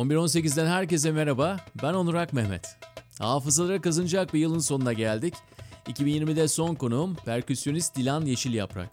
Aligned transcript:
11.18'den 0.00 0.66
herkese 0.66 1.12
merhaba. 1.12 1.56
Ben 1.82 1.94
Onur 1.94 2.14
Ak 2.14 2.32
Mehmet. 2.32 2.76
Hafızalara 3.18 3.80
kazınacak 3.80 4.34
bir 4.34 4.38
yılın 4.38 4.58
sonuna 4.58 4.92
geldik. 4.92 5.34
2020'de 5.86 6.48
son 6.48 6.74
konuğum 6.74 7.14
perküsyonist 7.14 7.96
Dilan 7.96 8.26
Yeşil 8.26 8.54
Yaprak. 8.54 8.88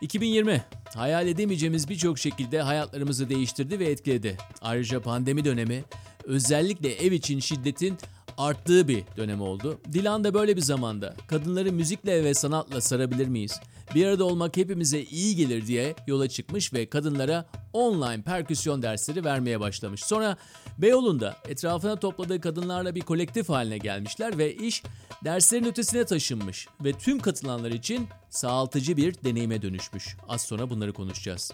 2020 0.00 0.64
hayal 0.94 1.26
edemeyeceğimiz 1.26 1.88
birçok 1.88 2.18
şekilde 2.18 2.62
hayatlarımızı 2.62 3.28
değiştirdi 3.28 3.78
ve 3.78 3.84
etkiledi. 3.84 4.36
Ayrıca 4.62 5.00
pandemi 5.00 5.44
dönemi 5.44 5.84
özellikle 6.24 6.94
ev 6.94 7.12
için 7.12 7.40
şiddetin 7.40 7.98
arttığı 8.38 8.88
bir 8.88 9.04
dönem 9.16 9.40
oldu. 9.40 9.80
Dilan 9.92 10.24
da 10.24 10.34
böyle 10.34 10.56
bir 10.56 10.62
zamanda 10.62 11.14
kadınları 11.26 11.72
müzikle 11.72 12.24
ve 12.24 12.34
sanatla 12.34 12.80
sarabilir 12.80 13.28
miyiz? 13.28 13.60
Bir 13.94 14.06
arada 14.06 14.24
olmak 14.24 14.56
hepimize 14.56 15.02
iyi 15.02 15.36
gelir 15.36 15.66
diye 15.66 15.94
yola 16.06 16.28
çıkmış 16.28 16.72
ve 16.72 16.86
kadınlara 16.86 17.46
online 17.74 18.22
perküsyon 18.22 18.82
dersleri 18.82 19.24
vermeye 19.24 19.60
başlamış. 19.60 20.04
Sonra 20.04 20.36
Beyoğlu'nda 20.78 21.36
etrafına 21.48 21.96
topladığı 21.96 22.40
kadınlarla 22.40 22.94
bir 22.94 23.00
kolektif 23.00 23.48
haline 23.48 23.78
gelmişler 23.78 24.38
ve 24.38 24.54
iş 24.54 24.82
derslerin 25.24 25.64
ötesine 25.64 26.04
taşınmış 26.04 26.68
ve 26.84 26.92
tüm 26.92 27.18
katılanlar 27.18 27.70
için 27.70 28.08
sağaltıcı 28.34 28.96
bir 28.96 29.14
deneyime 29.24 29.62
dönüşmüş. 29.62 30.16
Az 30.28 30.42
sonra 30.42 30.70
bunları 30.70 30.92
konuşacağız. 30.92 31.52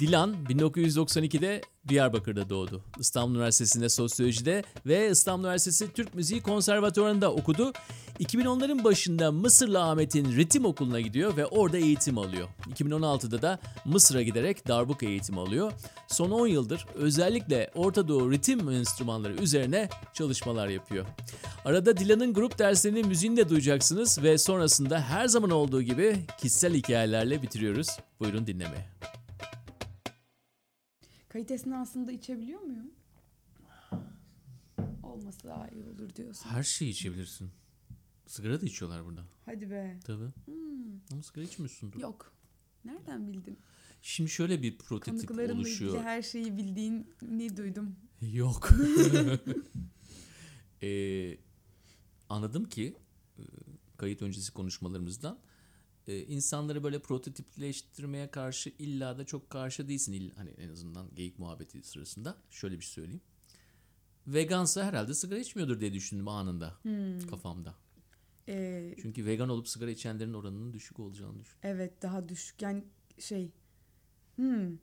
Dilan 0.00 0.36
1992'de 0.48 1.60
Diyarbakır'da 1.88 2.50
doğdu. 2.50 2.82
İstanbul 2.98 3.34
Üniversitesi'nde 3.34 3.88
sosyolojide 3.88 4.64
ve 4.86 5.10
İstanbul 5.10 5.44
Üniversitesi 5.44 5.92
Türk 5.92 6.14
Müziği 6.14 6.42
Konservatuvarı'nda 6.42 7.32
okudu. 7.32 7.72
2010'ların 8.20 8.84
başında 8.84 9.32
Mısırlı 9.32 9.82
Ahmet'in 9.82 10.36
ritim 10.36 10.64
okuluna 10.64 11.00
gidiyor 11.00 11.36
ve 11.36 11.46
orada 11.46 11.78
eğitim 11.78 12.18
alıyor. 12.18 12.48
2016'da 12.74 13.42
da 13.42 13.58
Mısır'a 13.84 14.22
giderek 14.22 14.68
darbuka 14.68 15.06
eğitimi 15.06 15.40
alıyor. 15.40 15.72
Son 16.08 16.30
10 16.30 16.46
yıldır 16.46 16.86
özellikle 16.94 17.70
Orta 17.74 18.08
Doğu 18.08 18.32
ritim 18.32 18.70
enstrümanları 18.70 19.34
üzerine 19.34 19.88
çalışmalar 20.14 20.68
yapıyor. 20.68 21.06
Arada 21.64 21.96
Dilan'ın 21.96 22.34
grup 22.34 22.58
derslerini 22.58 23.02
müziğini 23.02 23.36
de 23.36 23.48
duyacaksınız 23.48 24.22
ve 24.22 24.38
sonrasında 24.38 25.00
her 25.00 25.26
zaman 25.26 25.50
olduğu 25.50 25.82
gibi 25.82 26.15
kişisel 26.38 26.74
hikayelerle 26.74 27.42
bitiriyoruz. 27.42 27.88
Buyurun 28.20 28.46
dinlemeye. 28.46 28.88
Kayıt 31.28 31.50
esnasında 31.50 32.12
içebiliyor 32.12 32.60
muyum? 32.60 32.90
Olması 35.02 35.44
daha 35.44 35.68
iyi 35.68 35.84
olur 35.84 36.14
diyorsun. 36.16 36.50
Her 36.50 36.62
şeyi 36.62 36.90
içebilirsin. 36.90 37.50
Sigara 38.26 38.60
da 38.60 38.66
içiyorlar 38.66 39.04
burada. 39.04 39.24
Hadi 39.44 39.70
be. 39.70 39.98
Tabii. 40.04 40.28
Ama 41.12 41.22
sigara 41.22 41.44
içmiyorsundur. 41.44 42.00
Yok. 42.00 42.32
Nereden 42.84 43.26
bildin? 43.26 43.58
Şimdi 44.02 44.30
şöyle 44.30 44.62
bir 44.62 44.78
prototip 44.78 45.30
oluşuyor. 45.30 45.90
ilgili 45.90 46.04
her 46.04 46.22
şeyi 46.22 46.56
bildiğini 46.56 47.56
duydum. 47.56 47.96
Yok. 48.20 48.70
Ee, 50.82 51.38
anladım 52.28 52.64
ki 52.64 52.96
kayıt 53.96 54.22
öncesi 54.22 54.52
konuşmalarımızdan 54.52 55.38
e, 56.06 56.18
insanları 56.22 56.82
böyle 56.84 56.98
prototipleştirmeye 57.02 58.30
karşı 58.30 58.72
illa 58.78 59.18
da 59.18 59.24
çok 59.24 59.50
karşı 59.50 59.88
değilsin. 59.88 60.12
İlla, 60.12 60.36
hani 60.36 60.50
en 60.50 60.68
azından 60.68 61.14
geyik 61.14 61.38
muhabbeti 61.38 61.82
sırasında. 61.82 62.36
Şöyle 62.50 62.78
bir 62.78 62.84
şey 62.84 62.92
söyleyeyim. 62.92 63.20
Vegansa 64.26 64.84
herhalde 64.84 65.14
sigara 65.14 65.38
içmiyordur 65.38 65.80
diye 65.80 65.92
düşündüm 65.92 66.28
anında 66.28 66.74
kafamda. 67.30 67.74
Ee, 68.48 68.94
Çünkü 69.02 69.26
vegan 69.26 69.48
olup 69.48 69.68
sigara 69.68 69.90
içenlerin 69.90 70.34
oranının 70.34 70.72
düşük 70.72 70.98
olacağını 70.98 71.40
düşündüm. 71.40 71.58
evet 71.62 72.02
daha 72.02 72.28
düşük. 72.28 72.62
Yani 72.62 72.84
şey. 73.18 73.52
Hmm, 74.36 74.76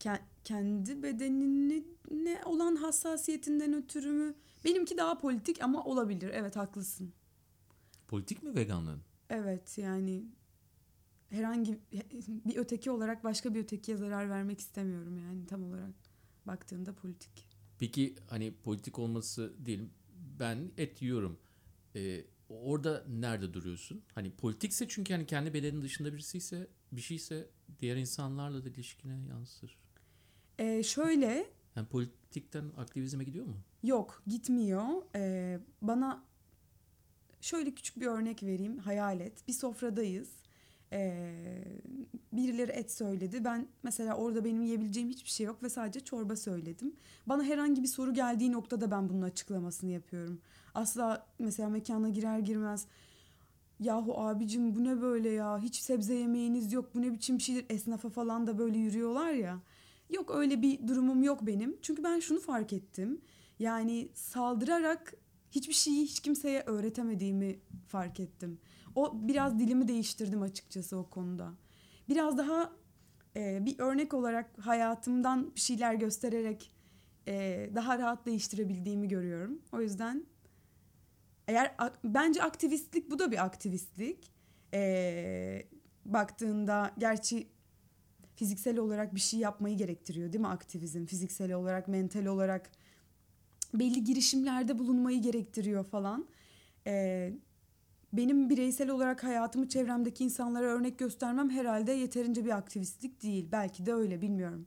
ke- 0.00 0.20
kendi 0.44 1.02
bedenine 1.02 2.40
olan 2.44 2.76
hassasiyetinden 2.76 3.74
ötürü 3.74 4.10
mü? 4.12 4.34
Benimki 4.64 4.96
daha 4.98 5.18
politik 5.18 5.62
ama 5.62 5.84
olabilir. 5.84 6.30
Evet 6.34 6.56
haklısın. 6.56 7.12
Politik 8.08 8.42
mi 8.42 8.54
veganlığın? 8.54 9.00
Evet 9.30 9.78
yani 9.78 10.24
herhangi 11.30 11.78
bir 12.46 12.56
öteki 12.56 12.90
olarak 12.90 13.24
başka 13.24 13.54
bir 13.54 13.60
ötekiye 13.60 13.96
zarar 13.96 14.30
vermek 14.30 14.60
istemiyorum 14.60 15.18
yani 15.18 15.46
tam 15.46 15.64
olarak 15.64 15.90
baktığında 16.46 16.94
politik. 16.94 17.48
Peki 17.78 18.14
hani 18.28 18.54
politik 18.54 18.98
olması 18.98 19.54
diyelim 19.64 19.90
ben 20.38 20.70
et 20.76 21.02
yiyorum. 21.02 21.38
Ee, 21.96 22.24
orada 22.48 23.04
nerede 23.08 23.54
duruyorsun? 23.54 24.02
Hani 24.14 24.30
politikse 24.30 24.88
çünkü 24.88 25.12
hani 25.14 25.26
kendi 25.26 25.54
bedenin 25.54 25.82
dışında 25.82 26.12
birisiyse 26.12 26.68
bir 26.92 27.00
şeyse 27.00 27.50
diğer 27.80 27.96
insanlarla 27.96 28.64
da 28.64 28.68
ilişkine 28.68 29.26
yansır. 29.28 29.78
Ee, 30.58 30.82
şöyle 30.82 31.46
Yani 31.76 31.86
politikten 31.88 32.72
aktivizme 32.76 33.24
gidiyor 33.24 33.46
mu? 33.46 33.56
yok 33.82 34.22
gitmiyor. 34.26 34.84
Ee, 35.14 35.60
bana 35.82 36.24
şöyle 37.40 37.74
küçük 37.74 38.00
bir 38.00 38.06
örnek 38.06 38.42
vereyim. 38.42 38.78
Hayal 38.78 39.20
et. 39.20 39.48
Bir 39.48 39.52
sofradayız. 39.52 40.30
Ee, 40.92 41.64
birileri 42.32 42.70
et 42.70 42.92
söyledi. 42.92 43.44
Ben 43.44 43.66
mesela 43.82 44.16
orada 44.16 44.44
benim 44.44 44.62
yiyebileceğim 44.62 45.08
hiçbir 45.08 45.30
şey 45.30 45.46
yok 45.46 45.62
ve 45.62 45.68
sadece 45.68 46.00
çorba 46.00 46.36
söyledim. 46.36 46.96
Bana 47.26 47.42
herhangi 47.42 47.82
bir 47.82 47.88
soru 47.88 48.14
geldiği 48.14 48.52
noktada 48.52 48.90
ben 48.90 49.08
bunun 49.08 49.22
açıklamasını 49.22 49.90
yapıyorum. 49.90 50.40
Asla 50.74 51.26
mesela 51.38 51.68
mekana 51.68 52.08
girer 52.08 52.38
girmez 52.38 52.86
yahu 53.80 54.20
abicim 54.20 54.74
bu 54.74 54.84
ne 54.84 55.00
böyle 55.00 55.28
ya 55.28 55.58
hiç 55.58 55.76
sebze 55.76 56.14
yemeğiniz 56.14 56.72
yok 56.72 56.94
bu 56.94 57.02
ne 57.02 57.12
biçim 57.12 57.40
şeydir 57.40 57.66
esnafa 57.68 58.10
falan 58.10 58.46
da 58.46 58.58
böyle 58.58 58.78
yürüyorlar 58.78 59.32
ya. 59.32 59.60
Yok 60.10 60.30
öyle 60.34 60.62
bir 60.62 60.88
durumum 60.88 61.22
yok 61.22 61.46
benim. 61.46 61.76
Çünkü 61.82 62.04
ben 62.04 62.20
şunu 62.20 62.40
fark 62.40 62.72
ettim. 62.72 63.20
Yani 63.58 64.08
saldırarak 64.14 65.14
hiçbir 65.50 65.74
şeyi 65.74 66.02
hiç 66.02 66.20
kimseye 66.20 66.62
öğretemediğimi 66.66 67.58
fark 67.88 68.20
ettim. 68.20 68.58
O 68.94 69.28
biraz 69.28 69.58
dilimi 69.58 69.88
değiştirdim 69.88 70.42
açıkçası 70.42 70.96
o 70.96 71.10
konuda. 71.10 71.52
Biraz 72.08 72.38
daha 72.38 72.72
e, 73.36 73.66
bir 73.66 73.78
örnek 73.78 74.14
olarak 74.14 74.50
hayatımdan 74.58 75.54
bir 75.54 75.60
şeyler 75.60 75.94
göstererek 75.94 76.72
e, 77.28 77.70
daha 77.74 77.98
rahat 77.98 78.26
değiştirebildiğimi 78.26 79.08
görüyorum. 79.08 79.62
O 79.72 79.80
yüzden 79.80 80.26
eğer 81.48 81.74
bence 82.04 82.42
aktivistlik 82.42 83.10
bu 83.10 83.18
da 83.18 83.30
bir 83.30 83.44
aktivistlik. 83.44 84.32
E, 84.74 85.68
baktığında 86.04 86.94
gerçi 86.98 87.48
fiziksel 88.34 88.78
olarak 88.78 89.14
bir 89.14 89.20
şey 89.20 89.40
yapmayı 89.40 89.76
gerektiriyor 89.76 90.32
değil 90.32 90.40
mi 90.40 90.48
aktivizm? 90.48 91.06
Fiziksel 91.06 91.52
olarak, 91.52 91.88
mental 91.88 92.26
olarak 92.26 92.70
belli 93.74 94.04
girişimlerde 94.04 94.78
bulunmayı 94.78 95.22
gerektiriyor 95.22 95.84
falan. 95.84 96.28
Ee, 96.86 97.32
benim 98.12 98.50
bireysel 98.50 98.90
olarak 98.90 99.24
hayatımı 99.24 99.68
çevremdeki 99.68 100.24
insanlara 100.24 100.66
örnek 100.66 100.98
göstermem 100.98 101.50
herhalde 101.50 101.92
yeterince 101.92 102.44
bir 102.44 102.50
aktivistlik 102.56 103.22
değil. 103.22 103.48
Belki 103.52 103.86
de 103.86 103.94
öyle 103.94 104.20
bilmiyorum. 104.20 104.66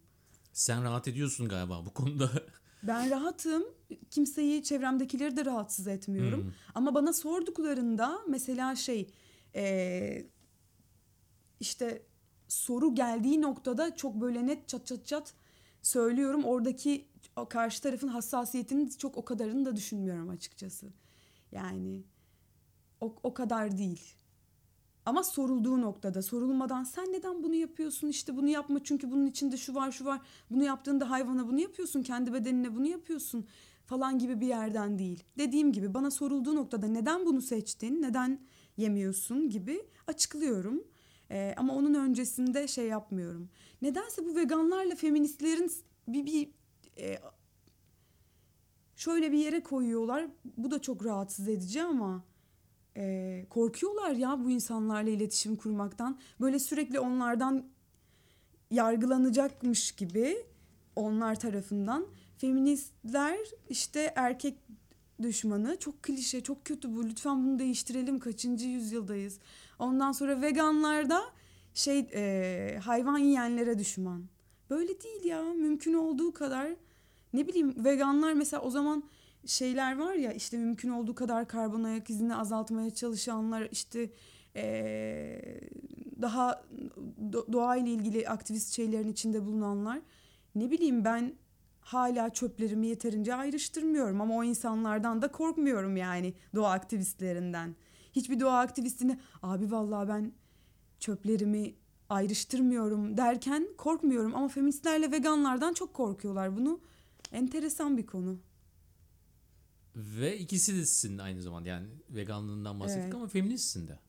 Sen 0.54 0.84
rahat 0.84 1.08
ediyorsun 1.08 1.48
galiba 1.48 1.86
bu 1.86 1.94
konuda. 1.94 2.32
Ben 2.84 3.10
rahatım. 3.10 3.64
Kimseyi, 4.12 4.64
çevremdekileri 4.64 5.38
de 5.38 5.46
rahatsız 5.46 5.88
etmiyorum. 5.88 6.54
Ama 6.76 6.96
bana 6.96 7.14
sorduklarında 7.14 8.20
mesela 8.28 8.76
şey 8.76 9.12
eee, 9.56 10.28
işte 11.60 12.02
soru 12.48 12.96
geldiği 12.96 13.42
noktada 13.42 13.96
çok 13.96 14.22
böyle 14.22 14.48
net 14.48 14.68
çat 14.68 14.88
çat 14.88 15.06
çat 15.06 15.34
söylüyorum. 15.82 16.44
Oradaki 16.44 17.08
karşı 17.50 17.82
tarafın 17.82 18.08
hassasiyetinin 18.08 18.90
çok 18.90 19.18
o 19.18 19.26
kadarını 19.26 19.66
da 19.66 19.76
düşünmüyorum 19.76 20.30
açıkçası. 20.30 20.88
Yani 21.52 22.04
o, 23.01 23.15
o 23.24 23.33
kadar 23.33 23.77
değil. 23.77 24.15
Ama 25.06 25.24
sorulduğu 25.24 25.81
noktada 25.81 26.21
sorulmadan 26.21 26.83
sen 26.83 27.13
neden 27.13 27.44
bunu 27.44 27.56
yapıyorsun 27.56 28.07
işte 28.07 28.38
bunu 28.38 28.50
yapma 28.50 28.83
çünkü 28.83 29.12
bunun 29.12 29.25
içinde 29.25 29.57
şu 29.57 29.75
var 29.75 29.92
şu 29.92 30.06
var 30.06 30.21
bunu 30.50 30.63
yaptığında 30.63 31.09
hayvana 31.09 31.48
bunu 31.48 31.59
yapıyorsun 31.59 32.03
kendi 32.03 32.33
bedenine 32.33 32.75
bunu 32.75 32.88
yapıyorsun 32.88 33.48
falan 33.86 34.19
gibi 34.19 34.42
bir 34.42 34.48
yerden 34.48 35.00
değil. 35.00 35.24
Dediğim 35.38 35.71
gibi 35.71 35.94
bana 35.94 36.12
sorulduğu 36.12 36.56
noktada 36.56 36.88
neden 36.88 37.25
bunu 37.25 37.42
seçtin 37.42 38.01
neden 38.01 38.39
yemiyorsun 38.77 39.50
gibi 39.50 39.81
açıklıyorum. 40.07 40.83
Ee, 41.31 41.53
ama 41.57 41.75
onun 41.75 41.94
öncesinde 41.94 42.68
şey 42.68 42.88
yapmıyorum. 42.88 43.50
Nedense 43.81 44.25
bu 44.25 44.36
veganlarla 44.36 44.95
feministlerin 44.95 45.71
bir, 46.07 46.25
bir 46.25 46.50
e, 46.98 47.19
şöyle 48.95 49.31
bir 49.31 49.38
yere 49.38 49.63
koyuyorlar. 49.63 50.27
Bu 50.57 50.71
da 50.71 50.81
çok 50.81 51.06
rahatsız 51.06 51.50
edici 51.50 51.83
ama 51.83 52.24
e, 52.98 53.46
korkuyorlar 53.50 54.12
ya 54.12 54.44
bu 54.44 54.50
insanlarla 54.50 55.10
iletişim 55.10 55.56
kurmaktan. 55.56 56.20
Böyle 56.42 56.60
sürekli 56.60 57.00
onlardan 57.00 57.66
yargılanacakmış 58.72 59.92
gibi 59.92 60.46
onlar 60.96 61.40
tarafından 61.40 62.06
feministler 62.38 63.38
işte 63.70 64.14
erkek 64.16 64.58
düşmanı 65.22 65.78
çok 65.80 66.04
klişe 66.04 66.42
çok 66.42 66.66
kötü 66.66 66.96
bu 66.96 67.10
lütfen 67.10 67.46
bunu 67.46 67.60
değiştirelim 67.60 68.20
kaçıncı 68.20 68.68
yüzyıldayız. 68.68 69.40
Ondan 69.80 70.12
sonra 70.12 70.42
veganlar 70.42 71.10
da 71.10 71.22
şey 71.74 72.10
e, 72.14 72.80
hayvan 72.84 73.18
yiyenlere 73.18 73.80
düşman. 73.80 74.26
Böyle 74.70 75.02
değil 75.02 75.26
ya 75.26 75.44
mümkün 75.44 75.94
olduğu 75.94 76.34
kadar 76.34 76.76
ne 77.34 77.48
bileyim 77.48 77.86
veganlar 77.86 78.34
mesela 78.34 78.62
o 78.62 78.70
zaman 78.70 79.04
şeyler 79.46 79.98
var 79.98 80.14
ya 80.14 80.34
işte 80.34 80.58
mümkün 80.58 80.90
olduğu 80.90 81.16
kadar 81.16 81.48
karbon 81.48 81.84
ayak 81.84 82.10
izini 82.10 82.36
azaltmaya 82.36 82.90
çalışanlar 82.90 83.68
işte 83.72 84.10
ee, 84.56 85.42
daha 86.22 86.64
do- 87.32 87.54
doğayla 87.54 87.92
ilgili 87.92 88.30
aktivist 88.30 88.74
şeylerin 88.74 89.12
içinde 89.12 89.46
bulunanlar 89.46 90.00
ne 90.56 90.72
bileyim 90.72 91.06
ben 91.06 91.34
hala 91.82 92.30
çöplerimi 92.30 92.88
yeterince 92.88 93.36
ayrıştırmıyorum 93.36 94.22
ama 94.22 94.36
o 94.36 94.44
insanlardan 94.44 95.22
da 95.22 95.32
korkmuyorum 95.32 95.98
yani 95.98 96.34
doğa 96.56 96.72
aktivistlerinden. 96.72 97.76
Hiçbir 98.14 98.40
doğa 98.40 98.60
aktivistini 98.60 99.20
abi 99.44 99.72
vallahi 99.72 100.08
ben 100.08 100.32
çöplerimi 101.00 101.76
ayrıştırmıyorum 102.10 103.18
derken 103.18 103.68
korkmuyorum 103.78 104.36
ama 104.36 104.48
feministlerle 104.48 105.12
veganlardan 105.12 105.74
çok 105.74 105.94
korkuyorlar 105.94 106.58
bunu. 106.58 106.80
Enteresan 107.32 107.98
bir 107.98 108.06
konu. 108.06 108.38
Ve 109.96 110.38
ikisi 110.38 110.76
desin 110.78 111.18
aynı 111.18 111.42
zamanda 111.42 111.70
yani 111.70 111.88
veganlığından 112.10 112.80
bahsettik 112.80 113.04
Evet. 113.04 113.16
ama 113.16 113.28
feministsin 113.28 113.88
de. 113.88 114.00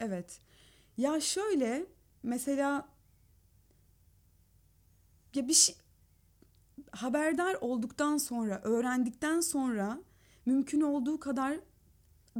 Evet. 0.00 0.40
Ya 0.96 1.20
şöyle 1.20 1.86
mesela 2.22 2.88
ya 5.34 5.48
bir 5.48 5.54
şey 5.54 5.74
haberdar 6.90 7.54
olduktan 7.60 8.16
sonra, 8.16 8.60
öğrendikten 8.64 9.40
sonra 9.40 10.02
mümkün 10.46 10.80
olduğu 10.80 11.20
kadar 11.20 11.60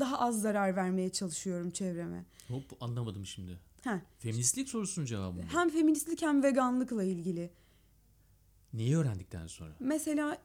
daha 0.00 0.18
az 0.18 0.40
zarar 0.40 0.76
vermeye 0.76 1.12
çalışıyorum 1.12 1.70
çevreme. 1.70 2.24
Hop 2.48 2.82
anlamadım 2.82 3.26
şimdi. 3.26 3.58
Heh. 3.84 3.98
Feministlik 4.18 4.68
sorusunun 4.68 5.06
cevabı 5.06 5.36
mı? 5.36 5.42
Hem 5.52 5.70
feministlik 5.70 6.22
hem 6.22 6.42
veganlıkla 6.42 7.02
ilgili. 7.04 7.50
Neyi 8.72 8.96
öğrendikten 8.96 9.46
sonra? 9.46 9.74
Mesela 9.80 10.38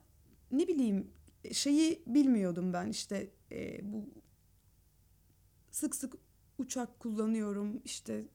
ne 0.52 0.68
bileyim 0.68 1.08
şeyi 1.53 2.03
bilmiyordum 2.07 2.74
ben 2.74 2.88
işte 2.88 3.30
e, 3.51 3.80
bu 3.94 4.09
sık 5.71 5.95
sık 5.95 6.13
uçak 6.57 7.00
kullanıyorum 7.00 7.81
işte 7.86 8.25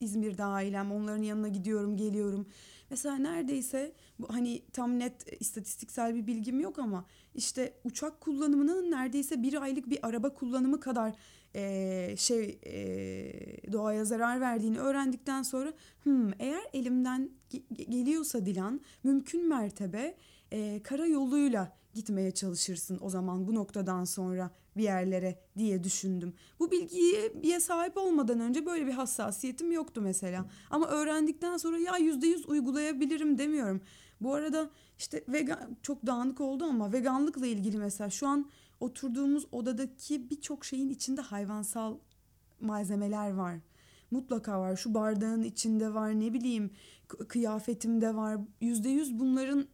İzmir'de 0.00 0.44
ailem 0.44 0.92
onların 0.92 1.22
yanına 1.22 1.48
gidiyorum 1.48 1.96
geliyorum. 1.96 2.46
Mesela 2.90 3.16
neredeyse 3.16 3.92
bu 4.18 4.34
hani 4.34 4.62
tam 4.72 4.98
net 4.98 5.42
istatistiksel 5.42 6.14
bir 6.14 6.26
bilgim 6.26 6.60
yok 6.60 6.78
ama 6.78 7.04
işte 7.34 7.74
uçak 7.84 8.20
kullanımının 8.20 8.90
neredeyse 8.90 9.42
bir 9.42 9.62
aylık 9.62 9.90
bir 9.90 9.98
araba 10.02 10.34
kullanımı 10.34 10.80
kadar 10.80 11.14
e, 11.54 12.14
şey 12.16 12.58
e, 12.66 13.72
doğaya 13.72 14.04
zarar 14.04 14.40
verdiğini 14.40 14.78
öğrendikten 14.78 15.42
sonra 15.42 15.72
hmm, 16.02 16.30
eğer 16.38 16.62
elimden 16.72 17.30
ge- 17.50 17.90
geliyorsa 17.90 18.46
Dilan 18.46 18.80
mümkün 19.04 19.48
mertebe 19.48 20.14
e, 20.52 20.82
kara 20.82 21.06
yoluyla 21.06 21.76
gitmeye 21.94 22.30
çalışırsın 22.30 22.98
o 23.00 23.10
zaman 23.10 23.46
bu 23.46 23.54
noktadan 23.54 24.04
sonra 24.04 24.50
bir 24.76 24.82
yerlere 24.82 25.38
diye 25.58 25.84
düşündüm. 25.84 26.34
Bu 26.60 26.70
bilgiye 26.70 27.60
sahip 27.60 27.96
olmadan 27.96 28.40
önce 28.40 28.66
böyle 28.66 28.86
bir 28.86 28.92
hassasiyetim 28.92 29.72
yoktu 29.72 30.00
mesela. 30.00 30.46
Ama 30.70 30.86
öğrendikten 30.86 31.56
sonra 31.56 31.78
ya 31.78 31.96
yüzde 31.96 32.26
yüz 32.26 32.48
uygulayabilirim 32.48 33.38
demiyorum. 33.38 33.80
Bu 34.20 34.34
arada 34.34 34.70
işte 34.98 35.24
vegan 35.28 35.76
çok 35.82 36.06
dağınık 36.06 36.40
oldu 36.40 36.64
ama 36.64 36.92
veganlıkla 36.92 37.46
ilgili 37.46 37.78
mesela 37.78 38.10
şu 38.10 38.26
an 38.28 38.50
oturduğumuz 38.80 39.46
odadaki 39.52 40.30
birçok 40.30 40.64
şeyin 40.64 40.88
içinde 40.88 41.20
hayvansal 41.20 41.98
malzemeler 42.60 43.32
var. 43.32 43.56
Mutlaka 44.10 44.60
var. 44.60 44.76
Şu 44.76 44.94
bardağın 44.94 45.42
içinde 45.42 45.94
var. 45.94 46.20
Ne 46.20 46.32
bileyim 46.32 46.70
kıyafetimde 47.28 48.14
var. 48.14 48.38
Yüzde 48.60 48.88
yüz 48.88 49.18
bunların 49.18 49.66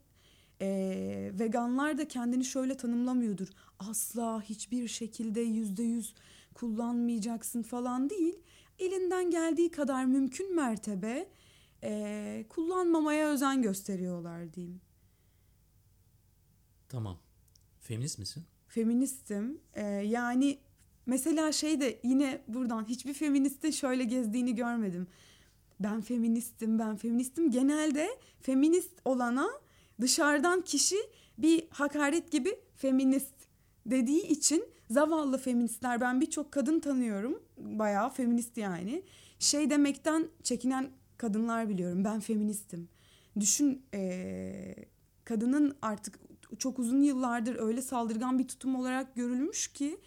eee, 0.61 1.39
veganlar 1.39 1.99
da 1.99 2.09
kendini 2.09 2.45
şöyle 2.45 2.77
tanımlamıyordur. 2.77 3.49
Asla 3.79 4.43
hiçbir 4.43 4.89
şekilde 4.89 5.41
yüzde 5.41 5.83
yüz 5.83 6.15
kullanmayacaksın 6.55 7.63
falan 7.63 8.11
değil. 8.11 8.35
Elinden 8.79 9.31
geldiği 9.31 9.71
kadar 9.71 10.05
mümkün 10.05 10.55
mertebe 10.57 11.29
eee, 11.83 12.47
kullanmamaya 12.49 13.29
özen 13.29 13.63
gösteriyorlar 13.63 14.55
diyeyim. 14.55 14.81
Tamam. 16.89 17.19
Feminist 17.81 18.19
misin? 18.19 18.45
feministim. 18.69 19.61
Ee, 19.75 19.83
yani 19.87 20.59
mesela 21.07 21.53
şey 21.53 21.81
de 21.81 22.01
yine 22.05 22.43
buradan 22.49 22.85
hiçbir 22.89 23.15
feministin 23.15 23.71
şöyle 23.71 24.05
gezdiğini 24.05 24.55
görmedim. 24.55 25.07
Ben 25.81 26.01
feministim, 26.01 26.79
ben 26.79 26.97
feministim. 26.97 27.51
Genelde 27.51 28.09
feminist 28.41 28.93
olana 29.05 29.49
dışarıdan 30.01 30.61
kişi 30.61 30.97
bir 31.39 31.65
hakaret 31.71 32.33
gibi 32.33 32.55
feminist 32.77 33.35
dediği 33.87 34.23
için 34.23 34.65
zavallı 34.91 35.39
feministler 35.39 36.01
ben 36.01 36.21
birçok 36.21 36.53
kadın 36.53 36.81
tanıyorum. 36.81 37.43
Bayağı 37.59 38.11
feminist 38.11 38.57
yani. 38.57 39.03
Şey 39.39 39.71
demekten 39.71 40.29
çekinen 40.43 40.91
kadınlar 41.17 41.69
biliyorum. 41.69 42.05
Ben 42.05 42.21
feministim. 42.21 42.89
Düşün 43.41 43.83
ee, 43.95 44.75
kadının 45.25 45.77
artık 45.83 46.19
çok 46.59 46.79
uzun 46.79 47.03
yıllardır 47.03 47.57
öyle 47.57 47.83
saldırgan 47.83 48.39
bir 48.39 48.49
tutum 48.49 48.77
olarak 48.77 49.15
görülmüş 49.15 49.73
ki 49.73 50.01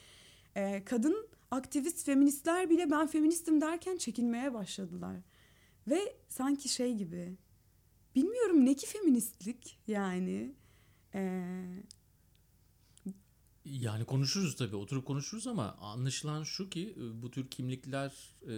e, 0.56 0.84
kadın 0.86 1.28
aktivist 1.52 2.06
feministler 2.06 2.70
bile 2.70 2.92
ben 2.92 3.08
feministim 3.08 3.62
derken 3.62 3.98
çekinmeye 3.98 4.54
başladılar. 4.54 5.16
Ve 5.88 6.00
sanki 6.28 6.70
şey 6.70 6.96
gibi 6.96 7.38
bilmiyorum 8.16 8.66
ne 8.66 8.76
ki 8.76 8.88
feministlik 8.88 9.80
yani 9.88 10.56
e, 11.16 11.22
Yani 13.66 14.06
konuşuruz 14.06 14.56
tabii 14.56 14.76
oturup 14.76 15.06
konuşuruz 15.06 15.48
ama 15.48 15.78
anlaşılan 15.82 16.44
şu 16.44 16.70
ki 16.70 16.96
e, 16.98 17.22
bu 17.22 17.32
tür 17.32 17.48
kimlikler 17.48 18.36
e, 18.42 18.52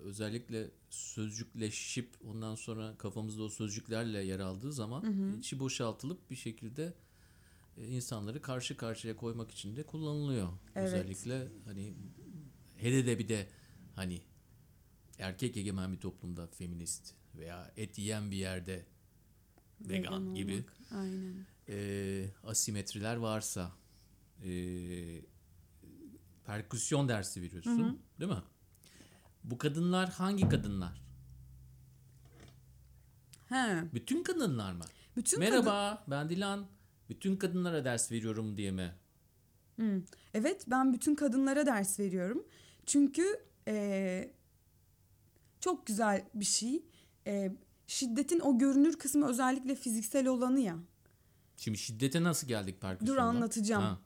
özellikle 0.00 0.70
sözcükleşip 0.90 2.08
ondan 2.24 2.54
sonra 2.54 2.94
kafamızda 2.98 3.42
o 3.42 3.48
sözcüklerle 3.48 4.18
yer 4.18 4.40
aldığı 4.40 4.72
zaman 4.72 5.34
içi 5.38 5.58
boşaltılıp 5.58 6.30
bir 6.30 6.36
şekilde 6.36 6.94
e, 7.76 7.86
insanları 7.86 8.42
karşı 8.42 8.76
karşıya 8.76 9.16
koymak 9.16 9.50
için 9.50 9.76
de 9.76 9.82
kullanılıyor. 9.82 10.48
Evet. 10.74 10.88
Özellikle 10.88 11.48
hani 11.64 11.94
hele 12.76 13.06
de 13.06 13.18
bir 13.18 13.28
de 13.28 13.48
hani 13.94 14.22
erkek 15.18 15.56
egemen 15.56 15.92
bir 15.92 16.00
toplumda 16.00 16.46
feminist 16.46 17.14
veya 17.36 17.72
et 17.76 17.98
yiyen 17.98 18.30
bir 18.30 18.36
yerde 18.36 18.86
vegan, 19.80 20.34
gibi 20.34 20.52
olmak. 20.52 20.74
Aynen. 20.94 21.46
e, 21.68 22.26
asimetriler 22.44 23.16
varsa 23.16 23.72
e, 24.44 24.50
perküsyon 26.46 27.08
dersi 27.08 27.42
veriyorsun 27.42 28.02
değil 28.20 28.30
mi? 28.30 28.42
Bu 29.44 29.58
kadınlar 29.58 30.10
hangi 30.10 30.48
kadınlar? 30.48 31.04
He, 33.48 33.84
Bütün 33.94 34.22
kadınlar 34.22 34.72
mı? 34.72 34.84
bütün 35.16 35.40
Merhaba 35.40 36.04
ben 36.08 36.28
Dilan. 36.28 36.66
Bütün 37.08 37.36
kadınlara 37.36 37.84
ders 37.84 38.12
veriyorum 38.12 38.56
diye 38.56 38.70
mi? 38.70 38.94
Hı. 39.80 40.02
Evet 40.34 40.64
ben 40.66 40.92
bütün 40.92 41.14
kadınlara 41.14 41.66
ders 41.66 42.00
veriyorum. 42.00 42.46
Çünkü 42.86 43.40
eee, 43.66 44.34
çok 45.60 45.86
güzel 45.86 46.24
bir 46.34 46.44
şey. 46.44 46.82
Eee, 47.26 47.52
şiddetin 47.86 48.40
o 48.40 48.58
görünür 48.58 48.96
kısmı 48.98 49.28
özellikle 49.28 49.74
fiziksel 49.74 50.26
olanı 50.26 50.60
ya. 50.60 50.76
Şimdi 51.56 51.78
şiddete 51.78 52.22
nasıl 52.22 52.48
geldik 52.48 52.80
perküsyonda? 52.80 53.20
Dur 53.20 53.26
anlatacağım. 53.26 53.82
Ha, 53.82 53.98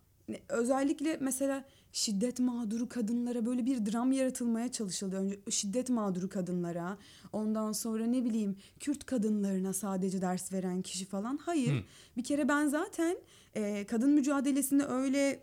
Özellikle 0.49 1.17
mesela 1.21 1.65
şiddet 1.93 2.41
mağduru 2.41 2.89
kadınlara 2.89 3.47
böyle 3.47 3.67
bir 3.67 3.87
dram 3.87 4.13
yaratılmaya 4.13 4.73
çalışıldı. 4.73 5.17
Önce 5.17 5.39
şiddet 5.51 5.91
mağduru 5.91 6.29
kadınlara, 6.29 6.99
ondan 7.33 7.73
sonra 7.73 8.07
ne 8.07 8.25
bileyim 8.25 8.57
Kürt 8.81 9.07
kadınlarına 9.07 9.73
sadece 9.73 10.23
ders 10.23 10.53
veren 10.53 10.83
kişi 10.83 11.05
falan. 11.05 11.37
Hayır. 11.37 11.73
Hı. 11.73 11.83
Bir 12.17 12.25
kere 12.25 12.49
ben 12.49 12.67
zaten 12.67 13.17
e, 13.55 13.87
kadın 13.87 14.11
mücadelesini 14.11 14.85
öyle 14.85 15.43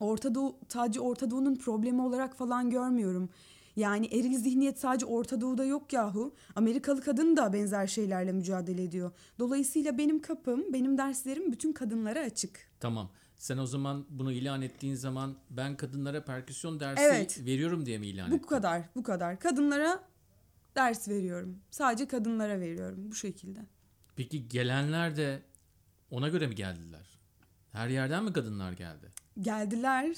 Orta 0.00 0.34
Doğu, 0.34 0.58
sadece 0.68 1.00
Orta 1.00 1.30
Doğu'nun 1.30 1.56
problemi 1.56 2.02
olarak 2.02 2.36
falan 2.36 2.70
görmüyorum. 2.70 3.28
Yani 3.76 4.06
eril 4.06 4.34
zihniyet 4.38 4.78
sadece 4.78 5.06
Orta 5.06 5.40
Doğu'da 5.40 5.64
yok 5.64 5.92
yahu. 5.92 6.34
Amerikalı 6.54 7.00
kadın 7.00 7.36
da 7.36 7.52
benzer 7.52 7.86
şeylerle 7.86 8.32
mücadele 8.32 8.82
ediyor. 8.82 9.10
Dolayısıyla 9.38 9.98
benim 9.98 10.22
kapım, 10.22 10.72
benim 10.72 10.98
derslerim 10.98 11.52
bütün 11.52 11.72
kadınlara 11.72 12.20
açık. 12.20 12.60
tamam. 12.80 13.10
Sen 13.38 13.58
o 13.58 13.66
zaman 13.66 14.06
bunu 14.08 14.32
ilan 14.32 14.62
ettiğin 14.62 14.94
zaman 14.94 15.34
ben 15.50 15.76
kadınlara 15.76 16.24
perküsyon 16.24 16.80
dersi 16.80 17.02
Evet. 17.02 17.40
veriyorum 17.46 17.86
diye 17.86 17.98
mi 17.98 18.06
ilan 18.06 18.30
Bu 18.30 18.34
ettin? 18.36 18.46
kadar, 18.46 18.82
bu 18.96 19.02
kadar. 19.02 19.40
Kadınlara 19.40 20.04
ders 20.76 21.08
veriyorum. 21.08 21.58
Sadece 21.70 22.06
kadınlara 22.08 22.60
veriyorum 22.60 23.10
bu 23.10 23.14
şekilde. 23.14 23.60
Peki 24.16 24.48
gelenler 24.48 25.16
de 25.16 25.42
ona 26.10 26.28
göre 26.28 26.46
mi 26.46 26.54
geldiler? 26.54 27.18
Her 27.72 27.88
yerden 27.88 28.24
mi 28.24 28.32
kadınlar 28.32 28.72
geldi? 28.72 29.06
Geldiler. 29.40 30.16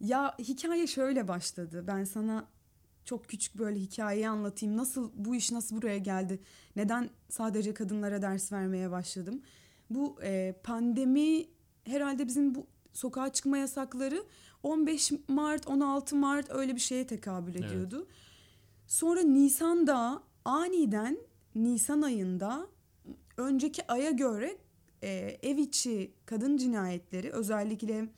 Ya 0.00 0.34
hikaye 0.38 0.86
şöyle 0.86 1.28
başladı. 1.28 1.84
Ben 1.86 2.04
sana 2.04 2.46
çok 3.04 3.28
küçük 3.28 3.58
böyle 3.58 3.80
hikayeyi 3.80 4.28
anlatayım. 4.28 4.76
Nasıl 4.76 5.10
bu 5.14 5.34
iş 5.34 5.52
nasıl 5.52 5.76
buraya 5.76 5.98
geldi? 5.98 6.40
Neden 6.76 7.10
sadece 7.28 7.74
kadınlara 7.74 8.22
ders 8.22 8.52
vermeye 8.52 8.90
başladım? 8.90 9.42
bu 9.90 10.16
e, 10.22 10.54
pandemi 10.62 11.46
herhalde 11.84 12.26
bizim 12.26 12.54
bu 12.54 12.66
sokağa 12.92 13.32
çıkma 13.32 13.58
yasakları 13.58 14.24
15 14.62 15.12
Mart 15.28 15.66
16 15.66 16.16
Mart 16.16 16.50
öyle 16.50 16.74
bir 16.74 16.80
şeye 16.80 17.06
tekabül 17.06 17.54
Evet. 17.54 17.64
ediyordu. 17.64 18.06
Sonra 18.86 19.20
Nisan'da 19.22 20.22
aniden 20.44 21.18
Nisan 21.54 22.02
ayında 22.02 22.66
önceki 23.36 23.92
aya 23.92 24.10
göre 24.10 24.56
e, 25.02 25.38
ev 25.42 25.56
içi 25.56 26.14
kadın 26.26 26.56
cinayetleri 26.56 27.30
özellikle 27.30 28.08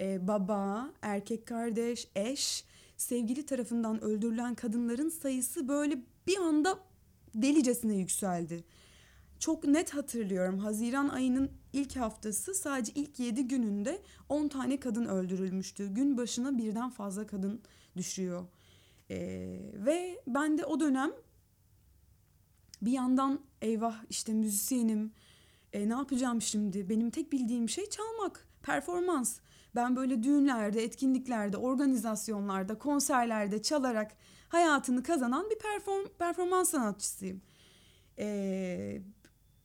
e, 0.00 0.28
baba, 0.28 0.90
erkek 1.02 1.46
kardeş, 1.46 2.08
eş, 2.16 2.64
sevgili 2.96 3.46
tarafından 3.46 4.04
öldürülen 4.04 4.54
kadınların 4.54 5.08
sayısı 5.08 5.68
böyle 5.68 5.98
bir 6.26 6.36
anda 6.36 6.78
delicesine 7.34 7.96
yükseldi. 7.96 8.64
Çok 9.38 9.64
net 9.64 9.94
hatırlıyorum. 9.94 10.58
Haziran 10.58 11.08
ayının 11.08 11.50
ilk 11.72 11.96
haftası 11.96 12.54
sadece 12.54 12.92
ilk 12.94 13.20
7 13.20 13.48
gününde 13.48 14.02
10 14.28 14.48
tane 14.48 14.80
kadın 14.80 15.06
öldürülmüştü. 15.06 15.94
Gün 15.94 16.16
başına 16.16 16.58
birden 16.58 16.90
fazla 16.90 17.26
kadın 17.26 17.60
düşüyor. 17.96 18.46
Ee, 19.10 19.16
ve 19.74 20.22
ben 20.26 20.58
de 20.58 20.64
o 20.64 20.80
dönem 20.80 21.12
bir 22.82 22.92
yandan 22.92 23.40
eyvah 23.62 24.04
işte 24.10 24.32
müzisyenim 24.32 25.12
e, 25.72 25.88
ne 25.88 25.92
yapacağım 25.92 26.42
şimdi 26.42 26.88
benim 26.88 27.10
tek 27.10 27.32
bildiğim 27.32 27.68
şey 27.68 27.88
çalmak 27.90 28.48
performans 28.62 29.38
ben 29.76 29.96
böyle 29.96 30.22
düğünlerde 30.22 30.84
etkinliklerde 30.84 31.56
organizasyonlarda 31.56 32.78
konserlerde 32.78 33.62
çalarak 33.62 34.12
hayatını 34.48 35.02
kazanan 35.02 35.50
bir 35.50 35.58
perform 35.58 36.06
performans 36.18 36.70
sanatçısıyım 36.70 37.42
Ee, 38.18 39.02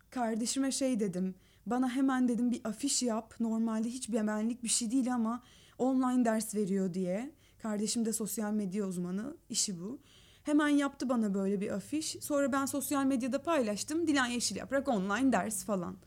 kardeşime 0.10 0.72
şey 0.72 1.00
dedim 1.00 1.36
bana 1.66 1.90
hemen 1.90 2.28
dedim 2.28 2.52
bir 2.52 2.62
afiş 2.64 3.04
yap 3.04 3.34
normalde 3.40 3.90
hiç 3.90 4.10
benlik 4.10 4.64
bir 4.64 4.68
şey 4.68 4.92
değil 4.92 5.14
ama 5.14 5.44
online 5.78 6.26
ders 6.26 6.56
veriyor 6.56 6.94
diye 6.94 7.32
kardeşim 7.62 8.06
de 8.06 8.14
sosyal 8.14 8.54
medya 8.54 8.86
uzmanı 8.86 9.38
işi 9.50 9.80
bu 9.80 10.00
Hemen 10.44 10.68
yaptı 10.68 11.10
bana 11.10 11.34
böyle 11.34 11.62
bir 11.62 11.72
afiş. 11.72 12.18
Sonra 12.22 12.52
ben 12.52 12.66
sosyal 12.66 13.06
medyada 13.06 13.42
paylaştım. 13.42 14.08
Dilan 14.08 14.26
Yeşil 14.26 14.56
Yaprak 14.56 14.88
online 14.88 15.32
ders 15.32 15.66
falan. 15.66 15.98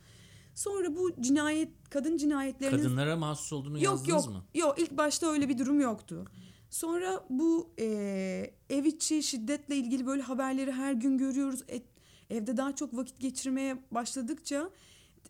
Sonra 0.55 0.97
bu 0.97 1.23
cinayet, 1.23 1.69
kadın 1.91 2.17
cinayetlerinin... 2.17 2.83
Kadınlara 2.83 3.17
mahsus 3.17 3.53
olduğunu 3.53 3.75
yok 3.75 3.83
yazdınız 3.83 4.27
yok, 4.27 4.35
mı? 4.35 4.45
yok 4.55 4.79
ilk 4.79 4.97
başta 4.97 5.27
öyle 5.27 5.49
bir 5.49 5.59
durum 5.59 5.81
yoktu. 5.81 6.25
Sonra 6.71 7.25
bu 7.31 7.71
e, 7.79 8.51
ev 8.71 8.85
içi 8.85 9.23
şiddetle 9.23 9.77
ilgili 9.77 10.07
böyle 10.07 10.23
haberleri 10.23 10.73
her 10.73 10.93
gün 10.93 11.19
görüyoruz. 11.19 11.63
E, 11.69 11.83
evde 12.31 12.57
daha 12.57 12.75
çok 12.75 12.97
vakit 12.97 13.21
geçirmeye 13.21 13.77
başladıkça 13.91 14.71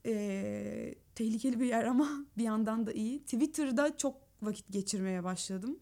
e, 0.07 0.95
tehlikeli 1.15 1.61
bir 1.61 1.67
yer 1.67 1.85
ama 1.85 2.09
bir 2.39 2.45
yandan 2.45 2.87
da 2.87 2.93
iyi. 2.93 3.23
Twitter'da 3.23 3.97
çok 3.97 4.17
vakit 4.43 4.73
geçirmeye 4.73 5.25
başladım. 5.25 5.79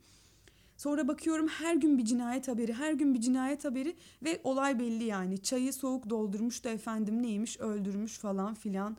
Sonra 0.76 1.08
bakıyorum 1.08 1.48
her 1.48 1.74
gün 1.74 1.98
bir 1.98 2.04
cinayet 2.04 2.48
haberi, 2.48 2.72
her 2.72 2.92
gün 2.92 3.14
bir 3.14 3.20
cinayet 3.20 3.64
haberi 3.64 3.96
ve 4.22 4.40
olay 4.44 4.78
belli 4.78 5.04
yani. 5.04 5.42
Çayı 5.42 5.72
soğuk 5.72 6.10
doldurmuş 6.10 6.64
da 6.64 6.70
efendim 6.70 7.22
neymiş 7.22 7.60
öldürmüş 7.60 8.18
falan 8.18 8.54
filan. 8.54 8.96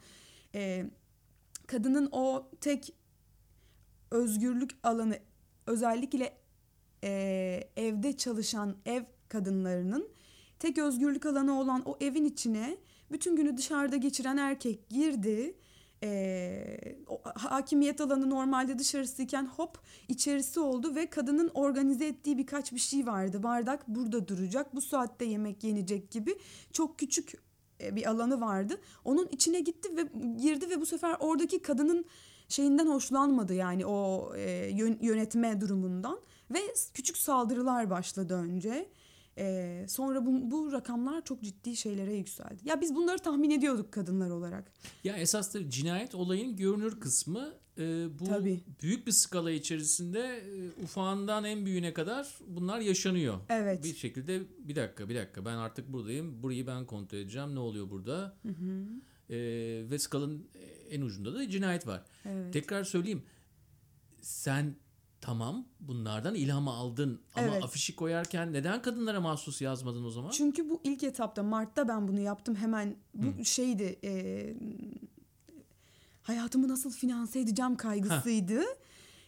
Ee, 0.55 0.85
kadının 1.67 2.09
o 2.11 2.49
tek 2.61 2.93
özgürlük 4.11 4.71
alanı 4.83 5.19
özellikle 5.67 6.37
e, 7.03 7.69
evde 7.75 8.17
çalışan 8.17 8.75
ev 8.85 9.03
kadınlarının 9.29 10.09
tek 10.59 10.77
özgürlük 10.77 11.25
alanı 11.25 11.59
olan 11.59 11.81
o 11.85 11.97
evin 12.01 12.25
içine 12.25 12.77
bütün 13.11 13.35
günü 13.35 13.57
dışarıda 13.57 13.95
geçiren 13.95 14.37
erkek 14.37 14.89
girdi. 14.89 15.55
Ee, 16.03 16.77
o 17.07 17.21
hakimiyet 17.23 18.01
alanı 18.01 18.29
normalde 18.29 18.79
dışarısıyken 18.79 19.45
hop 19.45 19.79
içerisi 20.07 20.59
oldu 20.59 20.95
ve 20.95 21.09
kadının 21.09 21.51
organize 21.53 22.07
ettiği 22.07 22.37
birkaç 22.37 22.73
bir 22.73 22.79
şey 22.79 23.05
vardı. 23.05 23.43
Bardak 23.43 23.87
burada 23.87 24.27
duracak, 24.27 24.75
bu 24.75 24.81
saatte 24.81 25.25
yemek 25.25 25.63
yenecek 25.63 26.11
gibi 26.11 26.35
çok 26.71 26.99
küçük 26.99 27.33
e, 27.35 27.37
bir 27.95 28.09
alanı 28.09 28.41
vardı. 28.41 28.77
Onun 29.05 29.27
içine 29.27 29.59
gitti 29.59 29.97
ve 29.97 30.01
girdi 30.41 30.69
ve 30.69 30.81
bu 30.81 30.85
sefer 30.85 31.15
oradaki 31.19 31.61
kadının 31.61 32.05
şeyinden 32.49 32.87
hoşlanmadı 32.87 33.53
yani 33.53 33.85
o 33.85 34.31
e, 34.35 34.69
yön- 34.71 34.97
yönetme 35.01 35.61
durumundan 35.61 36.19
ve 36.53 36.59
küçük 36.93 37.17
saldırılar 37.17 37.89
başladı 37.89 38.33
önce. 38.33 38.89
E, 39.37 39.85
sonra 39.89 40.25
bu, 40.25 40.51
bu 40.51 40.71
rakamlar 40.71 41.21
çok 41.25 41.41
ciddi 41.41 41.75
şeylere 41.75 42.13
yükseldi. 42.13 42.57
Ya 42.65 42.81
biz 42.81 42.95
bunları 42.95 43.19
tahmin 43.19 43.49
ediyorduk 43.49 43.91
kadınlar 43.91 44.29
olarak. 44.29 44.71
Ya 45.03 45.15
esas 45.17 45.53
da 45.53 45.69
cinayet 45.69 46.15
olayın 46.15 46.55
görünür 46.55 46.99
kısmı 46.99 47.53
e, 47.77 48.19
bu 48.19 48.25
Tabii. 48.25 48.63
büyük 48.81 49.07
bir 49.07 49.11
skala 49.11 49.51
içerisinde 49.51 50.19
e, 50.19 50.83
ufağından 50.83 51.43
en 51.43 51.65
büyüğüne 51.65 51.93
kadar 51.93 52.37
bunlar 52.47 52.79
yaşanıyor. 52.79 53.39
Evet. 53.49 53.83
Bir 53.83 53.95
şekilde 53.95 54.41
bir 54.59 54.75
dakika 54.75 55.09
bir 55.09 55.15
dakika 55.15 55.45
ben 55.45 55.55
artık 55.57 55.93
buradayım. 55.93 56.43
Burayı 56.43 56.67
ben 56.67 56.85
kontrol 56.85 57.17
edeceğim. 57.17 57.55
Ne 57.55 57.59
oluyor 57.59 57.89
burada? 57.89 58.37
E, 59.29 59.35
ve 59.89 59.99
skalanın 59.99 60.47
en 60.89 61.01
ucunda 61.01 61.33
da 61.35 61.49
cinayet 61.49 61.87
var. 61.87 62.03
Evet. 62.25 62.53
Tekrar 62.53 62.83
söyleyeyim. 62.83 63.23
Sen 64.21 64.75
tamam 65.21 65.67
bunlardan 65.79 66.35
ilhamı 66.35 66.69
aldın 66.69 67.21
ama 67.35 67.47
Evet. 67.47 67.63
afişi 67.63 67.95
koyarken 67.95 68.53
neden 68.53 68.81
kadınlara 68.81 69.21
mahsus 69.21 69.61
yazmadın 69.61 70.03
o 70.03 70.09
zaman? 70.09 70.31
Çünkü 70.31 70.69
bu 70.69 70.81
ilk 70.83 71.03
etapta 71.03 71.43
Mart'ta 71.43 71.87
ben 71.87 72.07
bunu 72.07 72.19
yaptım 72.19 72.55
hemen 72.55 72.95
bu 73.13 73.45
şeydi 73.45 73.99
e, 74.03 74.11
hayatımı 76.23 76.67
nasıl 76.67 76.91
finanse 76.91 77.39
edeceğim 77.39 77.75
kaygısıydı. 77.75 78.61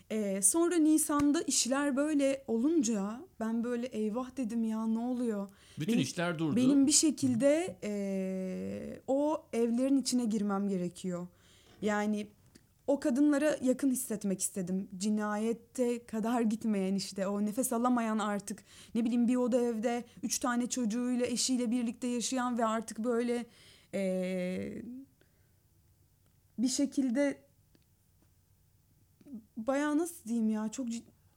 E, 0.09 0.41
sonra 0.41 0.75
Nisan'da 0.75 1.41
işler 1.41 1.95
böyle 1.95 2.43
olunca 2.47 3.21
ben 3.39 3.63
böyle 3.63 3.87
eyvah 3.87 4.37
dedim 4.37 4.63
ya 4.63 4.87
ne 4.87 4.99
oluyor? 4.99 5.47
Bütün 5.79 5.93
benim- 5.93 6.03
işler 6.03 6.39
durdu. 6.39 6.55
Benim 6.55 6.87
bir 6.87 6.91
şekilde 6.91 7.77
e, 7.83 8.99
o 9.07 9.45
evlerin 9.53 9.97
içine 9.97 10.25
girmem 10.25 10.69
gerekiyor. 10.69 11.27
Yani 11.81 12.27
o 12.87 12.99
kadınlara 12.99 13.57
yakın 13.61 13.91
hissetmek 13.91 14.41
istedim. 14.41 14.87
Cinayette 14.97 16.05
kadar 16.05 16.41
gitmeyen 16.41 16.95
işte 16.95 17.27
o 17.27 17.45
nefes 17.45 17.73
alamayan 17.73 18.19
artık 18.19 18.63
ne 18.95 19.03
bileyim 19.05 19.27
bir 19.27 19.35
oda 19.35 19.61
evde 19.61 20.03
üç 20.23 20.39
tane 20.39 20.67
çocuğuyla 20.67 21.25
eşiyle 21.25 21.71
birlikte 21.71 22.07
yaşayan 22.07 22.57
ve 22.57 22.65
artık 22.65 22.99
böyle 22.99 23.45
e, 23.93 24.81
bir 26.57 26.67
şekilde 26.67 27.45
bayağı 29.57 29.97
nasıl 29.97 30.25
diyeyim 30.25 30.49
ya 30.49 30.69
çok 30.69 30.87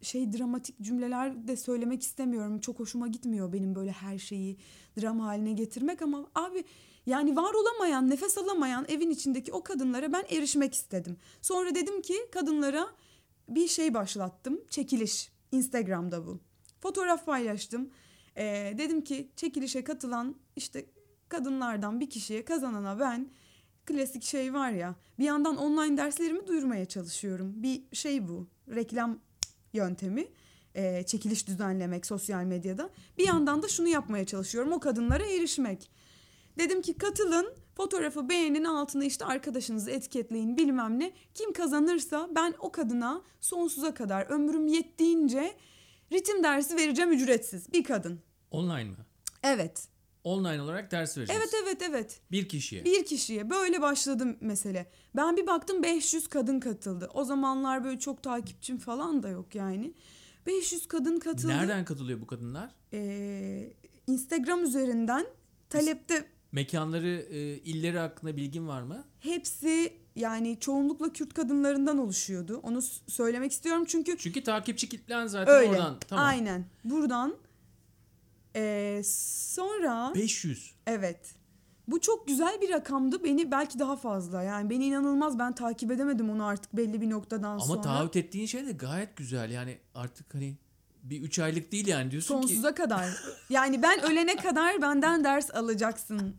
şey 0.02 0.32
dramatik 0.32 0.80
cümleler 0.82 1.48
de 1.48 1.56
söylemek 1.56 2.02
istemiyorum. 2.02 2.60
Çok 2.60 2.78
hoşuma 2.78 3.08
gitmiyor 3.08 3.52
benim 3.52 3.74
böyle 3.74 3.92
her 3.92 4.18
şeyi 4.18 4.56
dram 5.00 5.20
haline 5.20 5.52
getirmek 5.52 6.02
ama 6.02 6.30
abi 6.34 6.64
yani 7.06 7.36
var 7.36 7.54
olamayan, 7.54 8.10
nefes 8.10 8.38
alamayan 8.38 8.84
evin 8.88 9.10
içindeki 9.10 9.52
o 9.52 9.62
kadınlara 9.62 10.12
ben 10.12 10.24
erişmek 10.30 10.74
istedim. 10.74 11.16
Sonra 11.42 11.74
dedim 11.74 12.02
ki 12.02 12.14
kadınlara 12.32 12.88
bir 13.48 13.68
şey 13.68 13.94
başlattım. 13.94 14.60
Çekiliş. 14.70 15.30
Instagram'da 15.52 16.26
bu. 16.26 16.40
Fotoğraf 16.80 17.26
paylaştım. 17.26 17.90
Ee, 18.36 18.74
dedim 18.78 19.04
ki 19.04 19.30
çekilişe 19.36 19.84
katılan 19.84 20.36
işte 20.56 20.86
kadınlardan 21.28 22.00
bir 22.00 22.10
kişiye 22.10 22.44
kazanana 22.44 23.00
ben 23.00 23.30
klasik 23.88 24.22
şey 24.22 24.54
var 24.54 24.70
ya 24.70 24.94
bir 25.18 25.24
yandan 25.24 25.56
online 25.56 25.96
derslerimi 25.96 26.46
duyurmaya 26.46 26.84
çalışıyorum. 26.84 27.52
Bir 27.62 27.82
şey 27.92 28.28
bu 28.28 28.46
reklam 28.74 29.18
yöntemi 29.72 30.28
e, 30.74 31.02
çekiliş 31.02 31.46
düzenlemek 31.46 32.06
sosyal 32.06 32.44
medyada. 32.44 32.90
Bir 33.18 33.26
yandan 33.26 33.62
da 33.62 33.68
şunu 33.68 33.88
yapmaya 33.88 34.26
çalışıyorum 34.26 34.72
o 34.72 34.80
kadınlara 34.80 35.24
erişmek. 35.24 35.90
Dedim 36.58 36.82
ki 36.82 36.94
katılın 36.94 37.54
fotoğrafı 37.76 38.28
beğenin 38.28 38.64
altına 38.64 39.04
işte 39.04 39.24
arkadaşınızı 39.24 39.90
etiketleyin 39.90 40.56
bilmem 40.56 41.00
ne. 41.00 41.12
Kim 41.34 41.52
kazanırsa 41.52 42.28
ben 42.34 42.54
o 42.58 42.72
kadına 42.72 43.22
sonsuza 43.40 43.94
kadar 43.94 44.26
ömrüm 44.30 44.66
yettiğince 44.66 45.54
ritim 46.12 46.42
dersi 46.42 46.76
vereceğim 46.76 47.12
ücretsiz 47.12 47.72
bir 47.72 47.84
kadın. 47.84 48.20
Online 48.50 48.84
mı? 48.84 48.96
Evet. 49.42 49.88
Online 50.28 50.62
olarak 50.62 50.90
ders 50.90 51.18
vereceğiz. 51.18 51.42
Evet 51.42 51.62
evet 51.64 51.82
evet. 51.82 52.20
Bir 52.30 52.48
kişiye. 52.48 52.84
Bir 52.84 53.04
kişiye 53.06 53.50
böyle 53.50 53.82
başladım 53.82 54.36
mesele. 54.40 54.90
Ben 55.16 55.36
bir 55.36 55.46
baktım 55.46 55.82
500 55.82 56.28
kadın 56.28 56.60
katıldı. 56.60 57.10
O 57.14 57.24
zamanlar 57.24 57.84
böyle 57.84 57.98
çok 57.98 58.22
takipçim 58.22 58.78
falan 58.78 59.22
da 59.22 59.28
yok 59.28 59.54
yani. 59.54 59.94
500 60.46 60.88
kadın 60.88 61.18
katıldı. 61.18 61.48
Nereden 61.52 61.84
katılıyor 61.84 62.20
bu 62.20 62.26
kadınlar? 62.26 62.70
Ee, 62.92 63.72
Instagram 64.06 64.64
üzerinden 64.64 65.26
talepte 65.70 66.24
Mekanları, 66.52 67.08
e, 67.30 67.38
illeri 67.58 67.98
hakkında 67.98 68.36
bilgin 68.36 68.68
var 68.68 68.82
mı? 68.82 69.04
hepsi 69.20 69.92
yani 70.16 70.56
çoğunlukla 70.60 71.12
Kürt 71.12 71.34
kadınlarından 71.34 71.98
oluşuyordu. 71.98 72.60
Onu 72.62 72.82
söylemek 73.06 73.52
istiyorum 73.52 73.84
çünkü 73.88 74.18
Çünkü 74.18 74.42
takipçi 74.42 74.88
kitlen 74.88 75.26
zaten 75.26 75.54
öyle. 75.54 75.68
oradan. 75.70 75.96
Tamam. 76.08 76.24
Aynen. 76.24 76.64
Buradan 76.84 77.34
ee, 78.58 79.02
sonra 79.04 80.12
500. 80.14 80.74
evet 80.86 81.34
Bu 81.88 82.00
çok 82.00 82.26
güzel 82.28 82.60
bir 82.60 82.70
rakamdı. 82.70 83.24
Beni 83.24 83.50
belki 83.50 83.78
daha 83.78 83.96
fazla. 83.96 84.42
Yani 84.42 84.70
beni 84.70 84.86
inanılmaz 84.86 85.38
ben 85.38 85.54
takip 85.54 85.90
edemedim 85.90 86.30
onu 86.30 86.44
artık 86.44 86.76
belli 86.76 87.00
bir 87.00 87.10
noktadan 87.10 87.50
Ama 87.50 87.60
sonra. 87.60 87.80
taahhüt 87.80 88.16
ettiğin 88.16 88.46
şey 88.46 88.66
de 88.66 88.72
gayet 88.72 89.16
güzel. 89.16 89.50
Yani 89.50 89.78
artık 89.94 90.34
hani 90.34 90.56
bir 91.02 91.22
üç 91.22 91.38
aylık 91.38 91.72
değil 91.72 91.86
yani 91.86 92.10
diyorsun 92.10 92.40
ki. 92.40 92.48
Sonsuza 92.48 92.74
kadar. 92.74 93.08
Yani 93.50 93.82
ben 93.82 94.02
ölene 94.02 94.36
kadar 94.36 94.82
benden 94.82 95.24
ders 95.24 95.50
alacaksın. 95.54 96.36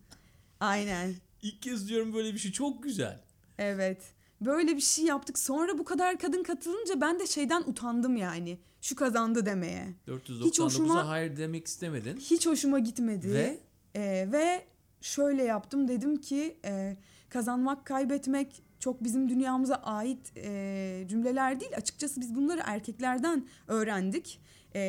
Aynen. 0.60 1.16
İlk 1.42 1.62
kez 1.62 1.90
diyorum 1.90 2.14
böyle 2.14 2.34
bir 2.34 2.40
şey 2.40 2.52
çok 2.52 2.84
güzel. 2.84 3.20
Evet. 3.58 4.02
Böyle 4.42 4.76
bir 4.76 4.82
şey 4.82 5.06
yaptık. 5.06 5.40
Sonra 5.40 5.78
bu 5.78 5.84
kadar 5.84 6.20
kadın 6.20 6.44
katılınca 6.44 7.02
ben 7.02 7.20
de 7.20 7.28
şeyden 7.28 7.62
utandım 7.62 8.18
yani. 8.18 8.58
Şu 8.82 8.96
kazandı 8.96 9.46
demeye. 9.46 9.94
499'a 10.08 10.66
hoşuma- 10.66 11.08
hayır 11.08 11.38
demek 11.38 11.68
istemedin. 11.68 12.18
Hiç 12.18 12.48
hoşuma 12.48 12.80
gitmedi. 12.80 13.34
Ve? 13.34 13.60
Ee, 13.96 14.28
ve 14.32 14.64
şöyle 15.02 15.44
yaptım. 15.44 15.88
Dedim 15.88 16.18
ki 16.18 16.58
e, 16.66 16.98
kazanmak, 17.30 17.86
kaybetmek 17.86 18.64
çok 18.80 19.04
bizim 19.04 19.30
dünyamıza 19.30 19.76
ait 19.76 20.32
e, 20.38 21.04
cümleler 21.10 21.60
değil. 21.60 21.72
Açıkçası 21.78 22.22
biz 22.22 22.36
bunları 22.36 22.62
erkeklerden 22.66 23.48
öğrendik. 23.68 24.40
E, 24.76 24.80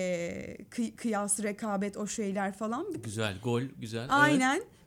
kıy- 0.70 0.96
kıyas, 0.96 1.42
rekabet, 1.42 1.96
o 1.96 2.06
şeyler 2.06 2.52
falan. 2.52 2.92
Güzel, 3.04 3.40
gol 3.44 3.62
güzel. 3.80 4.00
Evet. 4.02 4.12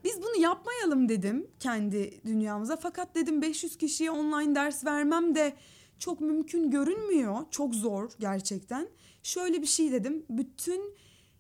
Biz 0.04 0.22
bunu 0.22 0.42
yapmayalım 0.42 1.10
dedim 1.10 1.48
kendi 1.60 2.22
dünyamıza. 2.26 2.76
Fakat 2.78 3.16
dedim 3.16 3.42
500 3.42 3.78
kişiye 3.78 4.12
online 4.12 4.56
ders 4.56 4.86
vermem 4.86 5.36
de 5.36 5.54
çok 6.00 6.22
mümkün 6.22 6.72
görünmüyor. 6.72 7.38
Çok 7.52 7.76
zor 7.76 8.12
gerçekten. 8.20 8.88
Şöyle 9.24 9.62
bir 9.62 9.68
şey 9.68 9.92
dedim. 9.92 10.26
Bütün 10.30 10.96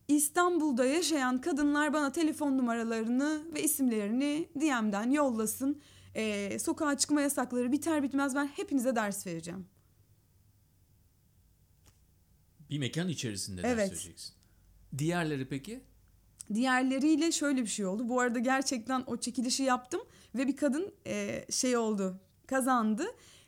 İstanbul'da 0.07 0.85
yaşayan 0.85 1.41
kadınlar 1.41 1.93
bana 1.93 2.11
telefon 2.11 2.57
numaralarını 2.57 3.43
ve 3.53 3.63
isimlerini 3.63 4.49
DM'den 4.55 5.11
yollasın. 5.11 5.81
Ee, 6.15 6.59
sokağa 6.59 6.97
çıkma 6.97 7.21
yasakları 7.21 7.71
biter 7.71 8.03
bitmez 8.03 8.35
ben 8.35 8.45
hepinize 8.47 8.95
ders 8.95 9.27
vereceğim. 9.27 9.65
Bir 12.69 12.79
mekan 12.79 13.07
içerisinde 13.09 13.63
ders 13.63 13.73
Evet. 13.73 13.91
vereceksin. 13.91 14.35
Diğerleri 14.97 15.47
peki? 15.49 15.81
Diğerleriyle 16.53 17.31
şöyle 17.31 17.61
bir 17.61 17.67
şey 17.67 17.85
oldu. 17.85 18.09
Bu 18.09 18.19
arada 18.19 18.39
gerçekten 18.39 19.03
o 19.07 19.17
çekilişi 19.17 19.63
yaptım 19.63 20.01
ve 20.35 20.47
bir 20.47 20.55
kadın 20.55 20.93
e, 21.07 21.45
şey 21.49 21.77
oldu 21.77 22.19
kazandı. 22.47 23.05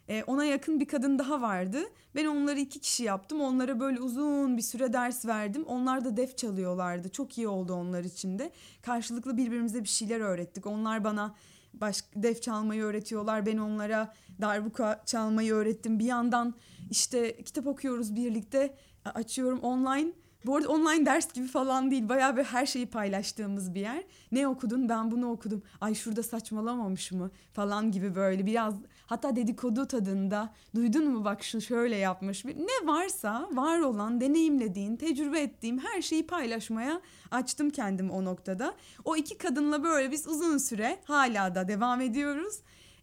E, 0.10 0.24
ona 0.24 0.46
yakın 0.46 0.80
bir 0.80 0.88
kadın 0.88 1.20
daha 1.20 1.42
vardı. 1.42 1.80
Ben 2.16 2.26
onları 2.26 2.60
iki 2.60 2.80
kişi 2.80 3.04
yaptım. 3.04 3.42
Onlara 3.42 3.80
böyle 3.80 4.02
uzun 4.02 4.58
bir 4.58 4.62
süre 4.62 4.94
ders 4.94 5.26
verdim. 5.26 5.64
Onlar 5.64 6.06
da 6.06 6.18
def 6.18 6.38
çalıyorlardı. 6.38 7.10
Çok 7.10 7.38
iyi 7.38 7.48
oldu 7.48 7.74
onlar 7.74 8.04
için 8.04 8.40
de. 8.40 8.52
Karşılıklı 8.82 9.38
birbirimize 9.38 9.84
bir 9.84 9.90
şeyler 9.90 10.20
öğrettik. 10.20 10.66
Onlar 10.66 11.04
bana 11.04 11.36
baş, 11.74 12.04
def 12.16 12.42
çalmayı 12.42 12.84
öğretiyorlar. 12.84 13.46
Ben 13.46 13.58
onlara 13.58 14.14
darbuka 14.42 15.04
çalmayı 15.06 15.54
öğrettim. 15.54 16.00
Bir 16.00 16.06
yandan 16.06 16.56
işte 16.92 17.44
kitap 17.44 17.68
okuyoruz 17.68 18.16
birlikte. 18.16 18.78
Açıyorum 19.06 19.60
online. 19.60 20.12
Bu 20.46 20.56
arada 20.56 20.70
online 20.70 21.06
ders 21.06 21.34
gibi 21.34 21.48
falan 21.48 21.92
değil. 21.92 22.10
Bayağı 22.10 22.38
bir 22.38 22.44
her 22.44 22.66
şeyi 22.66 22.86
paylaştığımız 22.86 23.76
bir 23.76 23.82
yer. 23.82 24.04
Ne 24.32 24.48
okudun? 24.48 24.90
Ben 24.90 25.12
bunu 25.12 25.32
okudum. 25.32 25.64
Ay 25.82 25.96
şurada 25.96 26.24
saçmalamamış 26.24 27.12
mı? 27.12 27.32
Falan 27.54 27.92
gibi 27.92 28.16
böyle 28.16 28.46
biraz 28.46 28.74
hatta 29.06 29.36
dedikodu 29.36 29.88
tadında. 29.88 30.54
Duydun 30.76 31.12
mu 31.12 31.26
bak 31.26 31.44
şu 31.44 31.62
şöyle 31.62 31.96
yapmış. 31.96 32.46
Ne 32.46 32.88
varsa 32.88 33.50
var 33.54 33.80
olan, 33.80 34.22
deneyimlediğin, 34.22 34.96
tecrübe 34.96 35.42
ettiğim 35.42 35.80
her 35.80 36.02
şeyi 36.02 36.28
paylaşmaya 36.28 37.02
açtım 37.32 37.70
kendimi 37.70 38.12
o 38.12 38.26
noktada. 38.26 38.74
O 39.06 39.16
iki 39.16 39.38
kadınla 39.38 39.84
böyle 39.84 40.12
biz 40.12 40.28
uzun 40.28 40.58
süre 40.58 41.00
hala 41.06 41.56
da 41.56 41.68
devam 41.68 42.02
ediyoruz. 42.02 42.56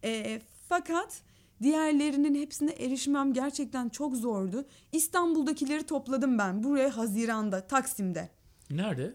Ee, 0.05 0.41
fakat 0.69 1.23
Diğerlerinin 1.63 2.35
hepsine 2.35 2.71
erişmem 2.71 3.33
gerçekten 3.33 3.89
çok 3.89 4.17
zordu. 4.17 4.65
İstanbul'dakileri 4.93 5.83
topladım 5.83 6.39
ben 6.39 6.63
buraya 6.63 6.97
Haziran'da 6.97 7.67
Taksim'de. 7.67 8.29
Nerede? 8.71 9.15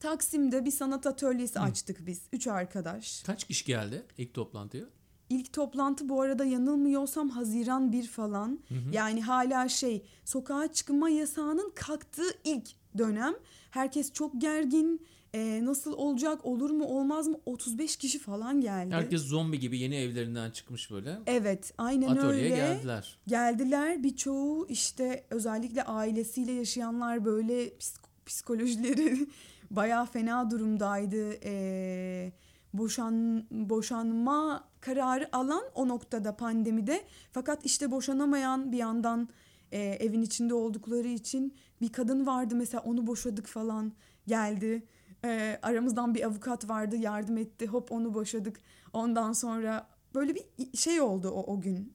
Taksim'de 0.00 0.64
bir 0.64 0.70
sanat 0.70 1.06
atölyesi 1.06 1.60
açtık 1.60 2.06
biz. 2.06 2.22
Üç 2.32 2.46
arkadaş. 2.46 3.22
Kaç 3.22 3.44
kişi 3.44 3.64
geldi 3.64 4.02
ilk 4.18 4.34
toplantıya? 4.34 4.84
İlk 5.30 5.52
toplantı 5.52 6.08
bu 6.08 6.20
arada 6.20 6.44
yanılmıyorsam 6.44 7.28
Haziran 7.28 7.92
1 7.92 8.06
falan. 8.06 8.60
Yani 8.92 9.22
hala 9.22 9.68
şey 9.68 10.02
sokağa 10.24 10.72
çıkma 10.72 11.10
yasağının 11.10 11.72
kalktığı 11.74 12.30
ilk 12.44 12.70
dönem. 12.98 13.34
Herkes 13.70 14.12
çok 14.12 14.40
gergin. 14.40 15.06
Ee, 15.34 15.60
nasıl 15.64 15.92
olacak 15.92 16.44
olur 16.44 16.70
mu 16.70 16.84
olmaz 16.84 17.28
mı 17.28 17.36
35 17.46 17.96
kişi 17.96 18.18
falan 18.18 18.60
geldi. 18.60 18.94
Herkes 18.94 19.22
zombi 19.22 19.58
gibi 19.58 19.78
yeni 19.78 19.96
evlerinden 19.96 20.50
çıkmış 20.50 20.90
böyle. 20.90 21.18
Evet 21.26 21.72
aynen 21.78 22.08
Atölyeye 22.08 22.44
öyle. 22.44 22.56
geldiler. 22.56 23.18
Geldiler 23.26 24.02
birçoğu 24.02 24.66
işte 24.68 25.24
özellikle 25.30 25.82
ailesiyle 25.82 26.52
yaşayanlar 26.52 27.24
böyle 27.24 27.68
psik- 27.68 28.00
psikolojileri 28.26 29.26
bayağı 29.70 30.06
fena 30.06 30.50
durumdaydı. 30.50 31.32
Ee, 31.44 32.32
boşan 32.74 33.44
boşanma 33.50 34.64
kararı 34.80 35.28
alan 35.32 35.62
o 35.74 35.88
noktada 35.88 36.36
pandemide 36.36 37.02
fakat 37.32 37.66
işte 37.66 37.90
boşanamayan 37.90 38.72
bir 38.72 38.78
yandan 38.78 39.28
e, 39.72 39.78
evin 39.78 40.22
içinde 40.22 40.54
oldukları 40.54 41.08
için 41.08 41.54
bir 41.80 41.92
kadın 41.92 42.26
vardı 42.26 42.54
mesela 42.54 42.82
onu 42.82 43.06
boşadık 43.06 43.46
falan 43.46 43.92
geldi. 44.26 44.82
Ee, 45.24 45.58
aramızdan 45.62 46.14
bir 46.14 46.26
avukat 46.26 46.68
vardı 46.68 46.96
yardım 46.96 47.36
etti 47.38 47.66
hop 47.66 47.92
onu 47.92 48.14
boşadık 48.14 48.60
ondan 48.92 49.32
sonra 49.32 49.88
böyle 50.14 50.34
bir 50.34 50.76
şey 50.76 51.00
oldu 51.00 51.30
o, 51.30 51.52
o 51.54 51.60
gün 51.60 51.92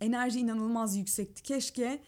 enerji 0.00 0.40
inanılmaz 0.40 0.96
yüksekti. 0.96 1.42
Keşke 1.42 2.02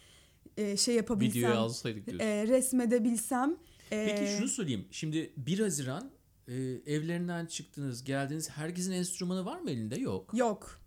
e, 0.57 0.77
şey 0.77 0.95
yapabilsem. 0.95 1.41
Videoyu 1.41 1.57
alsaydık 1.59 2.07
diyorsun. 2.07 2.25
e, 2.27 2.47
resmedebilsem. 2.47 3.55
E, 3.91 4.05
Peki 4.05 4.31
şunu 4.37 4.47
söyleyeyim. 4.47 4.87
Şimdi 4.91 5.33
1 5.37 5.59
Haziran 5.59 6.11
e, 6.47 6.53
evlerinden 6.85 7.45
çıktınız, 7.45 8.03
geldiniz. 8.03 8.49
Herkesin 8.49 8.91
enstrümanı 8.91 9.45
var 9.45 9.59
mı 9.59 9.71
elinde? 9.71 9.99
Yok. 9.99 10.33
Yok. 10.33 10.79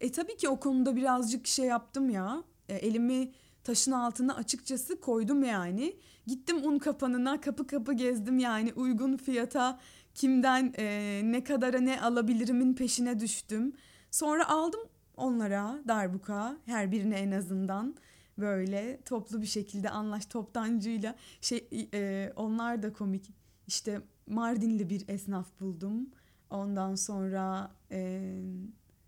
E 0.00 0.12
tabii 0.12 0.36
ki 0.36 0.48
o 0.48 0.60
konuda 0.60 0.96
birazcık 0.96 1.46
şey 1.46 1.66
yaptım 1.66 2.10
ya. 2.10 2.44
E, 2.68 2.74
elimi 2.74 3.32
taşın 3.64 3.92
altına 3.92 4.34
açıkçası 4.34 5.00
koydum 5.00 5.44
yani. 5.44 5.96
Gittim 6.26 6.64
un 6.64 6.78
kapanına 6.78 7.40
kapı 7.40 7.66
kapı 7.66 7.92
gezdim 7.92 8.38
yani 8.38 8.72
uygun 8.72 9.16
fiyata 9.16 9.78
kimden 10.14 10.74
e, 10.78 11.20
ne 11.24 11.44
kadara 11.44 11.80
ne 11.80 12.00
alabilirimin 12.00 12.74
peşine 12.74 13.20
düştüm. 13.20 13.72
Sonra 14.10 14.48
aldım 14.48 14.80
onlara 15.16 15.78
darbuka 15.88 16.56
her 16.66 16.92
birine 16.92 17.16
en 17.16 17.30
azından 17.30 17.94
böyle 18.38 19.00
toplu 19.04 19.42
bir 19.42 19.46
şekilde 19.46 19.90
anlaş 19.90 20.26
toptancıyla 20.26 21.14
şey 21.40 21.88
e, 21.94 22.32
onlar 22.36 22.82
da 22.82 22.92
komik 22.92 23.30
işte 23.66 24.00
Mardinli 24.26 24.90
bir 24.90 25.08
esnaf 25.08 25.60
buldum 25.60 26.10
ondan 26.50 26.94
sonra 26.94 27.70
e, 27.90 28.22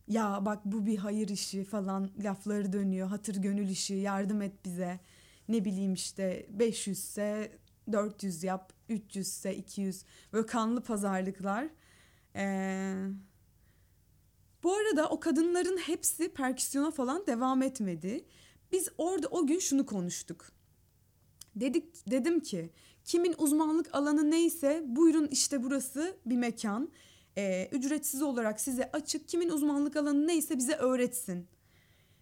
ya 0.09 0.45
bak 0.47 0.65
bu 0.65 0.87
bir 0.87 0.97
hayır 0.99 1.29
işi 1.29 1.65
falan 1.65 2.11
lafları 2.25 2.73
dönüyor 2.73 3.09
hatır 3.09 3.37
gönül 3.37 3.69
işi 3.69 3.95
yardım 3.95 4.43
et 4.43 4.65
bize 4.65 5.01
ne 5.49 5.65
bileyim 5.65 5.95
işte 5.95 6.47
500 6.51 6.99
ise 6.99 7.59
400 7.93 8.45
yap 8.45 8.73
300 8.89 9.29
ise 9.29 9.57
200 9.57 10.05
böyle 10.33 10.47
kanlı 10.47 10.83
pazarlıklar 10.83 11.69
Ee, 12.37 12.95
bu 14.63 14.75
arada 14.75 15.09
o 15.09 15.21
kadınların 15.21 15.77
hepsi 15.77 16.29
perküsyona 16.35 16.91
falan 16.91 17.27
devam 17.27 17.63
etmedi. 17.63 18.25
Biz 18.73 18.89
orada 18.99 19.29
o 19.29 19.47
gün 19.47 19.59
şunu 19.59 19.87
konuştuk. 19.87 20.53
Dedik 21.57 22.11
dedim 22.11 22.41
ki 22.41 22.71
kimin 23.05 23.35
uzmanlık 23.39 23.95
alanı 23.95 24.31
neyse 24.31 24.83
buyurun 24.87 25.27
işte 25.27 25.63
burası 25.63 26.17
bir 26.27 26.37
mekan. 26.37 26.93
Ee, 27.37 27.69
ücretsiz 27.73 28.23
olarak 28.23 28.61
size 28.61 28.91
açık 28.93 29.29
kimin 29.29 29.49
uzmanlık 29.49 29.97
alanı 29.97 30.27
neyse 30.27 30.59
bize 30.59 30.75
öğretsin. 30.75 31.47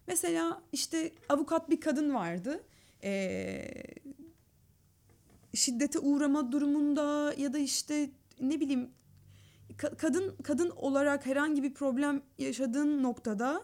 Mesela 0.06 0.62
işte 0.72 1.12
avukat 1.28 1.70
bir 1.70 1.80
kadın 1.80 2.14
vardı. 2.14 2.64
Ee, 3.04 3.70
şiddete 5.54 5.98
uğrama 5.98 6.52
durumunda 6.52 7.34
ya 7.36 7.52
da 7.52 7.58
işte 7.58 8.10
ne 8.40 8.60
bileyim 8.60 8.90
ka- 9.76 9.96
kadın 9.96 10.36
kadın 10.42 10.70
olarak 10.70 11.26
herhangi 11.26 11.62
bir 11.62 11.74
problem 11.74 12.22
yaşadığın 12.38 13.02
noktada 13.02 13.62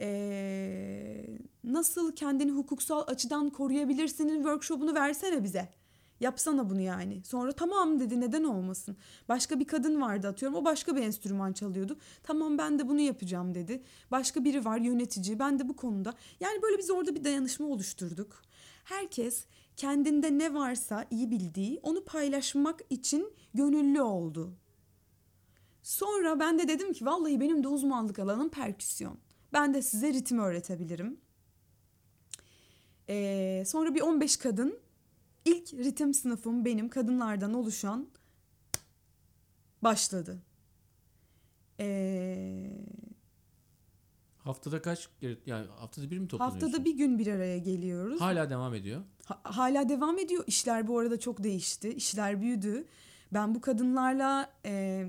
ee, 0.00 1.24
nasıl 1.64 2.16
kendini 2.16 2.50
hukuksal 2.50 3.04
açıdan 3.06 3.50
koruyabilirsinin 3.50 4.36
workshopunu 4.36 4.94
versene 4.94 5.44
bize. 5.44 5.68
Yapsana 6.24 6.70
bunu 6.70 6.80
yani. 6.80 7.20
Sonra 7.24 7.52
tamam 7.52 8.00
dedi 8.00 8.20
neden 8.20 8.44
olmasın. 8.44 8.96
Başka 9.28 9.60
bir 9.60 9.64
kadın 9.64 10.00
vardı 10.00 10.28
atıyorum. 10.28 10.58
O 10.58 10.64
başka 10.64 10.96
bir 10.96 11.02
enstrüman 11.02 11.52
çalıyordu. 11.52 11.98
Tamam 12.22 12.58
ben 12.58 12.78
de 12.78 12.88
bunu 12.88 13.00
yapacağım 13.00 13.54
dedi. 13.54 13.82
Başka 14.10 14.44
biri 14.44 14.64
var 14.64 14.78
yönetici. 14.78 15.38
Ben 15.38 15.58
de 15.58 15.68
bu 15.68 15.76
konuda. 15.76 16.14
Yani 16.40 16.62
böyle 16.62 16.78
biz 16.78 16.90
orada 16.90 17.14
bir 17.14 17.24
dayanışma 17.24 17.66
oluşturduk. 17.66 18.42
Herkes 18.84 19.44
kendinde 19.76 20.38
ne 20.38 20.54
varsa 20.54 21.06
iyi 21.10 21.30
bildiği 21.30 21.80
onu 21.82 22.04
paylaşmak 22.04 22.80
için 22.90 23.32
gönüllü 23.54 24.00
oldu. 24.00 24.52
Sonra 25.82 26.40
ben 26.40 26.58
de 26.58 26.68
dedim 26.68 26.92
ki 26.92 27.06
vallahi 27.06 27.40
benim 27.40 27.64
de 27.64 27.68
uzmanlık 27.68 28.18
alanım 28.18 28.48
perküsyon. 28.48 29.18
Ben 29.52 29.74
de 29.74 29.82
size 29.82 30.12
ritim 30.12 30.38
öğretebilirim. 30.38 31.20
Ee, 33.08 33.62
sonra 33.66 33.94
bir 33.94 34.00
15 34.00 34.36
kadın 34.36 34.83
ilk 35.44 35.72
ritim 35.74 36.14
sınıfım 36.14 36.64
benim 36.64 36.88
kadınlardan 36.88 37.54
oluşan 37.54 38.08
başladı. 39.82 40.42
Ee, 41.80 42.70
Haftada 44.38 44.82
kaç 44.82 45.08
yani 45.46 45.66
haftada 45.66 46.10
bir 46.10 46.18
mi 46.18 46.28
toplanıyorsun? 46.28 46.60
haftada 46.66 46.84
bir 46.84 46.96
gün 46.96 47.18
bir 47.18 47.26
araya 47.26 47.58
geliyoruz. 47.58 48.20
Hala 48.20 48.50
devam 48.50 48.74
ediyor. 48.74 49.02
Ha- 49.24 49.40
hala 49.42 49.88
devam 49.88 50.18
ediyor. 50.18 50.44
İşler 50.46 50.86
bu 50.88 50.98
arada 50.98 51.20
çok 51.20 51.42
değişti. 51.42 51.88
İşler 51.88 52.40
büyüdü. 52.42 52.84
Ben 53.32 53.54
bu 53.54 53.60
kadınlarla 53.60 54.50
e, 54.66 55.04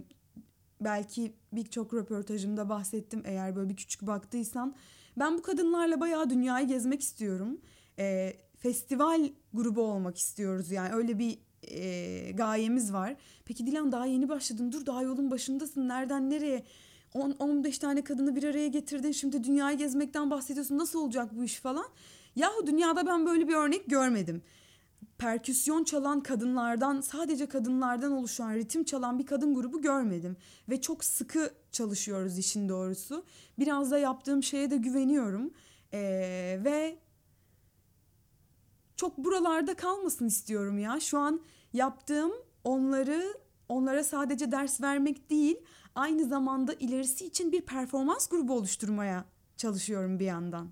belki 0.82 1.34
birçok 1.54 1.94
röportajımda 1.94 2.70
bahsettim. 2.70 3.22
Eğer 3.26 3.56
böyle 3.56 3.70
bir 3.70 3.76
küçük 3.76 4.02
baktıysan. 4.02 4.76
Ben 5.20 5.38
bu 5.38 5.42
kadınlarla 5.42 6.00
bayağı 6.00 6.30
dünyayı 6.30 6.68
gezmek 6.68 7.02
istiyorum. 7.02 7.62
E, 8.00 8.34
festival 8.66 9.30
grubu 9.54 9.82
olmak 9.82 10.18
istiyoruz. 10.18 10.72
Yani 10.72 10.94
öyle 10.94 11.20
bir 11.20 11.38
e, 11.64 12.32
gayemiz 12.32 12.94
var. 12.94 13.16
Peki 13.46 13.68
Dilan 13.68 13.92
daha 13.92 14.06
yeni 14.06 14.30
başladın. 14.30 14.72
Dur 14.72 14.86
daha 14.86 15.02
yolun 15.02 15.32
başındasın. 15.32 15.88
Nereden 15.88 16.30
nereye? 16.30 16.64
10-15 17.14 17.80
tane 17.80 18.04
kadını 18.04 18.36
bir 18.36 18.44
araya 18.44 18.68
getirdin. 18.68 19.12
Şimdi 19.12 19.44
dünyayı 19.44 19.78
gezmekten 19.78 20.32
bahsediyorsun. 20.32 20.78
Nasıl 20.78 21.00
olacak 21.00 21.30
bu 21.38 21.44
iş 21.44 21.60
falan? 21.60 21.86
Yahu 22.36 22.68
dünyada 22.68 23.08
ben 23.08 23.26
böyle 23.26 23.48
bir 23.48 23.54
örnek 23.54 23.90
görmedim. 23.90 24.42
Perküsyon 25.18 25.84
çalan 25.84 26.20
kadınlardan, 26.20 27.02
sadece 27.02 27.46
kadınlardan 27.46 28.12
oluşan, 28.12 28.54
ritim 28.54 28.84
çalan 28.84 29.20
bir 29.20 29.26
kadın 29.26 29.56
grubu 29.56 29.82
görmedim. 29.82 30.38
Ve 30.70 30.82
çok 30.82 31.04
sıkı 31.04 31.52
çalışıyoruz 31.72 32.38
işin 32.38 32.70
doğrusu. 32.70 33.26
Biraz 33.60 33.92
da 33.92 33.98
yaptığım 33.98 34.44
şeye 34.44 34.72
de 34.72 34.78
güveniyorum. 34.78 35.52
Ee, 35.94 36.60
ve 36.66 37.05
çok 38.96 39.18
buralarda 39.18 39.74
kalmasın 39.74 40.28
istiyorum 40.28 40.80
ya. 40.80 41.00
Şu 41.00 41.20
an 41.20 41.42
yaptığım 41.74 42.32
onları 42.64 43.34
onlara 43.70 44.04
sadece 44.04 44.52
ders 44.52 44.82
vermek 44.82 45.30
değil, 45.30 45.58
aynı 45.96 46.26
zamanda 46.26 46.74
ilerisi 46.74 47.26
için 47.26 47.52
bir 47.52 47.62
performans 47.62 48.28
grubu 48.28 48.54
oluşturmaya 48.54 49.26
çalışıyorum 49.58 50.20
bir 50.20 50.26
yandan. 50.26 50.70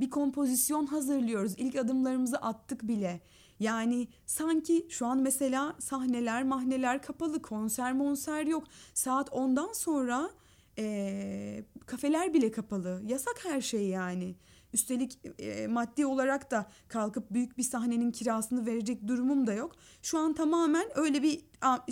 Bir 0.00 0.10
kompozisyon 0.10 0.86
hazırlıyoruz. 0.86 1.54
İlk 1.56 1.76
adımlarımızı 1.76 2.36
attık 2.36 2.82
bile. 2.82 3.20
Yani 3.60 4.08
sanki 4.26 4.86
şu 4.90 5.06
an 5.06 5.18
mesela 5.18 5.76
sahneler, 5.78 6.44
mahneler 6.44 7.02
kapalı, 7.02 7.42
konser 7.42 7.92
monser 7.92 8.46
yok. 8.46 8.64
Saat 8.94 9.28
10'dan 9.28 9.72
sonra 9.72 10.30
eee, 10.76 11.64
kafeler 11.86 12.34
bile 12.34 12.50
kapalı. 12.50 13.02
Yasak 13.06 13.44
her 13.44 13.60
şey 13.60 13.88
yani. 13.88 14.34
Üstelik 14.76 15.18
e, 15.38 15.66
maddi 15.66 16.06
olarak 16.06 16.50
da 16.50 16.66
kalkıp 16.88 17.30
büyük 17.30 17.58
bir 17.58 17.62
sahnenin 17.62 18.12
kirasını 18.12 18.66
verecek 18.66 19.08
durumum 19.08 19.46
da 19.46 19.52
yok. 19.52 19.76
Şu 20.02 20.18
an 20.18 20.34
tamamen 20.34 20.86
öyle 20.94 21.22
bir 21.22 21.40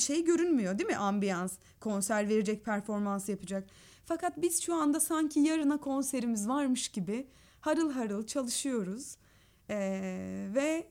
şey 0.00 0.24
görünmüyor 0.24 0.78
değil 0.78 0.90
mi? 0.90 0.96
Ambiyans, 0.96 1.58
konser 1.80 2.28
verecek, 2.28 2.64
performans 2.64 3.28
yapacak. 3.28 3.68
Fakat 4.04 4.42
biz 4.42 4.62
şu 4.62 4.74
anda 4.74 5.00
sanki 5.00 5.40
yarına 5.40 5.80
konserimiz 5.80 6.48
varmış 6.48 6.88
gibi 6.88 7.26
harıl 7.60 7.92
harıl 7.92 8.26
çalışıyoruz. 8.26 9.16
Ee, 9.70 10.48
ve 10.54 10.86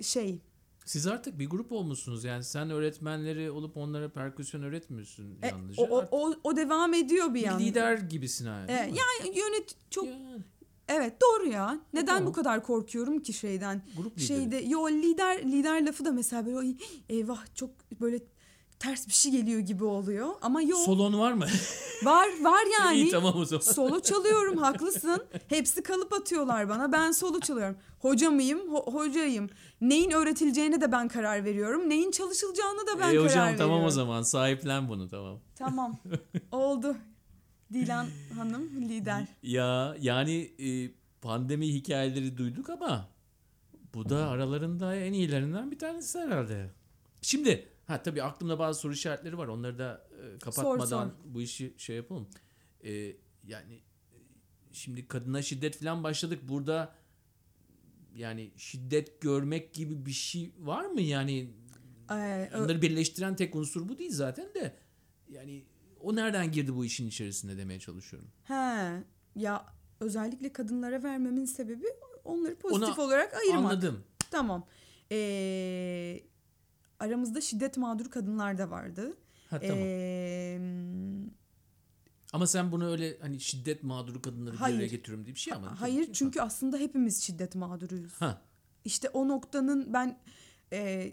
şey 0.00 0.40
Siz 0.84 1.06
artık 1.06 1.38
bir 1.38 1.50
grup 1.50 1.72
olmuşsunuz. 1.72 2.24
Yani 2.24 2.44
sen 2.44 2.70
öğretmenleri 2.70 3.50
olup 3.50 3.76
onlara 3.76 4.08
perküsyon 4.08 4.62
öğretmiyorsun 4.62 5.38
e, 5.42 5.46
yalnızca. 5.48 5.82
o, 5.82 5.98
o, 5.98 6.08
o, 6.10 6.34
o 6.44 6.56
devam 6.56 6.94
ediyor 6.94 7.28
bir 7.28 7.34
bir 7.34 7.40
yandan. 7.40 7.60
lider 7.66 7.96
gibisin 7.96 8.44
değil 8.46 8.56
mi? 8.90 8.96
yani 8.98 9.38
yönet 9.38 9.74
çok 9.90 10.06
Yani 10.06 10.42
evet 10.88 11.12
doğru 11.22 11.46
ya. 11.48 11.80
Neden 11.92 12.06
tamam. 12.06 12.26
bu 12.26 12.32
kadar 12.32 12.62
korkuyorum 12.62 13.20
ki 13.22 13.32
şeyden? 13.32 13.82
grup 13.96 14.12
lideri. 14.12 14.26
Şeyde 14.26 14.56
yo 14.56 14.88
lider 14.88 15.42
lider 15.42 15.86
lafı 15.86 16.04
da 16.04 16.12
mesela 16.12 16.46
böyle 16.46 16.58
"Ay, 16.58 16.76
eyvah 17.08 17.54
çok 17.54 17.70
böyle 18.00 18.20
ters 18.78 19.08
bir 19.08 19.12
şey 19.12 19.32
geliyor 19.32 19.60
gibi 19.60 19.84
oluyor. 19.84 20.28
Ama 20.42 20.62
yok 20.62 20.78
Solon 20.78 21.18
var 21.18 21.32
mı? 21.32 21.46
var 22.04 22.28
var 22.42 22.62
yani. 22.80 22.96
İyi 22.96 23.10
tamam 23.10 23.34
o 23.36 23.44
zaman. 23.44 23.62
Solo 23.62 24.00
çalıyorum 24.00 24.56
haklısın. 24.58 25.24
Hepsi 25.48 25.82
kalıp 25.82 26.12
atıyorlar 26.12 26.68
bana. 26.68 26.92
Ben 26.92 27.12
solo 27.12 27.40
çalıyorum. 27.40 27.76
Hoca 27.98 28.30
mıyım? 28.30 28.58
Ho- 28.74 28.92
hocayım. 28.92 29.50
Neyin 29.80 30.10
öğretileceğine 30.10 30.80
de 30.80 30.92
ben 30.92 31.08
karar 31.08 31.44
veriyorum. 31.44 31.88
Neyin 31.90 32.10
çalışılacağına 32.10 32.80
da 32.80 32.98
ben 33.00 33.08
E, 33.08 33.12
karar 33.12 33.24
hocam 33.24 33.26
veriyorum. 33.28 33.56
tamam 33.58 33.84
o 33.84 33.90
zaman 33.90 34.22
sahiplen 34.22 34.88
bunu 34.88 35.08
tamam. 35.08 35.40
Tamam. 35.56 35.96
Oldu. 36.52 36.96
Dilan 37.72 38.06
Hanım 38.36 38.88
lider. 38.88 39.24
Ya 39.42 39.96
yani 40.00 40.52
e, 40.58 40.90
pandemi 41.22 41.68
hikayeleri 41.74 42.36
duyduk 42.36 42.70
ama 42.70 43.08
bu 43.94 44.08
da 44.08 44.28
aralarında 44.28 44.96
en 44.96 45.12
iyilerinden 45.12 45.70
bir 45.70 45.78
tanesi 45.78 46.18
herhalde. 46.18 46.70
Şimdi 47.22 47.68
ha 47.86 48.02
tabii 48.02 48.22
aklımda 48.22 48.58
bazı 48.58 48.80
soru 48.80 48.92
işaretleri 48.92 49.38
var. 49.38 49.48
Onları 49.48 49.78
da 49.78 50.08
e, 50.34 50.38
kapatmadan 50.38 51.08
sor. 51.08 51.14
bu 51.34 51.42
işi 51.42 51.74
şey 51.78 51.96
yapalım. 51.96 52.28
E, 52.84 52.92
yani 53.46 53.74
e, 54.12 54.18
şimdi 54.72 55.08
kadına 55.08 55.42
şiddet 55.42 55.78
falan 55.78 56.04
başladık. 56.04 56.40
Burada 56.42 56.94
yani 58.14 58.50
şiddet 58.56 59.20
görmek 59.20 59.74
gibi 59.74 60.06
bir 60.06 60.10
şey 60.12 60.52
var 60.58 60.84
mı? 60.86 61.00
Yani 61.00 61.50
Ee, 62.10 62.50
onları 62.54 62.82
birleştiren 62.82 63.36
tek 63.36 63.54
unsur 63.54 63.88
bu 63.88 63.98
değil 63.98 64.12
zaten 64.12 64.54
de. 64.54 64.76
Yani 65.28 65.64
o 66.00 66.16
nereden 66.16 66.52
girdi 66.52 66.74
bu 66.74 66.84
işin 66.84 67.08
içerisinde 67.08 67.58
demeye 67.58 67.80
çalışıyorum. 67.80 68.28
he. 68.44 68.54
Ya 69.36 69.66
özellikle 70.00 70.52
kadınlara 70.52 71.02
vermemin 71.02 71.44
sebebi 71.44 71.86
onları 72.24 72.56
pozitif 72.56 72.98
Ona 72.98 73.06
olarak 73.06 73.34
ayırmak. 73.34 73.72
Anladım. 73.72 74.04
Tamam. 74.30 74.66
Ee, 75.12 76.20
aramızda 77.00 77.40
şiddet 77.40 77.76
mağdur 77.76 78.10
kadınlar 78.10 78.58
da 78.58 78.70
vardı. 78.70 79.16
Ha 79.50 79.60
tamam. 79.60 79.78
Ee, 79.80 80.60
Ama 82.32 82.46
sen 82.46 82.72
bunu 82.72 82.86
öyle 82.86 83.18
hani 83.20 83.40
şiddet 83.40 83.82
mağduru 83.82 84.22
kadınları 84.22 84.52
bir 84.54 84.58
Hayır. 84.58 84.76
araya 84.76 84.86
getiriyorum 84.86 85.24
diye 85.26 85.34
bir 85.34 85.40
şey 85.40 85.52
ama. 85.54 85.80
hayır 85.80 86.12
çünkü 86.12 86.40
aslında 86.40 86.76
hepimiz 86.78 87.22
şiddet 87.22 87.54
mağduruyuz. 87.54 88.12
Ha. 88.20 88.42
İşte 88.84 89.08
o 89.08 89.28
noktanın 89.28 89.92
ben 89.92 90.18
e, 90.72 91.12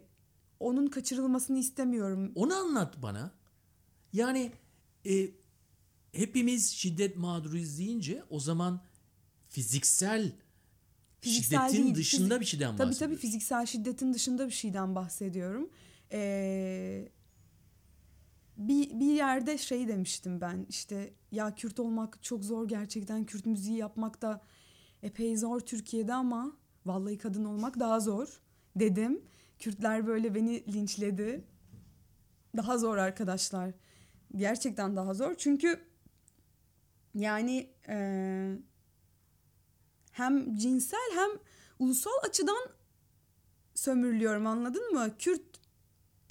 onun 0.59 0.87
kaçırılmasını 0.87 1.57
istemiyorum. 1.59 2.31
Onu 2.35 2.53
anlat 2.55 3.01
bana. 3.01 3.31
Yani 4.13 4.51
e, 5.09 5.29
hepimiz 6.11 6.71
şiddet 6.71 7.17
mağduruyuz 7.17 7.77
deyince 7.77 8.23
o 8.29 8.39
zaman 8.39 8.81
fiziksel, 9.49 10.31
Fiziksel 11.21 11.67
şiddetin 11.69 11.83
değil, 11.83 11.95
dışında 11.95 12.33
fizik- 12.35 12.39
bir 12.39 12.45
şeyden 12.45 12.65
Tabii 12.77 12.77
bahsediyoruz. 12.89 12.99
tabii 12.99 13.15
fiziksel 13.15 13.65
şiddetin 13.65 14.13
dışında 14.13 14.47
bir 14.47 14.51
şeyden 14.53 14.95
bahsediyorum. 14.95 15.69
Ee, 16.11 17.09
bir, 18.57 18.99
bir 18.99 19.13
yerde 19.13 19.57
şey 19.57 19.87
demiştim 19.87 20.41
ben 20.41 20.65
işte 20.69 21.13
ya 21.31 21.55
Kürt 21.55 21.79
olmak 21.79 22.23
çok 22.23 22.43
zor 22.45 22.67
gerçekten 22.67 23.25
Kürt 23.25 23.45
müziği 23.45 23.77
yapmak 23.77 24.21
da 24.21 24.41
epey 25.03 25.37
zor 25.37 25.59
Türkiye'de 25.59 26.13
ama 26.13 26.57
vallahi 26.85 27.17
kadın 27.17 27.45
olmak 27.45 27.79
daha 27.79 27.99
zor 27.99 28.41
dedim. 28.75 29.21
Kürtler 29.59 30.07
böyle 30.07 30.35
beni 30.35 30.73
linçledi. 30.73 31.43
Daha 32.57 32.77
zor 32.77 32.97
arkadaşlar. 32.97 33.71
Gerçekten 34.35 34.95
daha 34.95 35.13
zor 35.13 35.35
çünkü 35.37 35.79
yani 37.15 37.69
eee, 37.87 38.57
hem 40.11 40.55
cinsel 40.55 41.11
hem 41.15 41.29
ulusal 41.79 42.11
açıdan 42.29 42.67
sömürülüyorum 43.75 44.47
anladın 44.47 44.93
mı? 44.93 45.09
Kürt 45.19 45.41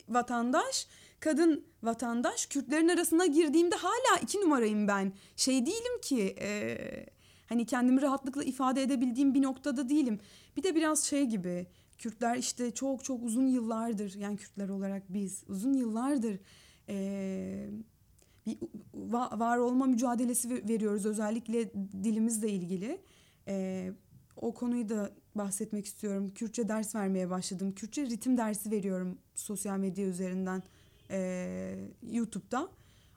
vatandaş, 0.09 0.87
kadın 1.21 1.65
vatandaş. 1.83 2.47
Kürtlerin 2.47 2.89
arasına 2.89 3.27
girdiğimde 3.27 3.77
hala 3.77 4.21
iki 4.23 4.41
numarayım 4.41 4.89
ben. 4.89 5.13
Şey 5.37 5.67
değilim 5.67 6.01
ki 6.03 6.17
eee, 6.41 7.07
hani 7.47 7.67
kendimi 7.67 8.03
rahatlıkla 8.03 8.45
ifade 8.45 8.83
edebildiğim 8.83 9.35
bir 9.35 9.43
noktada 9.43 9.89
değilim. 9.89 10.21
Bir 10.57 10.63
de 10.63 10.75
biraz 10.75 11.05
şey 11.05 11.25
gibi 11.27 11.67
Kürtler 11.99 12.37
işte 12.37 12.71
çok 12.71 13.05
çok 13.05 13.23
uzun 13.23 13.47
yıllardır 13.47 14.15
yani 14.15 14.37
Kürtler 14.37 14.69
olarak 14.69 15.03
biz 15.09 15.45
uzun 15.49 15.73
yıllardır 15.75 16.39
eee, 16.89 17.71
bir 18.47 18.59
va- 18.95 19.41
var 19.41 19.59
olma 19.59 19.87
mücadelesi 19.87 20.51
ve- 20.51 20.69
veriyoruz 20.69 21.07
özellikle 21.07 21.73
dilimizle 22.05 22.49
ilgili. 22.51 23.01
Eee, 23.51 23.93
o 24.37 24.55
konuyu 24.55 24.89
da 24.89 25.13
bahsetmek 25.35 25.87
istiyorum. 25.87 26.31
Kürtçe 26.35 26.69
ders 26.69 26.95
vermeye 26.95 27.31
başladım. 27.31 27.73
Kürtçe 27.73 28.07
ritim 28.07 28.37
dersi 28.37 28.71
veriyorum 28.71 29.19
sosyal 29.35 29.79
medya 29.79 30.07
üzerinden 30.07 30.63
eee, 31.11 31.91
YouTube'da. 32.03 32.69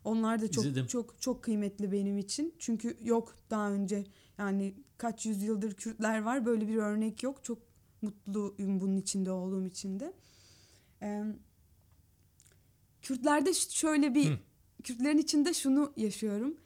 Onlar 0.03 0.41
da 0.41 0.51
çok 0.51 0.65
İzledim. 0.65 0.87
çok 0.87 1.21
çok 1.21 1.43
kıymetli 1.43 1.91
benim 1.91 2.17
için. 2.17 2.55
Çünkü 2.59 2.97
yok 3.03 3.35
daha 3.49 3.71
önce 3.71 4.03
yani 4.37 4.73
kaç 4.97 5.25
yüzyıldır 5.25 5.73
Kürtler 5.73 6.21
var 6.21 6.45
böyle 6.45 6.67
bir 6.67 6.75
örnek 6.77 7.23
yok. 7.23 7.43
Çok 7.43 7.57
mutluyum 8.01 8.79
bunun 8.79 8.97
içinde 8.97 9.31
olduğum 9.31 9.65
için 9.65 9.99
de. 9.99 10.13
Eee, 11.01 11.23
Kürtlerde 13.01 13.53
şöyle 13.53 14.15
bir 14.15 14.29
Hı. 14.31 14.37
Kürtlerin 14.83 15.17
içinde 15.17 15.53
şunu 15.53 15.93
yaşıyorum. 15.97 16.57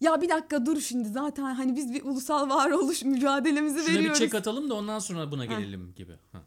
Ya 0.00 0.20
bir 0.22 0.28
dakika 0.28 0.66
dur 0.66 0.80
şimdi 0.80 1.08
zaten 1.08 1.42
hani 1.54 1.76
biz 1.76 1.94
bir 1.94 2.04
ulusal 2.04 2.50
varoluş 2.50 3.04
mücadelemizi 3.04 3.78
Şuna 3.78 3.94
veriyoruz. 3.98 4.20
bir 4.20 4.26
çek 4.26 4.34
atalım 4.34 4.70
da 4.70 4.74
ondan 4.74 4.98
sonra 4.98 5.30
buna 5.30 5.44
gelelim 5.44 5.92
gibi. 5.96 6.12
Ha. 6.32 6.42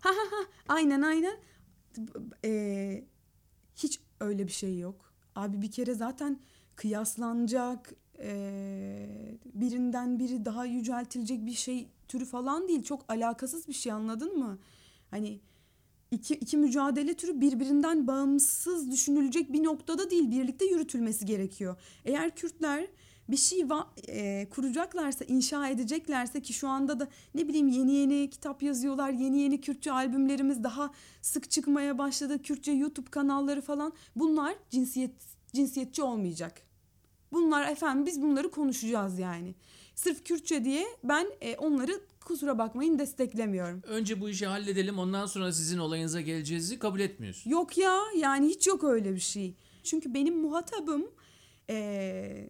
Aynen 0.67 1.01
aynen. 1.01 1.37
Ee, 2.45 3.03
hiç 3.75 3.99
öyle 4.19 4.47
bir 4.47 4.51
şey 4.51 4.79
yok. 4.79 5.13
Abi 5.35 5.61
bir 5.61 5.71
kere 5.71 5.93
zaten 5.93 6.39
kıyaslanacak, 6.75 7.93
ee, 8.19 9.37
birinden 9.45 10.19
biri 10.19 10.45
daha 10.45 10.65
yüceltilecek 10.65 11.45
bir 11.45 11.53
şey 11.53 11.89
türü 12.07 12.25
falan 12.25 12.67
değil. 12.67 12.83
Çok 12.83 13.05
alakasız 13.11 13.67
bir 13.67 13.73
şey 13.73 13.91
anladın 13.91 14.37
mı? 14.37 14.59
Hani 15.11 15.39
iki, 16.11 16.35
iki 16.35 16.57
mücadele 16.57 17.13
türü 17.13 17.41
birbirinden 17.41 18.07
bağımsız 18.07 18.91
düşünülecek 18.91 19.53
bir 19.53 19.63
noktada 19.63 20.09
değil. 20.09 20.31
Birlikte 20.31 20.65
yürütülmesi 20.65 21.25
gerekiyor. 21.25 21.75
Eğer 22.05 22.35
Kürtler 22.35 22.87
bir 23.31 23.37
şey 23.37 23.59
va- 23.59 23.87
e, 24.07 24.49
kuracaklarsa, 24.49 25.25
inşa 25.25 25.67
edeceklerse 25.69 26.41
ki 26.41 26.53
şu 26.53 26.67
anda 26.67 26.99
da 26.99 27.07
ne 27.35 27.47
bileyim 27.47 27.67
yeni 27.67 27.91
yeni 27.91 28.29
kitap 28.29 28.63
yazıyorlar, 28.63 29.09
yeni 29.09 29.41
yeni 29.41 29.61
Kürtçe 29.61 29.91
albümlerimiz 29.91 30.63
daha 30.63 30.91
sık 31.21 31.51
çıkmaya 31.51 31.97
başladı. 31.97 32.41
Kürtçe 32.41 32.71
YouTube 32.71 33.09
kanalları 33.09 33.61
falan. 33.61 33.93
Bunlar 34.15 34.55
cinsiyet 34.69 35.11
cinsiyetçi 35.53 36.03
olmayacak. 36.03 36.61
Bunlar 37.33 37.71
efendim 37.71 38.05
biz 38.05 38.21
bunları 38.21 38.51
konuşacağız 38.51 39.19
yani. 39.19 39.55
Sırf 39.95 40.23
Kürtçe 40.25 40.65
diye 40.65 40.85
ben 41.03 41.27
e, 41.41 41.55
onları 41.55 42.01
kusura 42.25 42.57
bakmayın 42.57 42.99
desteklemiyorum. 42.99 43.81
Önce 43.87 44.21
bu 44.21 44.29
işi 44.29 44.45
halledelim 44.45 44.99
ondan 44.99 45.25
sonra 45.25 45.53
sizin 45.53 45.77
olayınıza 45.77 46.21
geleceğizi 46.21 46.79
kabul 46.79 46.99
etmiyorsun. 46.99 47.49
Yok 47.49 47.77
ya 47.77 47.99
yani 48.17 48.47
hiç 48.47 48.67
yok 48.67 48.83
öyle 48.83 49.13
bir 49.15 49.19
şey. 49.19 49.55
Çünkü 49.83 50.13
benim 50.13 50.37
muhatabım 50.41 51.05
eee, 51.69 52.49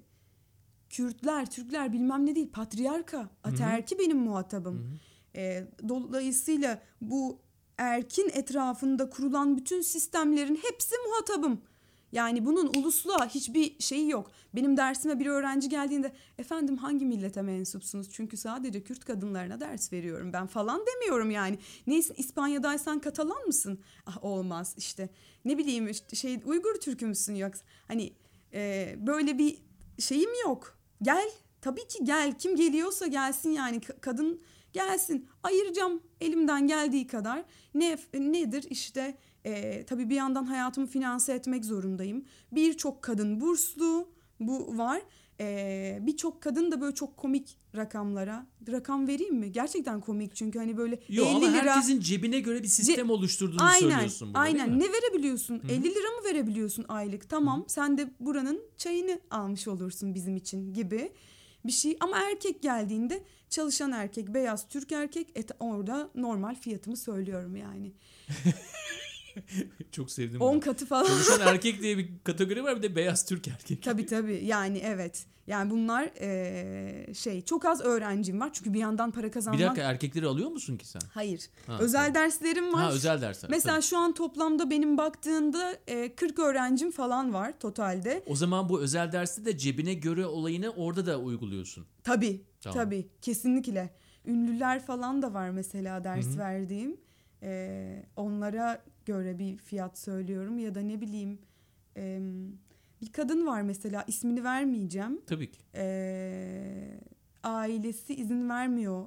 Kürtler, 0.89 1.49
Türkler 1.49 1.93
bilmem 1.93 2.25
ne 2.25 2.35
değil 2.35 2.51
patriarka, 2.51 3.29
ataerki 3.43 3.99
benim 3.99 4.17
muhatabım. 4.17 4.99
Eee, 5.35 5.67
dolayısıyla 5.89 6.81
bu 7.01 7.39
erkin 7.77 8.29
etrafında 8.33 9.09
kurulan 9.09 9.57
bütün 9.57 9.81
sistemlerin 9.81 10.55
hepsi 10.55 10.95
muhatabım. 11.07 11.61
Yani 12.11 12.45
bunun 12.45 12.71
ulusla 12.77 13.27
hiçbir 13.27 13.79
şeyi 13.79 14.09
yok. 14.09 14.31
Benim 14.55 14.77
dersime 14.77 15.19
bir 15.19 15.25
öğrenci 15.25 15.69
geldiğinde 15.69 16.11
efendim 16.37 16.77
hangi 16.77 17.05
millete 17.05 17.41
mensupsunuz? 17.41 18.09
Çünkü 18.11 18.37
sadece 18.37 18.83
Kürt 18.83 19.05
kadınlarına 19.05 19.59
ders 19.59 19.93
veriyorum 19.93 20.33
ben 20.33 20.47
falan 20.47 20.81
demiyorum 20.85 21.31
yani. 21.31 21.59
Neyse 21.87 22.13
İspanya'daysan 22.17 22.99
Katalan 22.99 23.45
mısın? 23.47 23.79
Ah 24.05 24.23
olmaz 24.23 24.73
işte. 24.77 25.09
Ne 25.45 25.57
bileyim 25.57 25.87
işte 25.87 26.15
şey 26.15 26.39
Uygur 26.45 26.75
Türk'ü 26.75 27.05
müsün 27.05 27.35
yoksa? 27.35 27.65
Hani 27.87 28.13
e, 28.53 28.95
böyle 28.97 29.37
bir 29.37 29.57
şeyim 29.99 30.29
yok. 30.45 30.78
Gel. 31.01 31.29
Tabii 31.61 31.87
ki 31.87 32.03
gel. 32.03 32.37
Kim 32.37 32.55
geliyorsa 32.55 33.07
gelsin 33.07 33.49
yani. 33.49 33.77
Ka- 33.77 33.99
kadın 33.99 34.41
gelsin. 34.73 35.27
Ayıracağım 35.43 36.03
elimden 36.21 36.67
geldiği 36.67 37.07
kadar. 37.07 37.43
Ne 37.73 37.97
nedir? 38.13 38.65
İşte 38.69 39.17
e, 39.45 39.85
tabii 39.85 40.09
bir 40.09 40.15
yandan 40.15 40.43
hayatımı 40.45 40.87
finanse 40.87 41.33
etmek 41.33 41.65
zorundayım. 41.65 42.25
Birçok 42.51 43.01
kadın 43.01 43.41
burslu 43.41 44.09
bu 44.39 44.77
var. 44.77 45.01
E, 45.39 45.97
birçok 46.01 46.41
kadın 46.41 46.71
da 46.71 46.81
böyle 46.81 46.95
çok 46.95 47.17
komik 47.17 47.57
rakamlara 47.75 48.47
rakam 48.71 49.07
vereyim 49.07 49.35
mi 49.35 49.51
gerçekten 49.51 50.01
komik 50.01 50.35
çünkü 50.35 50.59
hani 50.59 50.77
böyle 50.77 50.99
Yok 51.09 51.27
50 51.27 51.35
ama 51.35 51.47
lira 51.47 51.75
herkesin 51.75 51.99
cebine 51.99 52.39
göre 52.39 52.63
bir 52.63 52.67
sistem 52.67 53.09
oluşturduğunu 53.09 53.63
Aynen, 53.63 53.79
söylüyorsun 53.79 54.27
burada 54.27 54.39
aynen. 54.39 54.79
Ne 54.79 54.85
verebiliyorsun? 54.93 55.61
50 55.69 55.83
lira 55.83 56.09
mı 56.09 56.23
verebiliyorsun 56.25 56.85
aylık? 56.87 57.29
Tamam, 57.29 57.65
sen 57.67 57.97
de 57.97 58.09
buranın 58.19 58.61
çayını 58.77 59.19
almış 59.31 59.67
olursun 59.67 60.15
bizim 60.15 60.35
için 60.35 60.73
gibi 60.73 61.11
bir 61.65 61.71
şey. 61.71 61.97
Ama 61.99 62.17
erkek 62.31 62.61
geldiğinde 62.61 63.23
çalışan 63.49 63.91
erkek, 63.91 64.27
beyaz 64.27 64.67
Türk 64.67 64.91
erkek, 64.91 65.27
et, 65.35 65.51
orada 65.59 66.09
normal 66.15 66.55
fiyatımı 66.55 66.97
söylüyorum 66.97 67.55
yani. 67.55 67.93
Çok 69.91 70.11
sevdim 70.11 70.41
10 70.41 70.51
bunu. 70.53 70.59
katı 70.61 70.85
falan. 70.85 71.05
Çalışan 71.07 71.39
erkek 71.47 71.81
diye 71.81 71.97
bir 71.97 72.09
kategori 72.23 72.63
var 72.63 72.77
bir 72.77 72.81
de 72.83 72.95
beyaz 72.95 73.25
Türk 73.25 73.47
erkek. 73.47 73.83
Tabii 73.83 74.05
tabii 74.05 74.45
yani 74.45 74.77
evet. 74.85 75.25
Yani 75.47 75.71
bunlar 75.71 76.09
eee, 76.21 77.13
şey 77.13 77.41
çok 77.41 77.65
az 77.65 77.81
öğrencim 77.81 78.39
var 78.39 78.49
çünkü 78.53 78.73
bir 78.73 78.79
yandan 78.79 79.11
para 79.11 79.27
Bir 79.27 79.31
kazanmak. 79.31 79.61
dakika 79.61 79.81
erkekleri 79.81 80.25
alıyor 80.25 80.49
musun 80.49 80.77
ki 80.77 80.87
sen? 80.87 81.01
Hayır. 81.13 81.49
Ha, 81.67 81.77
özel 81.79 81.99
tamam. 81.99 82.13
derslerim 82.15 82.73
var. 82.73 82.81
Ha 82.83 82.91
özel 82.91 83.21
dersler. 83.21 83.51
Mesela 83.51 83.75
tabii. 83.75 83.85
şu 83.85 83.97
an 83.97 84.13
toplamda 84.13 84.69
benim 84.69 84.97
baktığında 84.97 85.77
e, 85.87 86.15
40 86.15 86.39
öğrencim 86.39 86.91
falan 86.91 87.33
var 87.33 87.59
totalde. 87.59 88.23
O 88.27 88.35
zaman 88.35 88.69
bu 88.69 88.79
özel 88.81 89.11
derste 89.11 89.45
de 89.45 89.57
cebine 89.57 89.93
göre 89.93 90.25
olayını 90.25 90.69
orada 90.69 91.05
da 91.05 91.19
uyguluyorsun. 91.19 91.85
Tabii, 92.03 92.41
Tamam. 92.61 92.77
tabii. 92.77 93.07
Kesinlikle. 93.21 93.89
Ünlüler 94.25 94.85
falan 94.85 95.21
da 95.21 95.33
var 95.33 95.49
mesela 95.49 96.03
ders 96.03 96.37
verdiğim. 96.37 96.97
Ee, 97.43 98.05
onlara 98.15 98.83
göre 99.09 99.39
bir 99.39 99.57
fiyat 99.57 99.97
söylüyorum 99.97 100.59
ya 100.59 100.75
da 100.75 100.81
ne 100.81 101.01
bileyim 101.01 101.39
e, 101.97 102.21
bir 103.01 103.11
kadın 103.11 103.45
var 103.47 103.61
mesela 103.61 104.03
ismini 104.07 104.43
vermeyeceğim. 104.43 105.21
Tabii 105.27 105.51
ki. 105.51 105.59
Ee, 105.75 106.99
ailesi 107.43 108.15
izin 108.15 108.49
vermiyor 108.49 109.05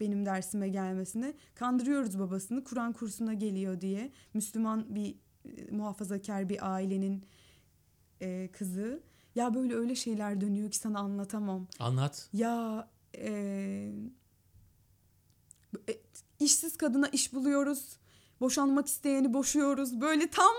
benim 0.00 0.26
dersime 0.26 0.68
gelmesine. 0.68 1.34
Kandırıyoruz 1.54 2.18
babasını 2.18 2.64
Kur'an 2.64 2.92
kursuna 2.92 3.34
geliyor 3.34 3.80
diye. 3.80 4.12
Müslüman 4.34 4.94
bir 4.94 5.14
e, 5.44 5.70
muhafazakar 5.70 6.48
bir 6.48 6.74
ailenin 6.74 7.24
e, 8.20 8.48
kızı. 8.52 9.02
Ya 9.34 9.54
böyle 9.54 9.74
öyle 9.74 9.94
şeyler 9.94 10.40
dönüyor 10.40 10.70
ki 10.70 10.78
sana 10.78 10.98
anlatamam. 10.98 11.66
Anlat. 11.78 12.28
Ya 12.32 12.88
e, 13.18 13.30
e, 15.88 15.92
işsiz 16.40 16.76
kadına 16.76 17.08
iş 17.08 17.32
buluyoruz. 17.32 17.96
Boşanmak 18.44 18.86
isteyeni 18.86 19.34
boşuyoruz. 19.34 20.00
Böyle 20.00 20.26
tam 20.26 20.54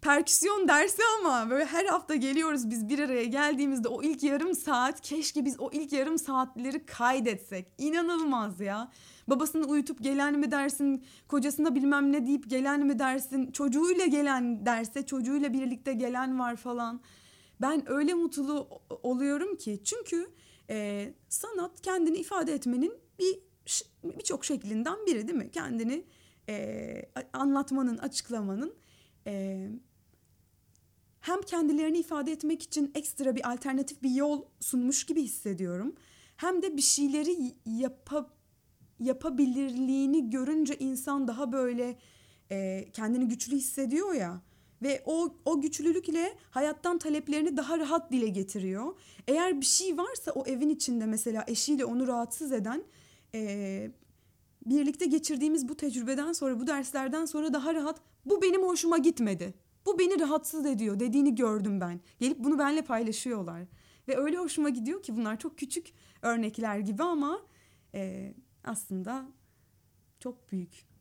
perküsyon 0.00 0.68
dersi 0.68 1.02
ama 1.20 1.50
böyle 1.50 1.64
her 1.64 1.84
hafta 1.84 2.14
geliyoruz 2.14 2.70
biz 2.70 2.88
bir 2.88 2.98
araya 2.98 3.24
geldiğimizde 3.24 3.88
o 3.88 4.02
ilk 4.02 4.22
yarım 4.22 4.54
saat 4.54 5.00
keşke 5.00 5.44
biz 5.44 5.60
o 5.60 5.70
ilk 5.72 5.92
yarım 5.92 6.18
saatleri 6.18 6.86
kaydetsek. 6.86 7.66
İnanılmaz 7.78 8.60
ya. 8.60 8.90
Babasını 9.28 9.66
uyutup 9.66 10.02
gelen 10.02 10.38
mi 10.38 10.50
dersin, 10.50 11.04
kocasına 11.28 11.74
bilmem 11.74 12.12
ne 12.12 12.26
deyip 12.26 12.50
gelen 12.50 12.86
mi 12.86 12.98
dersin, 12.98 13.52
çocuğuyla 13.52 14.06
gelen 14.06 14.66
derse 14.66 15.06
çocuğuyla 15.06 15.52
birlikte 15.52 15.92
gelen 15.92 16.38
var 16.38 16.56
falan. 16.56 17.00
Ben 17.60 17.90
öyle 17.90 18.14
mutlu 18.14 18.68
oluyorum 19.02 19.56
ki 19.56 19.80
çünkü 19.84 20.30
e, 20.70 21.08
sanat 21.28 21.80
kendini 21.80 22.16
ifade 22.16 22.54
etmenin 22.54 22.92
bir 23.18 23.38
birçok 24.04 24.44
şeklinden 24.44 25.06
biri 25.06 25.28
değil 25.28 25.38
mi? 25.38 25.50
Kendini 25.50 26.04
e, 26.48 27.02
anlatmanın, 27.32 27.98
açıklamanın 27.98 28.74
e, 29.26 29.68
hem 31.20 31.42
kendilerini 31.42 31.98
ifade 31.98 32.32
etmek 32.32 32.62
için 32.62 32.92
ekstra 32.94 33.36
bir 33.36 33.52
alternatif 33.52 34.02
bir 34.02 34.10
yol 34.10 34.42
sunmuş 34.60 35.04
gibi 35.06 35.22
hissediyorum. 35.22 35.94
Hem 36.36 36.62
de 36.62 36.76
bir 36.76 36.82
şeyleri 36.82 37.36
yapa, 37.66 38.30
yapabilirliğini 39.00 40.30
görünce 40.30 40.76
insan 40.78 41.28
daha 41.28 41.52
böyle 41.52 41.98
e, 42.50 42.88
kendini 42.92 43.28
güçlü 43.28 43.56
hissediyor 43.56 44.14
ya 44.14 44.40
ve 44.82 45.02
o 45.06 45.34
o 45.44 45.60
güçlülükle 45.60 46.34
hayattan 46.50 46.98
taleplerini 46.98 47.56
daha 47.56 47.78
rahat 47.78 48.12
dile 48.12 48.28
getiriyor. 48.28 48.98
Eğer 49.28 49.60
bir 49.60 49.66
şey 49.66 49.98
varsa 49.98 50.32
o 50.32 50.46
evin 50.46 50.68
içinde 50.68 51.06
mesela 51.06 51.44
eşiyle 51.46 51.84
onu 51.84 52.06
rahatsız 52.06 52.52
eden 52.52 52.84
e, 53.34 53.90
birlikte 54.66 55.06
geçirdiğimiz 55.06 55.68
bu 55.68 55.76
tecrübeden 55.76 56.32
sonra 56.32 56.60
bu 56.60 56.66
derslerden 56.66 57.24
sonra 57.24 57.52
daha 57.52 57.74
rahat 57.74 58.00
bu 58.24 58.42
benim 58.42 58.62
hoşuma 58.62 58.98
gitmedi. 58.98 59.54
Bu 59.86 59.98
beni 59.98 60.20
rahatsız 60.20 60.66
ediyor 60.66 61.00
dediğini 61.00 61.34
gördüm 61.34 61.80
ben. 61.80 62.00
Gelip 62.20 62.38
bunu 62.38 62.58
benimle 62.58 62.82
paylaşıyorlar. 62.82 63.62
Ve 64.08 64.16
öyle 64.16 64.36
hoşuma 64.36 64.68
gidiyor 64.68 65.02
ki 65.02 65.16
bunlar 65.16 65.38
çok 65.38 65.58
küçük 65.58 65.92
örnekler 66.22 66.78
gibi 66.78 67.02
ama 67.02 67.40
e, 67.94 68.34
aslında 68.64 69.26
çok 70.20 70.52
büyük. 70.52 70.93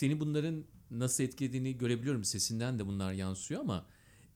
Seni 0.00 0.20
bunların 0.20 0.64
nasıl 0.90 1.24
etkilediğini 1.24 1.78
görebiliyorum. 1.78 2.24
Sesinden 2.24 2.78
de 2.78 2.86
bunlar 2.86 3.12
yansıyor 3.12 3.60
ama 3.60 3.86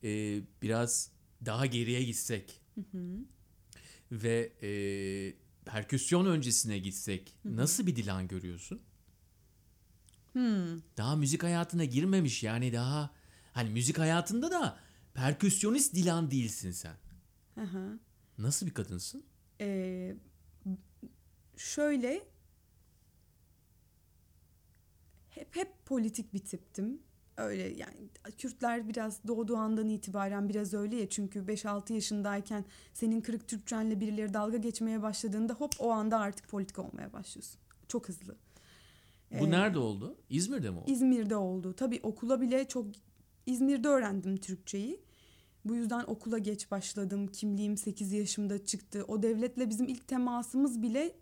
e, 0.03 0.41
biraz 0.61 1.11
daha 1.45 1.65
geriye 1.65 2.03
gitsek 2.03 2.61
ve 4.11 4.53
e, 4.61 4.69
perküsyon 5.65 6.25
öncesine 6.25 6.79
gitsek 6.79 7.35
nasıl 7.45 7.87
bir 7.87 7.95
Dilan 7.95 8.27
görüyorsun? 8.27 8.81
Hmm. 10.33 10.81
Daha 10.97 11.15
müzik 11.15 11.43
hayatına 11.43 11.85
girmemiş 11.85 12.43
yani 12.43 12.73
daha 12.73 13.13
hani 13.53 13.69
müzik 13.69 13.99
hayatında 13.99 14.51
da 14.51 14.79
perküsyonist 15.13 15.95
Dilan 15.95 16.31
değilsin 16.31 16.71
sen. 16.71 16.95
Hı 17.55 17.61
hı. 17.61 17.99
Nasıl 18.37 18.65
bir 18.65 18.73
kadınsın? 18.73 19.23
Ee, 19.61 20.15
şöyle 21.57 22.34
hep 25.35 25.55
hep 25.55 25.85
politik 25.85 26.33
bir 26.33 26.39
tiptim. 26.39 26.99
Öyle 27.37 27.63
yani 27.63 28.09
Kürtler 28.37 28.89
biraz 28.89 29.27
doğduğu 29.27 29.55
andan 29.57 29.89
itibaren 29.89 30.49
biraz 30.49 30.73
öyle 30.73 30.95
ya 30.95 31.09
çünkü 31.09 31.39
5-6 31.39 31.93
yaşındayken 31.93 32.65
senin 32.93 33.21
kırık 33.21 33.47
Türkçenle 33.47 33.99
birileri 33.99 34.33
dalga 34.33 34.57
geçmeye 34.57 35.01
başladığında 35.01 35.53
hop 35.53 35.73
o 35.79 35.91
anda 35.91 36.19
artık 36.19 36.47
politik 36.47 36.79
olmaya 36.79 37.13
başlıyorsun. 37.13 37.59
Çok 37.87 38.09
hızlı. 38.09 38.35
Bu 39.31 39.45
Ee, 39.45 39.51
nerede 39.51 39.79
oldu? 39.79 40.15
İzmir'de 40.29 40.69
mi 40.69 40.77
oldu? 40.77 40.91
İzmir'de 40.91 41.35
oldu. 41.35 41.73
Tabii 41.73 41.99
okula 42.03 42.41
bile 42.41 42.67
çok 42.67 42.87
İzmir'de 43.45 43.87
öğrendim 43.87 44.37
Türkçeyi. 44.37 45.01
Bu 45.65 45.75
yüzden 45.75 46.03
okula 46.07 46.37
geç 46.37 46.71
başladım. 46.71 47.27
Kimliğim 47.27 47.77
8 47.77 48.11
yaşımda 48.11 48.65
çıktı. 48.65 49.05
O 49.07 49.23
devletle 49.23 49.69
bizim 49.69 49.87
ilk 49.87 50.07
temasımız 50.07 50.81
bile 50.81 51.15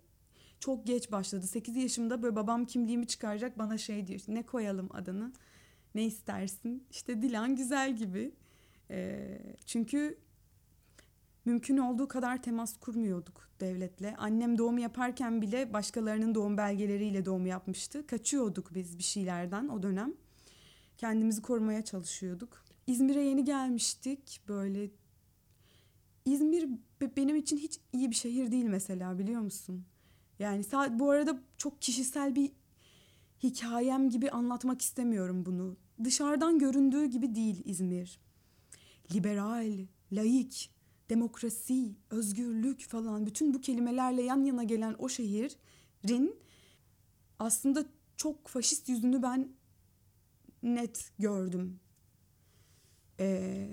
çok 0.60 0.86
geç 0.86 1.12
başladı. 1.12 1.46
8 1.46 1.76
yaşımda 1.76 2.22
böyle 2.22 2.36
babam 2.36 2.64
kimliğimi 2.64 3.06
çıkaracak 3.06 3.58
bana 3.58 3.78
şey 3.78 4.06
diyor. 4.06 4.20
Ne 4.28 4.42
koyalım 4.42 4.88
adını? 4.92 5.32
Ne 5.94 6.04
istersin? 6.04 6.86
İşte 6.90 7.22
Dilan 7.22 7.56
güzel 7.56 7.96
gibi. 7.96 8.34
Ee, 8.90 9.38
çünkü 9.66 10.18
mümkün 11.44 11.76
olduğu 11.76 12.08
kadar 12.08 12.42
temas 12.42 12.76
kurmuyorduk 12.76 13.48
devletle. 13.60 14.16
Annem 14.16 14.58
doğum 14.58 14.78
yaparken 14.78 15.42
bile 15.42 15.72
başkalarının 15.72 16.34
doğum 16.34 16.56
belgeleriyle 16.56 17.24
doğum 17.24 17.46
yapmıştı. 17.46 18.06
Kaçıyorduk 18.06 18.74
biz 18.74 18.98
bir 18.98 19.02
şeylerden 19.02 19.68
o 19.68 19.82
dönem. 19.82 20.14
Kendimizi 20.98 21.42
korumaya 21.42 21.84
çalışıyorduk. 21.84 22.64
İzmir'e 22.86 23.22
yeni 23.22 23.44
gelmiştik. 23.44 24.40
Böyle 24.48 24.90
İzmir 26.24 26.68
be- 27.00 27.16
benim 27.16 27.36
için 27.36 27.56
hiç 27.56 27.80
iyi 27.92 28.10
bir 28.10 28.14
şehir 28.14 28.50
değil 28.50 28.64
mesela 28.64 29.18
biliyor 29.18 29.40
musun? 29.40 29.84
Yani 30.38 30.64
bu 30.90 31.10
arada 31.10 31.40
çok 31.56 31.82
kişisel 31.82 32.34
bir 32.34 32.52
hikayem 33.42 34.10
gibi 34.10 34.30
anlatmak 34.30 34.82
istemiyorum 34.82 35.46
bunu. 35.46 35.76
Dışarıdan 36.04 36.58
göründüğü 36.58 37.06
gibi 37.06 37.34
değil 37.34 37.62
İzmir. 37.64 38.20
Liberal, 39.14 39.86
laik, 40.12 40.70
demokrasi, 41.10 41.94
özgürlük 42.10 42.88
falan 42.88 43.26
bütün 43.26 43.54
bu 43.54 43.60
kelimelerle 43.60 44.22
yan 44.22 44.44
yana 44.44 44.64
gelen 44.64 44.94
o 44.98 45.08
şehrin 45.08 46.36
aslında 47.38 47.84
çok 48.16 48.48
faşist 48.48 48.88
yüzünü 48.88 49.22
ben 49.22 49.48
net 50.62 51.12
gördüm. 51.18 51.80
Ee, 53.20 53.68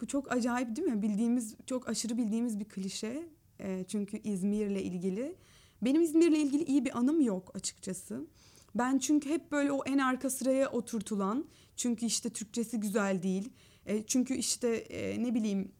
bu 0.00 0.06
çok 0.06 0.32
acayip 0.32 0.76
değil 0.76 0.88
mi? 0.88 1.02
Bildiğimiz, 1.02 1.56
çok 1.66 1.88
aşırı 1.88 2.16
bildiğimiz 2.16 2.60
bir 2.60 2.64
klişe. 2.64 3.28
Ee, 3.60 3.84
çünkü 3.88 4.18
İzmir'le 4.24 4.80
ilgili. 4.80 5.36
Benim 5.82 6.02
İzmir'le 6.02 6.36
ilgili 6.36 6.64
iyi 6.64 6.84
bir 6.84 6.98
anım 6.98 7.20
yok 7.20 7.50
açıkçası. 7.54 8.26
Ben 8.74 8.98
çünkü 8.98 9.30
hep 9.30 9.52
böyle 9.52 9.72
o 9.72 9.84
en 9.84 9.98
arka 9.98 10.30
sıraya 10.30 10.70
oturtulan, 10.70 11.44
çünkü 11.76 12.06
işte 12.06 12.30
Türkçesi 12.30 12.80
güzel 12.80 13.22
değil, 13.22 13.52
e, 13.86 14.02
çünkü 14.02 14.34
işte 14.34 14.68
e, 14.68 15.22
ne 15.22 15.34
bileyim 15.34 15.72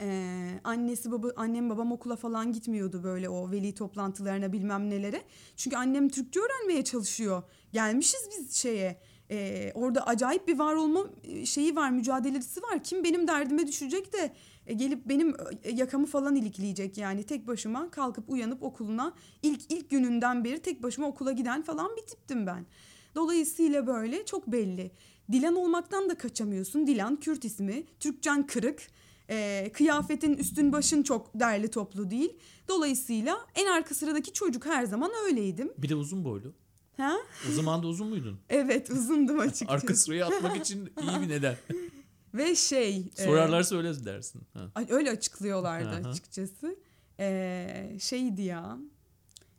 e, 0.00 0.60
annesi 0.64 1.12
baba 1.12 1.28
annem 1.36 1.70
babam 1.70 1.92
okula 1.92 2.16
falan 2.16 2.52
gitmiyordu 2.52 3.04
böyle 3.04 3.28
o 3.28 3.50
veli 3.50 3.74
toplantılarına 3.74 4.52
bilmem 4.52 4.90
nelere. 4.90 5.22
Çünkü 5.56 5.76
annem 5.76 6.08
Türkçe 6.08 6.40
öğrenmeye 6.40 6.84
çalışıyor. 6.84 7.42
Gelmişiz 7.72 8.28
biz 8.30 8.54
şeye. 8.56 9.00
E, 9.32 9.72
orada 9.74 10.06
acayip 10.06 10.48
bir 10.48 10.58
var 10.58 10.74
olma 10.74 11.04
e, 11.24 11.46
şeyi 11.46 11.76
var, 11.76 11.90
mücadelesi 11.90 12.62
var. 12.62 12.82
Kim 12.84 13.04
benim 13.04 13.28
derdime 13.28 13.66
düşecek 13.66 14.12
de 14.12 14.32
e, 14.66 14.74
gelip 14.74 15.08
benim 15.08 15.36
e, 15.62 15.70
yakamı 15.70 16.06
falan 16.06 16.36
ilikleyecek 16.36 16.98
yani 16.98 17.22
tek 17.22 17.46
başıma 17.46 17.90
kalkıp 17.90 18.30
uyanıp 18.30 18.62
okuluna 18.62 19.14
ilk 19.42 19.60
ilk 19.72 19.90
gününden 19.90 20.44
beri 20.44 20.58
tek 20.58 20.82
başıma 20.82 21.06
okula 21.06 21.32
giden 21.32 21.62
falan 21.62 21.96
bir 21.96 22.02
tiptim 22.02 22.46
ben. 22.46 22.66
Dolayısıyla 23.14 23.86
böyle 23.86 24.24
çok 24.24 24.46
belli. 24.46 24.90
Dilan 25.32 25.56
olmaktan 25.56 26.10
da 26.10 26.14
kaçamıyorsun. 26.14 26.86
Dilan 26.86 27.16
Kürt 27.16 27.44
ismi. 27.44 27.84
Türkçen 28.00 28.46
kırık. 28.46 28.82
E, 29.30 29.70
kıyafetin 29.72 30.34
üstün 30.34 30.72
başın 30.72 31.02
çok 31.02 31.40
derli 31.40 31.68
toplu 31.68 32.10
değil. 32.10 32.36
Dolayısıyla 32.68 33.38
en 33.54 33.66
arka 33.66 33.94
sıradaki 33.94 34.32
çocuk 34.32 34.66
her 34.66 34.84
zaman 34.84 35.10
öyleydim. 35.26 35.72
Bir 35.78 35.88
de 35.88 35.94
uzun 35.94 36.24
boylu. 36.24 36.54
Ha? 36.96 37.16
O 37.50 37.52
zaman 37.52 37.82
da 37.82 37.86
uzun 37.86 38.08
muydun? 38.08 38.38
Evet 38.48 38.90
uzundum 38.90 39.38
açıkçası. 39.40 39.72
Arka 39.72 39.94
sıraya 39.94 40.26
atmak 40.26 40.56
için 40.56 40.92
iyi 41.02 41.20
bir 41.20 41.28
neden. 41.28 41.56
Ve 42.34 42.56
şey... 42.56 42.96
e, 43.18 43.24
Sorarlarsa 43.24 43.76
öyle 43.76 44.04
dersin. 44.04 44.42
Ha. 44.54 44.70
Öyle 44.88 45.10
açıklıyorlardı 45.10 45.88
Aha. 45.88 46.10
açıkçası. 46.10 46.76
Ee, 47.20 47.96
şeydi 48.00 48.42
ya. 48.42 48.78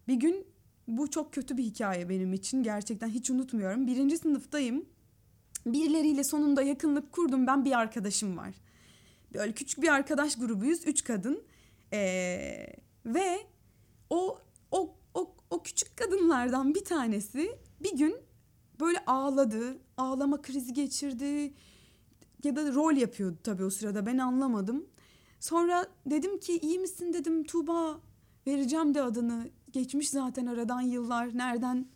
Bir 0.07 0.15
gün 0.15 0.47
bu 0.87 1.11
çok 1.11 1.33
kötü 1.33 1.57
bir 1.57 1.63
hikaye 1.63 2.09
benim 2.09 2.33
için. 2.33 2.63
Gerçekten 2.63 3.09
hiç 3.09 3.29
unutmuyorum. 3.29 3.87
Birinci 3.87 4.17
sınıftayım. 4.17 4.85
Birileriyle 5.65 6.23
sonunda 6.23 6.61
yakınlık 6.61 7.11
kurdum. 7.11 7.47
Ben 7.47 7.65
bir 7.65 7.79
arkadaşım 7.79 8.37
var. 8.37 8.53
Böyle 9.33 9.53
küçük 9.53 9.81
bir 9.81 9.87
arkadaş 9.87 10.35
grubuyuz. 10.35 10.87
Üç 10.87 11.03
kadın. 11.03 11.43
Ee, 11.93 12.67
ve 13.05 13.37
o, 14.09 14.39
o, 14.71 14.95
o, 15.13 15.35
o 15.49 15.63
küçük 15.63 15.97
kadınlardan 15.97 16.75
bir 16.75 16.85
tanesi 16.85 17.57
bir 17.83 17.97
gün 17.97 18.15
böyle 18.79 19.05
ağladı. 19.05 19.77
Ağlama 19.97 20.41
krizi 20.41 20.73
geçirdi 20.73 21.53
ya 22.43 22.55
da 22.55 22.73
rol 22.73 22.93
yapıyordu 22.93 23.37
tabii 23.43 23.63
o 23.63 23.69
sırada 23.69 24.05
ben 24.05 24.17
anlamadım. 24.17 24.85
Sonra 25.39 25.87
dedim 26.05 26.39
ki 26.39 26.57
iyi 26.57 26.79
misin 26.79 27.13
dedim 27.13 27.43
Tuğba 27.43 27.99
vereceğim 28.47 28.93
de 28.93 29.01
adını. 29.01 29.49
Geçmiş 29.71 30.09
zaten 30.09 30.45
aradan 30.45 30.81
yıllar 30.81 31.37
nereden 31.37 31.87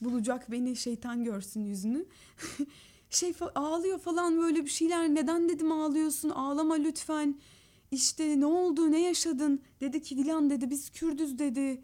bulacak 0.00 0.50
beni 0.50 0.76
şeytan 0.76 1.24
görsün 1.24 1.60
yüzünü. 1.60 2.06
şey 3.10 3.34
ağlıyor 3.54 3.98
falan 3.98 4.38
böyle 4.38 4.64
bir 4.64 4.70
şeyler 4.70 5.14
neden 5.14 5.48
dedim 5.48 5.72
ağlıyorsun 5.72 6.30
ağlama 6.30 6.74
lütfen. 6.74 7.40
İşte 7.90 8.40
ne 8.40 8.46
oldu 8.46 8.92
ne 8.92 9.00
yaşadın 9.02 9.62
dedi 9.80 10.02
ki 10.02 10.16
Dilan 10.16 10.50
dedi 10.50 10.70
biz 10.70 10.90
Kürdüz 10.90 11.38
dedi. 11.38 11.82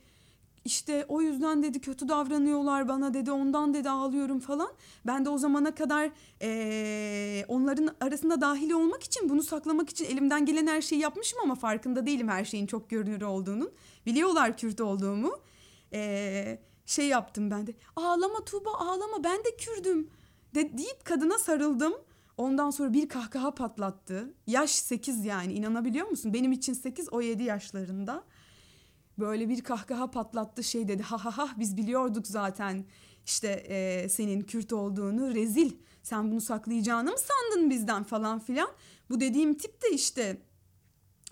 İşte 0.64 1.04
o 1.09 1.20
yüzden 1.20 1.62
dedi 1.62 1.80
kötü 1.80 2.09
davranıyorlar 2.09 2.88
bana 2.88 3.14
dedi 3.14 3.30
ondan 3.32 3.74
dedi 3.74 3.90
ağlıyorum 3.90 4.40
falan. 4.40 4.68
Ben 5.06 5.24
de 5.24 5.28
o 5.30 5.38
zamana 5.38 5.74
kadar 5.74 6.11
eee, 6.40 7.44
onların 7.48 7.88
arasında 8.00 8.40
dahil 8.40 8.70
olmak 8.70 9.02
için 9.02 9.28
bunu 9.28 9.42
saklamak 9.42 9.90
için 9.90 10.04
elimden 10.04 10.46
gelen 10.46 10.66
her 10.66 10.82
şeyi 10.82 11.00
yapmışım 11.00 11.38
ama 11.42 11.54
farkında 11.54 12.06
değilim 12.06 12.28
her 12.28 12.44
şeyin 12.44 12.66
çok 12.66 12.90
görünür 12.90 13.22
olduğunun. 13.22 13.70
Biliyorlar 14.06 14.56
Kürt 14.56 14.80
olduğumu. 14.80 15.32
Eee, 15.92 16.62
şey 16.86 17.06
yaptım 17.09 17.50
ben 17.50 17.66
de 17.66 17.74
ağlama 17.96 18.44
Tuğba 18.44 18.70
ağlama 18.74 19.24
ben 19.24 19.38
de 19.38 19.56
Kürdüm 19.59 20.11
de, 20.54 20.78
deyip 20.78 21.04
kadına 21.04 21.38
sarıldım. 21.38 21.92
Ondan 22.36 22.70
sonra 22.70 22.92
bir 22.92 23.09
kahkaha 23.09 23.54
patlattı. 23.54 24.34
Yaş 24.46 24.70
8 24.70 25.24
yani 25.24 25.52
inanabiliyor 25.52 26.06
musun? 26.09 26.34
Benim 26.34 26.52
için 26.52 26.72
8 26.72 27.12
o 27.12 27.20
7 27.20 27.42
yaşlarında. 27.42 28.24
Böyle 29.18 29.48
bir 29.48 29.60
kahkaha 29.60 30.10
patlattı 30.10 30.64
şey 30.64 30.88
dedi 30.88 31.02
ha 31.02 31.24
ha 31.24 31.38
ha 31.38 31.48
biz 31.58 31.76
biliyorduk 31.76 32.26
zaten 32.26 32.84
işte 33.26 33.48
e, 33.48 34.08
senin 34.08 34.40
Kürt 34.40 34.72
olduğunu 34.72 35.34
rezil 35.34 35.72
sen 36.02 36.30
bunu 36.30 36.40
saklayacağını 36.40 37.10
mı 37.10 37.16
sandın 37.18 37.70
bizden 37.70 38.02
falan 38.02 38.38
filan. 38.38 38.68
Bu 39.10 39.20
dediğim 39.20 39.54
tip 39.54 39.82
de 39.82 39.90
işte 39.94 40.42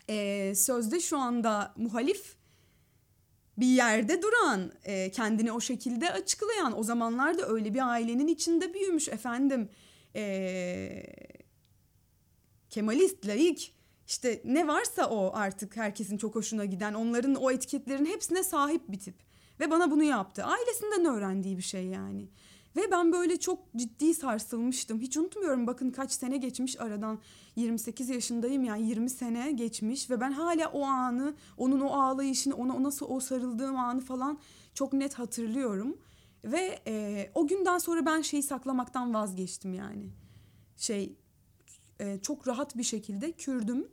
e, 0.08 0.52
sözde 0.54 1.00
şu 1.00 1.18
anda 1.18 1.74
muhalif 1.76 2.36
bir 3.58 3.66
yerde 3.66 4.22
duran, 4.22 4.72
e, 4.84 5.10
kendini 5.10 5.52
o 5.52 5.60
şekilde 5.60 6.12
açıklayan, 6.12 6.78
o 6.78 6.82
zamanlarda 6.82 7.48
öyle 7.48 7.74
bir 7.74 7.88
ailenin 7.88 8.26
içinde 8.26 8.74
büyümüş 8.74 9.08
efendim. 9.08 9.68
E, 10.16 11.06
Kemalist, 12.70 13.26
laik, 13.26 13.75
işte 14.06 14.42
ne 14.44 14.68
varsa 14.68 15.10
o 15.10 15.30
artık 15.34 15.76
herkesin 15.76 16.16
çok 16.16 16.34
hoşuna 16.34 16.64
giden, 16.64 16.94
onların 16.94 17.34
o 17.34 17.50
etiketlerin 17.50 18.06
hepsine 18.06 18.44
sahip 18.44 18.82
bir 18.88 18.98
tip. 18.98 19.14
Ve 19.60 19.70
bana 19.70 19.90
bunu 19.90 20.02
yaptı. 20.02 20.44
Ailesinden 20.44 21.04
öğrendiği 21.04 21.56
bir 21.56 21.62
şey 21.62 21.86
yani. 21.86 22.28
Ve 22.76 22.90
ben 22.90 23.12
böyle 23.12 23.36
çok 23.36 23.58
ciddi 23.76 24.14
sarsılmıştım. 24.14 25.00
Hiç 25.00 25.16
unutmuyorum 25.16 25.66
bakın 25.66 25.90
kaç 25.90 26.12
sene 26.12 26.36
geçmiş 26.36 26.80
aradan. 26.80 27.18
28 27.56 28.08
yaşındayım 28.08 28.64
yani 28.64 28.88
20 28.88 29.10
sene 29.10 29.52
geçmiş 29.52 30.10
ve 30.10 30.20
ben 30.20 30.32
hala 30.32 30.68
o 30.68 30.84
anı, 30.84 31.34
onun 31.56 31.80
o 31.80 31.88
ağlayışını, 31.88 32.54
ona 32.54 32.76
o 32.76 32.82
nasıl 32.82 33.06
o 33.08 33.20
sarıldığım 33.20 33.76
anı 33.76 34.00
falan 34.00 34.38
çok 34.74 34.92
net 34.92 35.14
hatırlıyorum. 35.14 35.96
Ve 36.44 36.78
e, 36.86 37.30
o 37.34 37.46
günden 37.46 37.78
sonra 37.78 38.06
ben 38.06 38.20
şeyi 38.20 38.42
saklamaktan 38.42 39.14
vazgeçtim 39.14 39.74
yani. 39.74 40.10
Şey 40.76 41.16
e, 42.00 42.18
çok 42.22 42.48
rahat 42.48 42.76
bir 42.76 42.82
şekilde 42.82 43.32
Kürdüm 43.32 43.88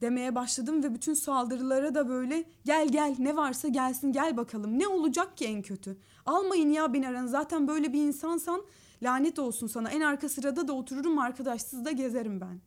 demeye 0.00 0.34
başladım 0.34 0.82
ve 0.82 0.94
bütün 0.94 1.14
saldırılara 1.14 1.94
da 1.94 2.08
böyle 2.08 2.44
gel 2.64 2.88
gel 2.88 3.16
ne 3.18 3.36
varsa 3.36 3.68
gelsin 3.68 4.12
gel 4.12 4.36
bakalım. 4.36 4.78
Ne 4.78 4.88
olacak 4.88 5.36
ki 5.36 5.44
en 5.44 5.62
kötü? 5.62 5.96
Almayın 6.26 6.70
ya 6.70 6.92
beni 6.92 7.08
aranı 7.08 7.28
zaten 7.28 7.68
böyle 7.68 7.92
bir 7.92 8.02
insansan 8.02 8.64
lanet 9.02 9.38
olsun 9.38 9.66
sana. 9.66 9.90
En 9.90 10.00
arka 10.00 10.28
sırada 10.28 10.68
da 10.68 10.72
otururum 10.72 11.18
arkadaşsız 11.18 11.84
da 11.84 11.90
gezerim 11.90 12.40
ben. 12.40 12.60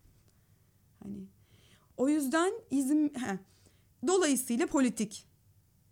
Hani 1.04 1.28
o 1.98 2.10
yüzden 2.10 2.54
izin 2.72 3.14
he. 3.14 3.40
dolayısıyla 4.08 4.68
politik 4.68 5.28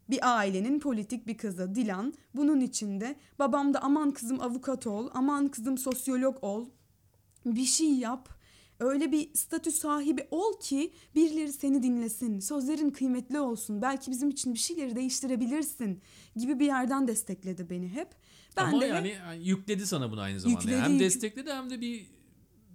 bir 0.09 0.37
ailenin 0.37 0.79
politik 0.79 1.27
bir 1.27 1.37
kızı 1.37 1.75
Dilan. 1.75 2.13
Bunun 2.35 2.59
içinde 2.59 3.15
babam 3.39 3.73
da 3.73 3.81
aman 3.81 4.11
kızım 4.11 4.41
avukat 4.41 4.87
ol, 4.87 5.09
aman 5.13 5.47
kızım 5.47 5.77
sosyolog 5.77 6.37
ol. 6.41 6.65
Bir 7.45 7.65
şey 7.65 7.93
yap. 7.93 8.38
Öyle 8.79 9.11
bir 9.11 9.33
statü 9.33 9.71
sahibi 9.71 10.27
ol 10.31 10.59
ki 10.59 10.93
birileri 11.15 11.53
seni 11.53 11.83
dinlesin. 11.83 12.39
Sözlerin 12.39 12.89
kıymetli 12.89 13.39
olsun. 13.39 13.81
Belki 13.81 14.11
bizim 14.11 14.29
için 14.29 14.53
bir 14.53 14.59
şeyleri 14.59 14.95
değiştirebilirsin 14.95 16.01
gibi 16.35 16.59
bir 16.59 16.65
yerden 16.65 17.07
destekledi 17.07 17.69
beni 17.69 17.89
hep. 17.89 18.07
Ben 18.57 18.65
Ama 18.65 18.81
de 18.81 18.85
yani 18.85 19.17
yükledi 19.43 19.87
sana 19.87 20.11
bunu 20.11 20.21
aynı 20.21 20.39
zamanda. 20.39 20.61
Yükledi, 20.61 20.81
hem 20.81 20.99
destekledi 20.99 21.53
hem 21.53 21.69
de 21.69 21.81
bir, 21.81 22.05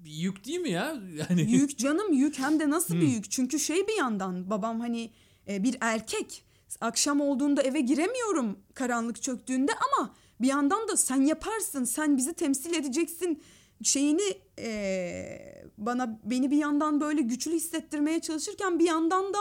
bir 0.04 0.10
yük 0.10 0.44
değil 0.44 0.60
mi 0.60 0.70
ya? 0.70 0.96
Yani 1.30 1.52
yük 1.52 1.78
canım 1.78 2.12
yük 2.12 2.38
hem 2.38 2.60
de 2.60 2.70
nasıl 2.70 2.94
bir 2.94 3.08
yük? 3.08 3.30
Çünkü 3.30 3.58
şey 3.58 3.88
bir 3.88 3.98
yandan 3.98 4.50
babam 4.50 4.80
hani 4.80 5.10
e, 5.48 5.62
bir 5.62 5.76
erkek 5.80 6.44
akşam 6.80 7.20
olduğunda 7.20 7.62
eve 7.62 7.80
giremiyorum 7.80 8.58
karanlık 8.74 9.22
çöktüğünde 9.22 9.72
ama 9.72 10.14
bir 10.40 10.48
yandan 10.48 10.88
da 10.88 10.96
sen 10.96 11.22
yaparsın 11.22 11.84
sen 11.84 12.16
bizi 12.16 12.34
temsil 12.34 12.74
edeceksin 12.74 13.42
şeyini 13.82 14.38
e, 14.58 15.53
bana 15.78 16.20
beni 16.24 16.50
bir 16.50 16.56
yandan 16.56 17.00
böyle 17.00 17.22
güçlü 17.22 17.52
hissettirmeye 17.52 18.20
çalışırken 18.20 18.78
bir 18.78 18.86
yandan 18.86 19.34
da 19.34 19.40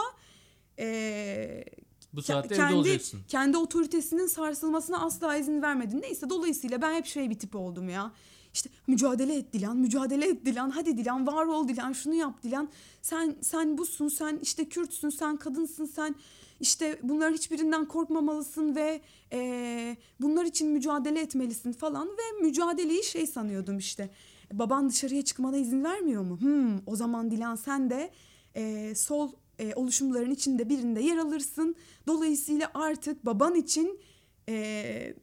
e, 0.78 1.64
bu 2.12 2.22
saatte 2.22 2.54
kendi, 2.54 2.72
evde 2.72 2.80
olacaksın. 2.80 3.20
Kendi 3.28 3.56
otoritesinin 3.56 4.26
sarsılmasına 4.26 5.00
asla 5.00 5.36
izin 5.36 5.62
vermedin. 5.62 6.02
Neyse 6.02 6.30
dolayısıyla 6.30 6.82
ben 6.82 6.94
hep 6.94 7.06
şey 7.06 7.30
bir 7.30 7.38
tip 7.38 7.56
oldum 7.56 7.88
ya. 7.88 8.12
İşte 8.54 8.70
mücadele 8.86 9.36
et 9.36 9.52
Dilan, 9.52 9.76
mücadele 9.76 10.28
et 10.28 10.46
Dilan. 10.46 10.70
Hadi 10.70 10.98
Dilan, 10.98 11.26
var 11.26 11.46
ol 11.46 11.68
Dilan, 11.68 11.92
şunu 11.92 12.14
yap 12.14 12.42
Dilan. 12.42 12.68
Sen 13.02 13.36
sen 13.40 13.78
busun, 13.78 14.08
sen 14.08 14.38
işte 14.42 14.68
Kürtsün, 14.68 15.08
sen 15.10 15.36
kadınsın, 15.36 15.84
sen 15.84 16.14
işte 16.60 16.98
bunların 17.02 17.34
hiçbirinden 17.34 17.88
korkmamalısın 17.88 18.74
ve 18.74 19.00
e, 19.32 19.96
bunlar 20.20 20.44
için 20.44 20.68
mücadele 20.68 21.20
etmelisin 21.20 21.72
falan 21.72 22.08
ve 22.08 22.44
mücadeleyi 22.44 23.04
şey 23.04 23.26
sanıyordum 23.26 23.78
işte 23.78 24.10
baban 24.52 24.88
dışarıya 24.88 25.24
çıkmana 25.24 25.56
izin 25.56 25.84
vermiyor 25.84 26.22
mu? 26.22 26.40
Hmm, 26.40 26.78
o 26.86 26.96
zaman 26.96 27.30
Dilan 27.30 27.54
sen 27.54 27.90
de 27.90 28.10
e, 28.54 28.94
sol 28.94 29.32
e, 29.58 29.74
oluşumların 29.74 30.30
içinde 30.30 30.68
birinde 30.68 31.00
yer 31.00 31.16
alırsın. 31.16 31.76
Dolayısıyla 32.06 32.70
artık 32.74 33.26
baban 33.26 33.54
için 33.54 34.00
e, 34.48 35.14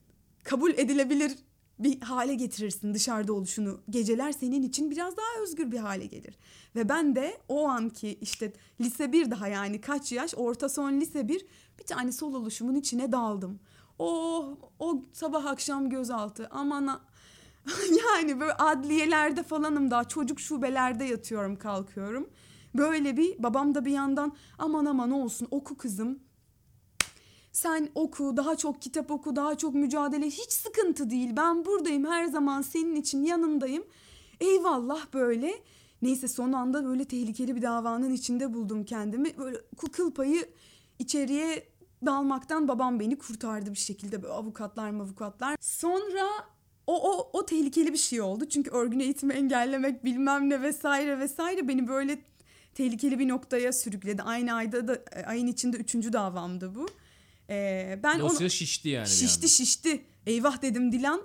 kabul 0.44 0.72
edilebilir 0.72 1.32
bir 1.80 2.02
hale 2.02 2.36
getirirsin 2.36 2.94
dışarıda 2.94 3.34
oluşunu. 3.34 3.82
Geceler 3.90 4.32
senin 4.32 4.64
için 4.64 4.92
biraz 4.92 5.18
daha 5.18 5.44
özgür 5.44 5.72
bir 5.72 5.78
hale 5.78 6.06
gelir. 6.06 6.38
Ve 6.76 6.90
ben 6.90 7.16
de 7.16 7.38
o 7.48 7.68
anki 7.68 8.18
işte 8.22 8.54
lise 8.82 9.12
bir 9.12 9.32
daha 9.32 9.48
yani 9.48 9.82
kaç 9.82 10.12
yaş 10.12 10.34
orta 10.38 10.70
son 10.70 11.00
lise 11.02 11.28
bir 11.28 11.46
bir 11.80 11.84
tane 11.84 12.12
sol 12.12 12.34
oluşumun 12.34 12.76
içine 12.76 13.12
daldım. 13.12 13.60
Oh 14.00 14.58
o 14.80 15.04
sabah 15.14 15.46
akşam 15.46 15.90
gözaltı 15.90 16.48
aman 16.52 17.02
yani 18.06 18.40
böyle 18.40 18.54
adliyelerde 18.54 19.44
falanım 19.44 19.92
daha 19.92 20.04
çocuk 20.04 20.40
şubelerde 20.40 21.04
yatıyorum 21.04 21.56
kalkıyorum. 21.56 22.30
Böyle 22.76 23.18
bir 23.18 23.44
babam 23.44 23.76
da 23.76 23.86
bir 23.86 23.92
yandan 23.92 24.36
aman 24.58 24.86
aman 24.86 25.12
olsun 25.12 25.48
oku 25.52 25.78
kızım. 25.78 26.20
Sen 27.52 27.90
oku, 27.96 28.38
daha 28.38 28.56
çok 28.56 28.82
kitap 28.82 29.12
oku, 29.12 29.36
daha 29.36 29.58
çok 29.58 29.74
mücadele 29.74 30.26
hiç 30.26 30.52
sıkıntı 30.52 31.10
değil. 31.10 31.36
Ben 31.38 31.66
buradayım 31.66 32.06
her 32.06 32.26
zaman 32.26 32.62
senin 32.62 32.96
için 32.96 33.24
yanındayım. 33.24 33.84
Eyvallah 34.40 35.14
böyle. 35.14 35.54
Neyse 36.02 36.28
son 36.28 36.52
anda 36.52 36.86
böyle 36.86 37.06
tehlikeli 37.06 37.56
bir 37.56 37.62
davanın 37.62 38.14
içinde 38.14 38.54
buldum 38.54 38.86
kendimi. 38.86 39.38
Böyle 39.38 39.58
kıl 39.92 40.12
payı 40.12 40.50
içeriye 41.00 41.72
dalmaktan 42.06 42.68
babam 42.68 43.00
beni 43.00 43.18
kurtardı 43.18 43.72
bir 43.72 43.78
şekilde 43.78 44.24
böyle 44.24 44.34
avukatlar 44.34 44.94
avukatlar. 44.94 45.58
Sonra 45.60 46.28
o, 46.88 47.12
o, 47.12 47.30
o 47.34 47.46
tehlikeli 47.46 47.94
bir 47.94 47.98
şey 47.98 48.22
oldu. 48.22 48.50
Çünkü 48.50 48.72
örgün 48.72 49.00
eğitimi 49.00 49.34
engellemek 49.34 50.06
bilmem 50.06 50.50
ne 50.50 50.62
vesaire 50.62 51.20
vesaire 51.20 51.68
beni 51.68 51.88
böyle 51.88 52.22
tehlikeli 52.76 53.20
bir 53.20 53.28
noktaya 53.28 53.74
sürükledi. 53.74 54.22
Aynı 54.22 54.54
ayda 54.54 54.88
da 54.88 55.04
ayın 55.26 55.48
içinde 55.48 55.78
üçüncü 55.78 56.14
davamdı 56.14 56.76
bu. 56.76 56.88
Ee, 57.50 58.00
ben 58.04 58.20
Dosya 58.20 58.46
onu, 58.46 58.50
şişti 58.50 58.90
yani. 58.90 59.08
Şişti 59.08 59.50
şişti. 59.50 60.06
Eyvah 60.26 60.62
dedim 60.62 60.92
Dilan. 60.92 61.22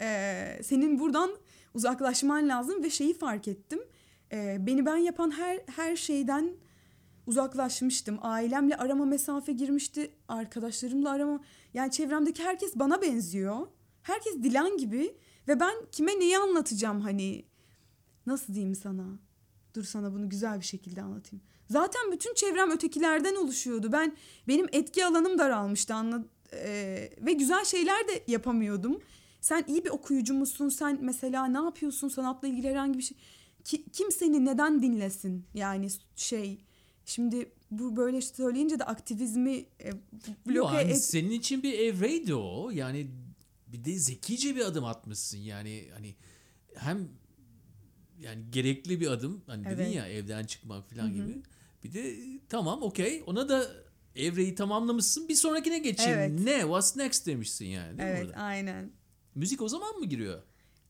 Ee, 0.00 0.60
senin 0.62 0.98
buradan 0.98 1.30
uzaklaşman 1.74 2.48
lazım 2.48 2.82
ve 2.82 2.90
şeyi 2.90 3.14
fark 3.14 3.48
ettim. 3.48 3.78
Ee, 4.32 4.56
beni 4.60 4.86
ben 4.86 4.96
yapan 4.96 5.30
her 5.30 5.60
her 5.76 5.96
şeyden 5.96 6.50
uzaklaşmıştım. 7.26 8.18
Ailemle 8.22 8.76
arama 8.76 9.04
mesafe 9.04 9.52
girmişti. 9.52 10.10
Arkadaşlarımla 10.28 11.10
arama 11.10 11.40
yani 11.74 11.90
çevremdeki 11.90 12.42
herkes 12.42 12.72
bana 12.76 13.02
benziyor. 13.02 13.66
Herkes 14.06 14.34
Dilan 14.42 14.76
gibi 14.76 15.14
ve 15.48 15.60
ben 15.60 15.74
kime 15.92 16.18
neyi 16.20 16.38
anlatacağım 16.38 17.00
hani 17.00 17.44
nasıl 18.26 18.54
diyeyim 18.54 18.74
sana? 18.74 19.18
Dur 19.74 19.84
sana 19.84 20.12
bunu 20.12 20.28
güzel 20.28 20.60
bir 20.60 20.64
şekilde 20.64 21.02
anlatayım. 21.02 21.44
Zaten 21.70 22.12
bütün 22.12 22.34
çevrem 22.34 22.70
ötekilerden 22.70 23.34
oluşuyordu. 23.34 23.92
Ben 23.92 24.16
benim 24.48 24.66
etki 24.72 25.06
alanım 25.06 25.38
daralmıştı 25.38 25.94
anla 25.94 26.24
ee, 26.52 27.10
ve 27.20 27.32
güzel 27.32 27.64
şeyler 27.64 28.08
de 28.08 28.24
yapamıyordum. 28.26 29.00
Sen 29.40 29.64
iyi 29.68 29.84
bir 29.84 29.90
okuyucu 29.90 30.34
musun? 30.34 30.68
Sen 30.68 30.98
mesela 31.02 31.46
ne 31.46 31.58
yapıyorsun? 31.58 32.08
Sanatla 32.08 32.48
ilgili 32.48 32.68
herhangi 32.68 32.98
bir 32.98 33.02
şey. 33.02 33.18
Ki, 33.64 33.84
kim 33.92 34.12
seni 34.12 34.44
neden 34.44 34.82
dinlesin? 34.82 35.44
Yani 35.54 35.88
şey 36.16 36.60
şimdi 37.04 37.52
bu 37.70 37.96
böyle 37.96 38.20
söyleyince 38.20 38.78
de 38.78 38.84
aktivizmi 38.84 39.54
e, 39.56 39.90
bloke 40.48 40.76
yani 40.76 40.90
et... 40.90 41.04
Senin 41.04 41.30
için 41.30 41.62
bir 41.62 41.78
evreydi 41.78 42.34
o. 42.34 42.70
Yani 42.70 43.06
bir 43.76 43.84
de 43.84 43.98
zekice 43.98 44.56
bir 44.56 44.60
adım 44.60 44.84
atmışsın 44.84 45.38
yani 45.38 45.90
hani 45.94 46.14
hem 46.74 47.08
yani 48.18 48.50
gerekli 48.50 49.00
bir 49.00 49.10
adım 49.10 49.42
hani 49.46 49.66
evet. 49.68 49.78
dedin 49.78 49.90
ya 49.90 50.08
evden 50.08 50.44
çıkmak 50.44 50.90
falan 50.90 51.02
Hı-hı. 51.02 51.12
gibi. 51.12 51.42
Bir 51.84 51.92
de 51.92 52.16
tamam 52.48 52.82
okey 52.82 53.22
ona 53.26 53.48
da 53.48 53.66
evreyi 54.14 54.54
tamamlamışsın 54.54 55.28
bir 55.28 55.34
sonrakine 55.34 55.78
geçeyim. 55.78 56.18
Evet. 56.18 56.40
Ne 56.40 56.60
what's 56.60 56.96
next 56.96 57.26
demişsin 57.26 57.66
yani 57.66 57.98
değil 57.98 58.08
evet, 58.08 58.28
mi 58.28 58.36
aynen. 58.36 58.90
Müzik 59.34 59.62
o 59.62 59.68
zaman 59.68 59.98
mı 59.98 60.06
giriyor? 60.06 60.42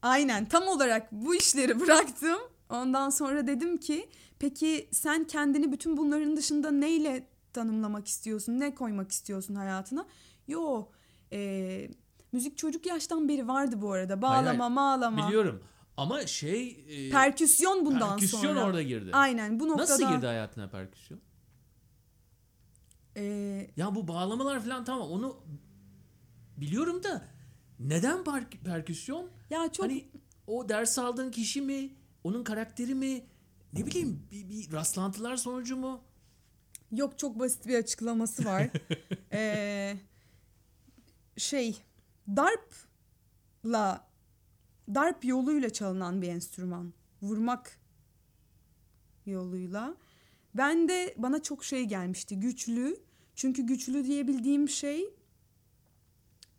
Aynen 0.02 0.46
tam 0.48 0.68
olarak 0.68 1.12
bu 1.12 1.34
işleri 1.34 1.80
bıraktım. 1.80 2.38
Ondan 2.70 3.10
sonra 3.10 3.46
dedim 3.46 3.76
ki 3.76 4.08
peki 4.38 4.88
sen 4.92 5.24
kendini 5.24 5.72
bütün 5.72 5.96
bunların 5.96 6.36
dışında 6.36 6.70
neyle 6.70 7.28
tanımlamak 7.52 8.08
istiyorsun? 8.08 8.60
Ne 8.60 8.74
koymak 8.74 9.12
istiyorsun 9.12 9.54
hayatına? 9.54 10.06
Yo 10.48 10.88
e, 11.32 11.90
Müzik 12.36 12.58
çocuk 12.58 12.86
yaştan 12.86 13.28
beri 13.28 13.48
vardı 13.48 13.82
bu 13.82 13.92
arada. 13.92 14.22
Bağlama, 14.22 14.46
hayır, 14.46 14.58
hayır. 14.58 14.72
mağlama. 14.72 15.28
Biliyorum. 15.28 15.62
Ama 15.96 16.26
şey... 16.26 16.84
E, 16.88 17.10
perküsyon 17.10 17.86
bundan 17.86 18.08
perküsyon 18.08 18.40
sonra. 18.40 18.52
Perküsyon 18.52 18.68
orada 18.68 18.82
girdi. 18.82 19.10
Aynen 19.12 19.60
bu 19.60 19.68
noktada... 19.68 19.92
Nasıl 19.92 20.14
girdi 20.14 20.26
hayatına 20.26 20.68
perküsyon? 20.68 21.20
Ee... 23.16 23.70
Ya 23.76 23.94
bu 23.94 24.08
bağlamalar 24.08 24.60
falan 24.60 24.84
tamam 24.84 25.10
onu 25.10 25.36
biliyorum 26.56 27.02
da 27.02 27.24
neden 27.80 28.18
per- 28.18 28.62
perküsyon? 28.64 29.30
Ya 29.50 29.72
çok... 29.72 29.86
Hani 29.86 30.08
o 30.46 30.68
ders 30.68 30.98
aldığın 30.98 31.30
kişi 31.30 31.60
mi? 31.60 31.90
Onun 32.24 32.44
karakteri 32.44 32.94
mi? 32.94 33.26
Ne 33.72 33.86
bileyim 33.86 34.28
bir, 34.30 34.48
bir 34.48 34.72
rastlantılar 34.72 35.36
sonucu 35.36 35.76
mu? 35.76 36.00
Yok 36.92 37.18
çok 37.18 37.38
basit 37.38 37.66
bir 37.66 37.78
açıklaması 37.78 38.44
var. 38.44 38.70
ee, 39.32 39.96
şey 41.36 41.85
darpla 42.28 44.08
darp 44.94 45.24
yoluyla 45.24 45.70
çalınan 45.70 46.22
bir 46.22 46.28
enstrüman. 46.28 46.92
Vurmak 47.22 47.80
yoluyla. 49.26 49.96
Ben 50.54 50.88
de 50.88 51.14
bana 51.16 51.42
çok 51.42 51.64
şey 51.64 51.84
gelmişti. 51.84 52.40
Güçlü. 52.40 52.96
Çünkü 53.34 53.62
güçlü 53.62 54.04
diyebildiğim 54.04 54.68
şey 54.68 55.10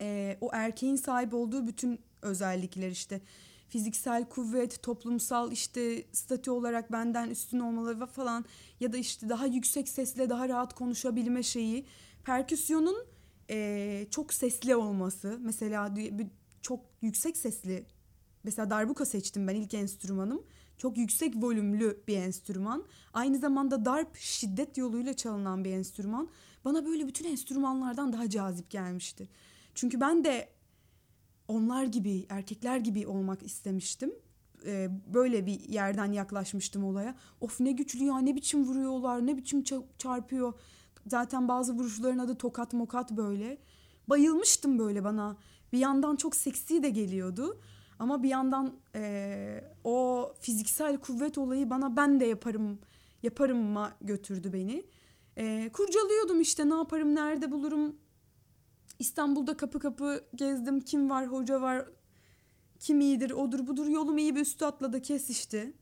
e, 0.01 0.38
o 0.41 0.49
erkeğin 0.53 0.95
sahip 0.95 1.34
olduğu 1.34 1.68
bütün 1.68 1.99
özellikler 2.22 2.89
işte 2.89 3.22
fiziksel 3.70 4.30
kuvvet, 4.30 4.84
toplumsal 4.84 5.51
işte 5.51 6.05
statü 6.11 6.51
olarak 6.51 6.91
benden 6.91 7.30
üstün 7.30 7.59
olmaları 7.59 8.05
falan 8.05 8.45
ya 8.80 8.93
da 8.93 8.97
işte 8.97 9.30
daha 9.30 9.45
yüksek 9.45 9.89
sesle 9.89 10.30
daha 10.30 10.49
rahat 10.49 10.74
konuşabilme 10.74 11.43
şeyi. 11.43 11.86
Perküsyonun 12.24 12.97
e, 13.49 14.07
çok 14.11 14.33
sesli 14.33 14.75
olması 14.75 15.39
mesela 15.41 15.95
çok 16.61 16.79
yüksek 17.01 17.37
sesli 17.37 17.85
mesela 18.43 18.69
darbuka 18.69 19.05
seçtim 19.05 19.47
ben 19.47 19.55
ilk 19.55 19.73
enstrümanım. 19.73 20.43
Çok 20.77 20.97
yüksek 20.97 21.35
volümlü 21.35 22.03
bir 22.07 22.17
enstrüman. 22.17 22.85
Aynı 23.13 23.37
zamanda 23.37 23.85
darp 23.85 24.15
şiddet 24.15 24.77
yoluyla 24.77 25.13
çalınan 25.13 25.63
bir 25.63 25.71
enstrüman. 25.71 26.29
Bana 26.65 26.85
böyle 26.85 27.07
bütün 27.07 27.25
enstrümanlardan 27.25 28.13
daha 28.13 28.29
cazip 28.29 28.69
gelmişti. 28.69 29.29
Çünkü 29.75 30.01
ben 30.01 30.23
de 30.23 30.49
onlar 31.47 31.83
gibi, 31.83 32.25
erkekler 32.29 32.77
gibi 32.77 33.07
olmak 33.07 33.43
istemiştim. 33.43 34.13
Böyle 35.13 35.45
bir 35.45 35.59
yerden 35.59 36.11
yaklaşmıştım 36.11 36.83
olaya. 36.83 37.15
Of 37.41 37.59
ne 37.59 37.71
güçlü 37.71 38.03
ya, 38.03 38.17
ne 38.17 38.35
biçim 38.35 38.65
vuruyorlar, 38.65 39.27
ne 39.27 39.37
biçim 39.37 39.63
çarpıyor. 39.97 40.53
Zaten 41.07 41.47
bazı 41.47 41.73
vuruşların 41.73 42.17
adı 42.17 42.35
tokat 42.35 42.73
mokat 42.73 43.11
böyle. 43.11 43.57
Bayılmıştım 44.07 44.79
böyle 44.79 45.03
bana. 45.03 45.37
Bir 45.73 45.79
yandan 45.79 46.15
çok 46.15 46.35
seksi 46.35 46.83
de 46.83 46.89
geliyordu. 46.89 47.61
Ama 47.99 48.23
bir 48.23 48.29
yandan 48.29 48.73
e, 48.95 49.63
o 49.83 50.31
fiziksel 50.39 50.97
kuvvet 50.97 51.37
olayı 51.37 51.69
bana 51.69 51.95
ben 51.95 52.19
de 52.19 52.25
yaparım 52.25 52.79
yaparımma 53.23 53.93
götürdü 54.01 54.53
beni. 54.53 54.85
E, 55.37 55.69
kurcalıyordum 55.73 56.41
işte 56.41 56.69
ne 56.69 56.75
yaparım 56.75 57.15
nerede 57.15 57.51
bulurum. 57.51 57.95
İstanbul'da 58.99 59.57
kapı 59.57 59.79
kapı 59.79 60.23
gezdim 60.35 60.79
kim 60.81 61.09
var 61.09 61.27
hoca 61.27 61.61
var 61.61 61.85
kim 62.79 63.01
iyidir 63.01 63.31
odur 63.31 63.67
budur 63.67 63.87
yolum 63.87 64.17
iyi 64.17 64.35
bir 64.35 64.41
üstü 64.41 64.65
atladı 64.65 65.01
kesişti. 65.01 65.73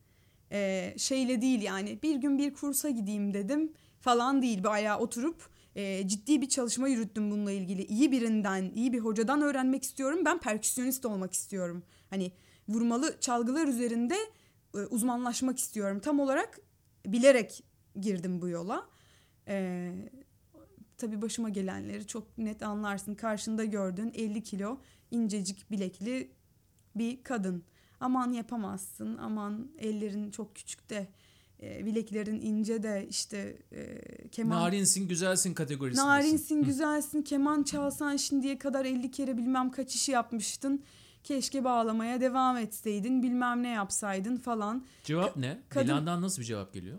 E, 0.51 0.93
şeyle 0.97 1.41
değil 1.41 1.61
yani 1.61 1.99
bir 2.03 2.15
gün 2.15 2.37
bir 2.37 2.53
kursa 2.53 2.89
gideyim 2.89 3.33
dedim 3.33 3.73
falan 3.99 4.41
değil 4.41 4.63
bayağı 4.63 4.99
oturup 4.99 5.49
e, 5.75 6.07
ciddi 6.07 6.41
bir 6.41 6.49
çalışma 6.49 6.87
yürüttüm 6.87 7.31
bununla 7.31 7.51
ilgili. 7.51 7.83
İyi 7.83 8.11
birinden, 8.11 8.71
iyi 8.75 8.93
bir 8.93 8.99
hocadan 8.99 9.41
öğrenmek 9.41 9.83
istiyorum. 9.83 10.19
Ben 10.25 10.39
perküsyonist 10.39 11.05
olmak 11.05 11.33
istiyorum. 11.33 11.83
Hani 12.09 12.31
vurmalı 12.67 13.19
çalgılar 13.19 13.67
üzerinde 13.67 14.15
e, 14.75 14.77
uzmanlaşmak 14.77 15.59
istiyorum. 15.59 15.99
Tam 15.99 16.19
olarak 16.19 16.59
bilerek 17.05 17.63
girdim 18.01 18.41
bu 18.41 18.47
yola. 18.47 18.89
E, 19.47 19.91
tabii 20.97 21.21
başıma 21.21 21.49
gelenleri 21.49 22.07
çok 22.07 22.37
net 22.37 22.63
anlarsın. 22.63 23.15
Karşında 23.15 23.65
gördüğün 23.65 24.11
50 24.15 24.43
kilo 24.43 24.79
incecik 25.11 25.71
bilekli 25.71 26.31
bir 26.95 27.23
kadın. 27.23 27.63
Aman 27.99 28.31
yapamazsın, 28.31 29.17
aman 29.17 29.71
ellerin 29.77 30.31
çok 30.31 30.55
küçük 30.55 30.89
de 30.89 31.07
e, 31.61 31.85
bileklerin 31.85 32.41
ince 32.41 32.83
de 32.83 33.07
işte 33.09 33.57
e, 33.71 34.01
keman... 34.27 34.61
Narinsin 34.61 35.07
güzelsin 35.07 35.53
kategorisi. 35.53 36.01
Narinsin 36.01 36.63
güzelsin 36.63 37.21
keman 37.21 37.63
çalsan 37.63 38.17
şimdiye 38.17 38.59
kadar 38.59 38.85
50 38.85 39.11
kere 39.11 39.37
bilmem 39.37 39.71
kaç 39.71 39.95
işi 39.95 40.11
yapmıştın. 40.11 40.83
Keşke 41.23 41.63
bağlamaya 41.63 42.21
devam 42.21 42.57
etseydin 42.57 43.23
bilmem 43.23 43.63
ne 43.63 43.69
yapsaydın 43.69 44.37
falan. 44.37 44.85
Cevap 45.03 45.37
ne? 45.37 45.61
Kadın... 45.69 45.87
Dilan'dan 45.87 46.21
nasıl 46.21 46.41
bir 46.41 46.47
cevap 46.47 46.73
geliyor? 46.73 46.97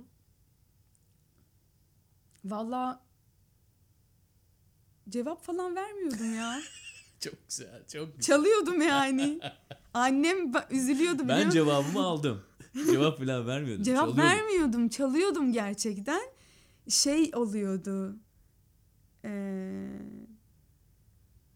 Valla 2.44 3.00
cevap 5.09 5.42
falan 5.42 5.76
vermiyordum 5.76 6.34
ya. 6.34 6.61
çok 7.20 7.48
güzel, 7.48 7.84
çok 7.92 8.16
güzel. 8.16 8.36
Çalıyordum 8.36 8.82
yani. 8.82 9.40
Annem 9.94 10.52
üzülüyordu 10.70 11.28
Ben 11.28 11.50
cevabımı 11.50 12.00
aldım. 12.00 12.42
Cevap 12.90 13.18
falan 13.18 13.46
vermiyordum. 13.46 13.84
Cevap 13.84 14.00
çalıyordum. 14.00 14.24
vermiyordum. 14.24 14.88
Çalıyordum 14.88 15.52
gerçekten. 15.52 16.20
Şey 16.88 17.30
oluyordu. 17.34 18.16
Ee, 19.24 19.88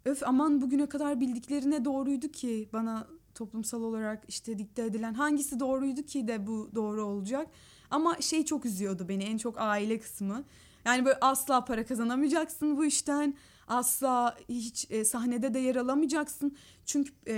öf 0.04 0.22
aman 0.26 0.60
bugüne 0.60 0.88
kadar 0.88 1.20
bildiklerine 1.20 1.84
doğruydu 1.84 2.28
ki 2.28 2.68
bana 2.72 3.06
toplumsal 3.34 3.82
olarak 3.82 4.24
işte 4.28 4.58
dikte 4.58 4.84
edilen 4.84 5.14
hangisi 5.14 5.60
doğruydu 5.60 6.02
ki 6.02 6.28
de 6.28 6.46
bu 6.46 6.70
doğru 6.74 7.04
olacak. 7.04 7.46
Ama 7.90 8.16
şey 8.20 8.44
çok 8.44 8.64
üzüyordu 8.64 9.08
beni 9.08 9.24
en 9.24 9.38
çok 9.38 9.60
aile 9.60 9.98
kısmı. 9.98 10.44
Yani 10.84 11.04
böyle 11.04 11.18
asla 11.20 11.64
para 11.64 11.86
kazanamayacaksın 11.86 12.76
bu 12.76 12.84
işten. 12.84 13.34
Asla 13.68 14.36
hiç 14.48 14.90
e, 14.90 15.04
sahnede 15.04 15.54
de 15.54 15.58
yer 15.58 15.76
alamayacaksın. 15.76 16.56
Çünkü 16.86 17.12
e, 17.26 17.34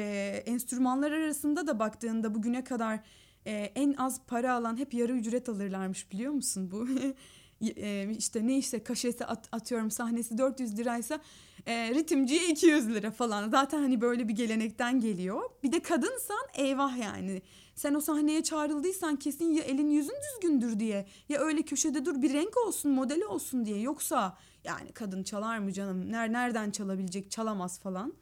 enstrümanlar 0.46 1.12
arasında 1.12 1.66
da 1.66 1.78
baktığında 1.78 2.34
bugüne 2.34 2.64
kadar 2.64 3.00
e, 3.46 3.72
en 3.74 3.94
az 3.98 4.20
para 4.26 4.54
alan 4.54 4.76
hep 4.76 4.94
yarı 4.94 5.12
ücret 5.12 5.48
alırlarmış 5.48 6.12
biliyor 6.12 6.32
musun 6.32 6.70
bu? 6.70 6.88
e, 7.76 8.10
işte 8.18 8.46
ne 8.46 8.58
işte 8.58 8.84
kaşesi 8.84 9.24
at, 9.24 9.48
atıyorum 9.52 9.90
sahnesi 9.90 10.38
400 10.38 10.78
liraysa 10.78 11.20
e, 11.66 11.94
ritimciye 11.94 12.48
200 12.48 12.88
lira 12.88 13.10
falan. 13.10 13.50
Zaten 13.50 13.78
hani 13.78 14.00
böyle 14.00 14.28
bir 14.28 14.34
gelenekten 14.34 15.00
geliyor. 15.00 15.42
Bir 15.62 15.72
de 15.72 15.80
kadınsan 15.82 16.46
eyvah 16.54 16.98
yani. 16.98 17.42
Sen 17.74 17.94
o 17.94 18.00
sahneye 18.00 18.42
çağrıldıysan 18.42 19.16
kesin 19.16 19.52
ya 19.52 19.62
elin 19.62 19.90
yüzün 19.90 20.16
düzgündür 20.32 20.80
diye 20.80 21.06
ya 21.28 21.40
öyle 21.40 21.62
köşede 21.62 22.04
dur 22.04 22.22
bir 22.22 22.32
renk 22.32 22.56
olsun 22.66 22.92
modeli 22.92 23.26
olsun 23.26 23.64
diye. 23.64 23.80
Yoksa 23.80 24.38
yani 24.64 24.92
kadın 24.92 25.22
çalar 25.22 25.58
mı 25.58 25.72
canım? 25.72 26.12
Nereden 26.12 26.70
çalabilecek? 26.70 27.30
Çalamaz 27.30 27.80
falan. 27.80 28.14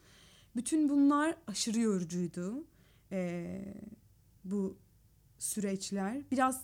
Bütün 0.55 0.89
bunlar 0.89 1.35
aşırı 1.47 1.79
yorucuydu. 1.79 2.63
Ee, 3.11 3.63
bu 4.43 4.77
süreçler. 5.41 6.21
Biraz 6.31 6.61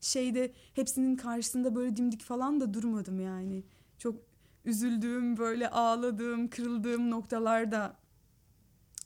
şeyde 0.00 0.52
hepsinin 0.74 1.16
karşısında 1.16 1.74
böyle 1.74 1.96
dimdik 1.96 2.22
falan 2.22 2.60
da 2.60 2.74
durmadım 2.74 3.20
yani. 3.20 3.64
Çok 3.98 4.16
üzüldüğüm, 4.64 5.36
böyle 5.36 5.70
ağladığım, 5.70 6.48
kırıldığım 6.48 7.10
noktalarda 7.10 7.96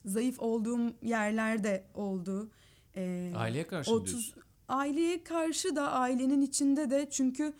zayıf 0.05 0.41
olduğum 0.41 0.93
yerlerde 1.03 1.85
oldu. 1.95 2.51
Ee, 2.97 3.33
aileye 3.37 3.67
karşı 3.67 3.93
30 3.93 4.13
diyorsun. 4.13 4.43
Aileye 4.69 5.25
karşı 5.25 5.77
da 5.77 5.93
ailenin 5.93 6.43
içinde 6.43 6.91
de 6.91 7.09
çünkü 7.11 7.53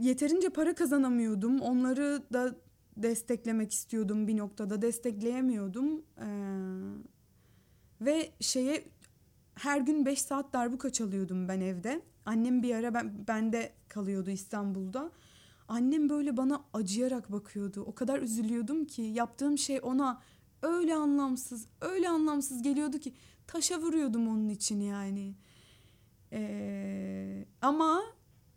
yeterince 0.00 0.48
para 0.48 0.74
kazanamıyordum. 0.74 1.60
Onları 1.60 2.22
da 2.32 2.54
desteklemek 2.96 3.72
istiyordum 3.72 4.28
bir 4.28 4.36
noktada. 4.36 4.82
Destekleyemiyordum. 4.82 6.02
Ee, 6.20 6.26
ve 8.00 8.30
şeye 8.40 8.84
her 9.56 9.80
gün 9.80 10.06
5 10.06 10.22
saat 10.22 10.52
darbuka 10.52 10.90
çalıyordum 10.90 11.48
ben 11.48 11.60
evde. 11.60 12.00
Annem 12.26 12.62
bir 12.62 12.74
ara 12.74 12.94
ben 12.94 13.26
bende 13.28 13.72
kalıyordu 13.88 14.30
İstanbul'da. 14.30 15.10
Annem 15.68 16.08
böyle 16.08 16.36
bana 16.36 16.64
acıyarak 16.72 17.32
bakıyordu. 17.32 17.84
O 17.86 17.94
kadar 17.94 18.18
üzülüyordum 18.22 18.84
ki 18.84 19.02
yaptığım 19.02 19.58
şey 19.58 19.80
ona 19.82 20.22
öyle 20.62 20.94
anlamsız, 20.94 21.66
öyle 21.80 22.08
anlamsız 22.08 22.62
geliyordu 22.62 22.98
ki 22.98 23.14
taşa 23.46 23.80
vuruyordum 23.80 24.28
onun 24.28 24.48
için 24.48 24.80
yani. 24.80 25.34
Ee, 26.32 27.46
ama 27.62 28.02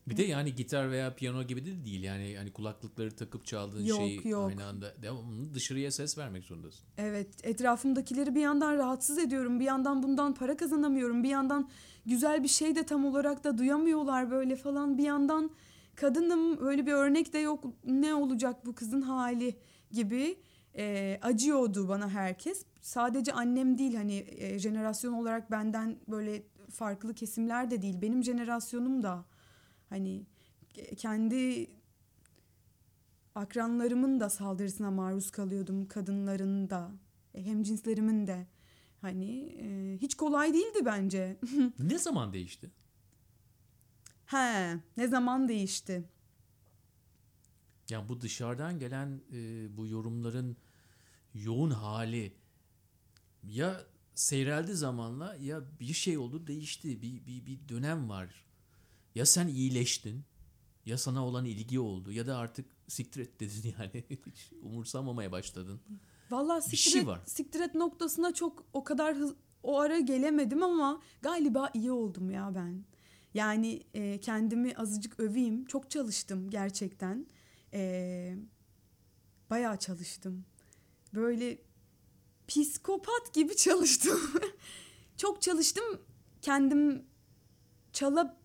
bir 0.10 0.18
de 0.18 0.24
yani 0.24 0.55
gitar 0.55 0.91
veya 0.91 1.16
piyano 1.16 1.43
gibi 1.43 1.66
de 1.66 1.86
değil. 1.86 2.03
Yani 2.03 2.36
hani 2.38 2.53
kulaklıkları 2.53 3.16
takıp 3.16 3.45
çaldığın 3.45 3.86
yok, 3.86 3.99
şeyi 3.99 4.28
yok. 4.28 4.49
aynı 4.49 4.66
anda. 4.66 4.93
Devamlı 5.01 5.53
dışarıya 5.53 5.91
ses 5.91 6.18
vermek 6.18 6.43
zorundasın. 6.43 6.86
Evet 6.97 7.28
etrafımdakileri 7.43 8.36
bir 8.36 8.41
yandan 8.41 8.78
rahatsız 8.78 9.18
ediyorum 9.18 9.60
bir 9.60 9.66
yandan 9.66 10.03
bundan 10.03 10.34
para 10.34 10.57
kazanamıyorum 10.57 11.24
bir 11.24 11.30
yandan 11.30 11.70
güzel 12.05 12.43
bir 12.43 12.47
şey 12.47 12.76
de 12.76 12.84
tam 12.84 13.05
olarak 13.05 13.43
da 13.43 13.57
duyamıyorlar 13.57 14.32
böyle 14.32 14.55
falan. 14.55 14.97
Bir 14.97 15.03
yandan 15.03 15.51
kadınım 15.95 16.66
öyle 16.68 16.86
bir 16.86 16.93
örnek 16.93 17.34
de 17.34 17.39
yok 17.39 17.64
ne 17.86 18.16
olacak 18.16 18.66
bu 18.66 18.76
kızın 18.76 19.01
hali 19.01 19.55
gibi 19.91 20.38
e, 20.78 21.20
acıyordu 21.22 21.88
bana 21.89 22.10
herkes. 22.10 22.66
Sadece 22.82 23.34
annem 23.34 23.78
değil 23.78 23.95
hani 23.95 24.26
e, 24.28 24.60
jenerasyon 24.60 25.14
olarak 25.14 25.51
benden 25.51 25.97
böyle 26.07 26.43
farklı 26.72 27.14
kesimler 27.14 27.72
de 27.72 27.82
değil. 27.82 28.01
Benim 28.01 28.24
jenerasyonum 28.24 29.03
da 29.03 29.26
Hani 29.89 30.25
kendi 30.97 31.69
akranlarımın 33.35 34.19
da 34.19 34.29
saldırısına 34.29 34.91
maruz 34.91 35.31
kalıyordum 35.31 35.87
kadınların 35.87 36.69
da 36.69 36.91
e, 37.33 37.45
hem 37.45 37.63
cinslerimin 37.63 38.27
de 38.27 38.47
hani 39.01 39.39
e, 39.61 39.97
hiç 40.01 40.15
kolay 40.15 40.53
değildi 40.53 40.85
bence. 40.85 41.39
ne 41.79 41.97
zaman 41.97 42.33
değişti? 42.33 42.71
He, 44.25 44.75
ne 44.97 45.07
zaman 45.07 45.47
değişti? 45.47 46.03
Yani 47.89 48.09
bu 48.09 48.21
dışarıdan 48.21 48.79
gelen 48.79 49.21
e, 49.33 49.67
bu 49.77 49.87
yorumların 49.87 50.57
yoğun 51.33 51.71
hali 51.71 52.33
ya 53.43 53.85
seyreldi 54.15 54.73
zamanla 54.73 55.35
ya 55.35 55.61
bir 55.79 55.93
şey 55.93 56.17
oldu 56.17 56.47
değişti 56.47 57.01
bir, 57.01 57.25
bir, 57.25 57.45
bir 57.45 57.69
dönem 57.69 58.09
var 58.09 58.45
ya 59.16 59.26
sen 59.26 59.47
iyileştin 59.47 60.24
ya 60.86 60.97
sana 60.97 61.26
olan 61.26 61.45
ilgi 61.45 61.80
oldu 61.80 62.12
ya 62.12 62.28
da 62.28 62.38
artık 62.38 62.66
siktir 62.88 63.22
et 63.22 63.39
dedin 63.39 63.76
yani 63.80 64.03
hiç 64.10 64.51
umursamamaya 64.62 65.32
başladın. 65.32 65.82
Vallahi 66.32 66.57
Bir 66.72 66.78
siktir, 66.78 66.91
şey 66.91 67.07
var. 67.07 67.22
siktir 67.26 67.60
et 67.60 67.76
noktasına 67.76 68.34
çok 68.34 68.66
o 68.74 68.84
kadar 68.84 69.16
hız, 69.16 69.34
o 69.64 69.80
ara 69.80 69.99
gelemedim 69.99 70.64
ama 70.64 71.01
galiba 71.22 71.70
iyi 71.74 71.91
oldum 71.91 72.32
ya 72.32 72.51
ben. 72.55 72.86
Yani 73.34 73.84
e, 73.93 74.20
kendimi 74.20 74.76
azıcık 74.76 75.20
öveyim. 75.20 75.66
Çok 75.66 75.89
çalıştım 75.91 76.49
gerçekten. 76.49 77.28
E, 77.74 78.36
bayağı 79.49 79.78
çalıştım. 79.80 80.45
Böyle 81.14 81.62
psikopat 82.47 83.34
gibi 83.34 83.55
çalıştım. 83.57 84.20
çok 85.18 85.41
çalıştım. 85.41 85.84
Kendim 86.41 87.05
çala 87.93 88.38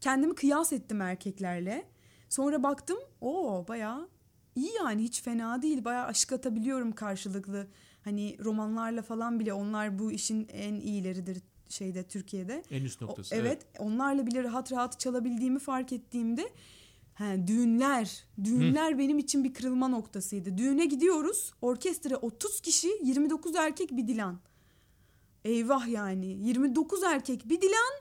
kendimi 0.00 0.34
kıyas 0.34 0.72
ettim 0.72 1.00
erkeklerle. 1.00 1.84
Sonra 2.28 2.62
baktım 2.62 2.98
o 3.20 3.64
bayağı 3.68 4.08
iyi 4.56 4.70
yani 4.76 5.02
hiç 5.02 5.22
fena 5.22 5.62
değil. 5.62 5.84
Bayağı 5.84 6.06
aşık 6.06 6.32
atabiliyorum 6.32 6.92
karşılıklı. 6.92 7.66
Hani 8.04 8.36
romanlarla 8.44 9.02
falan 9.02 9.40
bile 9.40 9.52
onlar 9.52 9.98
bu 9.98 10.12
işin 10.12 10.48
en 10.52 10.74
iyileridir 10.74 11.42
şeyde 11.68 12.02
Türkiye'de. 12.02 12.62
En 12.70 12.84
üst 12.84 13.02
O- 13.02 13.06
noktası. 13.06 13.34
evet, 13.34 13.66
onlarla 13.78 14.26
bile 14.26 14.44
rahat 14.44 14.72
rahat 14.72 15.00
çalabildiğimi 15.00 15.58
fark 15.58 15.92
ettiğimde 15.92 16.48
he, 17.14 17.46
düğünler, 17.46 18.24
düğünler 18.44 18.98
benim 18.98 19.18
için 19.18 19.44
bir 19.44 19.54
kırılma 19.54 19.88
noktasıydı. 19.88 20.58
Düğüne 20.58 20.84
gidiyoruz, 20.86 21.52
orkestra 21.62 22.16
30 22.16 22.60
kişi, 22.60 22.88
29 23.04 23.56
erkek 23.56 23.90
bir 23.96 24.08
Dilan. 24.08 24.38
Eyvah 25.44 25.88
yani 25.88 26.26
29 26.26 27.02
erkek 27.02 27.48
bir 27.48 27.60
Dilan, 27.60 27.94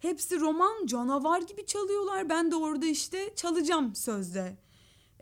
hepsi 0.00 0.40
roman 0.40 0.86
canavar 0.86 1.40
gibi 1.42 1.66
çalıyorlar. 1.66 2.28
Ben 2.28 2.50
de 2.50 2.56
orada 2.56 2.86
işte 2.86 3.34
çalacağım 3.36 3.94
sözde. 3.94 4.56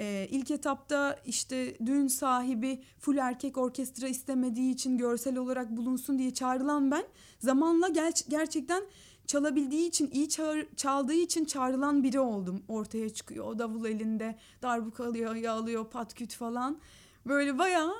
Ee, 0.01 0.29
ilk 0.31 0.51
etapta 0.51 1.20
işte 1.26 1.76
düğün 1.87 2.07
sahibi 2.09 2.83
full 2.99 3.16
erkek 3.16 3.59
orkestra 3.59 4.09
istemediği 4.09 4.72
için 4.72 4.99
görsel 4.99 5.37
olarak 5.37 5.76
bulunsun 5.76 6.18
diye 6.18 6.35
çağrılan 6.35 6.91
ben 6.91 7.05
zamanla 7.39 7.89
ger- 7.89 8.31
gerçekten 8.31 8.83
çalabildiği 9.26 9.89
için 9.89 10.11
iyi 10.12 10.29
çağır- 10.29 10.66
çaldığı 10.76 11.14
için 11.14 11.45
çağrılan 11.45 12.03
biri 12.03 12.20
oldum. 12.20 12.62
Ortaya 12.68 13.11
çıkıyor 13.11 13.45
o 13.45 13.59
davul 13.59 13.85
elinde 13.87 14.39
darbuka 14.62 15.07
alıyor 15.07 15.35
yağlıyor 15.35 15.91
patküt 15.91 16.35
falan 16.35 16.79
böyle 17.26 17.59
bayağı 17.59 17.95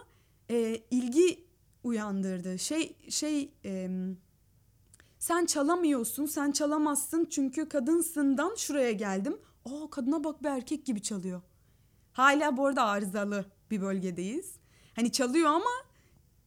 e, 0.51 0.81
ilgi 0.91 1.45
uyandırdı. 1.85 2.59
Şey 2.59 2.97
şey 3.09 3.53
em, 3.64 4.16
sen 5.29 5.47
çalamıyorsun 5.47 6.26
sen 6.26 6.53
çalamazsın 6.53 7.26
çünkü 7.31 7.68
kadınsından 7.68 8.55
şuraya 8.57 8.93
geldim. 8.93 9.37
Aa 9.64 9.91
kadına 9.91 10.24
bak 10.24 10.43
bir 10.43 10.49
erkek 10.49 10.87
gibi 10.87 11.03
çalıyor. 11.03 11.43
Hala 12.12 12.57
bu 12.57 12.66
arada 12.66 12.85
arızalı 12.85 13.45
bir 13.70 13.81
bölgedeyiz. 13.81 14.55
Hani 14.97 15.12
çalıyor 15.12 15.47
ama 15.47 15.70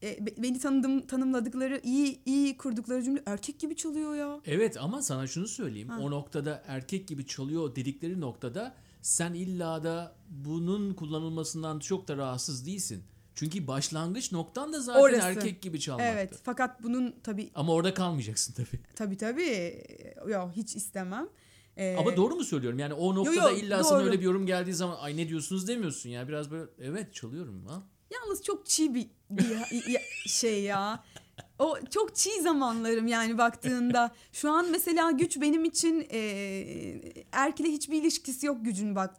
e, 0.03 0.25
be- 0.25 0.43
beni 0.43 0.59
tanıdım 0.59 1.07
tanımladıkları 1.07 1.81
iyi 1.83 2.21
iyi 2.25 2.57
kurdukları 2.57 3.03
cümle 3.03 3.23
erkek 3.25 3.59
gibi 3.59 3.75
çalıyor 3.75 4.15
ya. 4.15 4.39
Evet 4.45 4.77
ama 4.77 5.01
sana 5.01 5.27
şunu 5.27 5.47
söyleyeyim. 5.47 5.89
Ha. 5.89 5.99
O 5.99 6.11
noktada 6.11 6.63
erkek 6.67 7.07
gibi 7.07 7.25
çalıyor 7.25 7.75
dedikleri 7.75 8.21
noktada 8.21 8.75
sen 9.01 9.33
illa 9.33 9.83
da 9.83 10.15
bunun 10.29 10.93
kullanılmasından 10.93 11.79
çok 11.79 12.07
da 12.07 12.17
rahatsız 12.17 12.65
değilsin. 12.65 13.03
Çünkü 13.41 13.67
başlangıç 13.67 14.31
noktan 14.31 14.73
da 14.73 14.79
zaten 14.79 15.01
Orası. 15.01 15.27
erkek 15.27 15.61
gibi 15.61 15.79
çalmaktı. 15.79 16.11
Evet 16.13 16.33
fakat 16.43 16.83
bunun 16.83 17.15
tabii 17.23 17.51
Ama 17.55 17.73
orada 17.73 17.93
kalmayacaksın 17.93 18.53
tabii. 18.53 18.79
tabii 18.95 19.17
tabii 19.17 19.83
yok 20.27 20.51
hiç 20.55 20.75
istemem. 20.75 21.29
Ee, 21.77 21.95
Ama 21.99 22.17
doğru 22.17 22.35
mu 22.35 22.43
söylüyorum? 22.43 22.79
Yani 22.79 22.93
o 22.93 23.15
noktada 23.15 23.51
yo, 23.51 23.57
illa 23.57 23.83
sana 23.83 23.99
doğru. 23.99 24.07
öyle 24.07 24.19
bir 24.19 24.25
yorum 24.25 24.45
geldiği 24.45 24.73
zaman 24.73 24.97
ay 24.99 25.17
ne 25.17 25.29
diyorsunuz 25.29 25.67
demiyorsun 25.67 26.09
ya. 26.09 26.27
Biraz 26.27 26.51
böyle 26.51 26.71
evet 26.79 27.13
çalıyorum 27.13 27.65
ha. 27.65 27.83
Yalnız 28.11 28.43
çok 28.43 28.65
çiğ 28.65 28.95
bir, 28.95 29.09
bir 29.29 29.57
şey 30.27 30.63
ya. 30.63 31.03
O 31.59 31.77
çok 31.89 32.15
çiğ 32.15 32.41
zamanlarım 32.41 33.07
yani 33.07 33.37
baktığında. 33.37 34.11
Şu 34.31 34.51
an 34.51 34.71
mesela 34.71 35.11
güç 35.11 35.41
benim 35.41 35.65
için 35.65 36.07
e, 36.11 36.19
erkekle 37.31 37.71
hiçbir 37.71 38.01
ilişkisi 38.01 38.45
yok 38.45 38.57
gücün 38.65 38.95
bak 38.95 39.15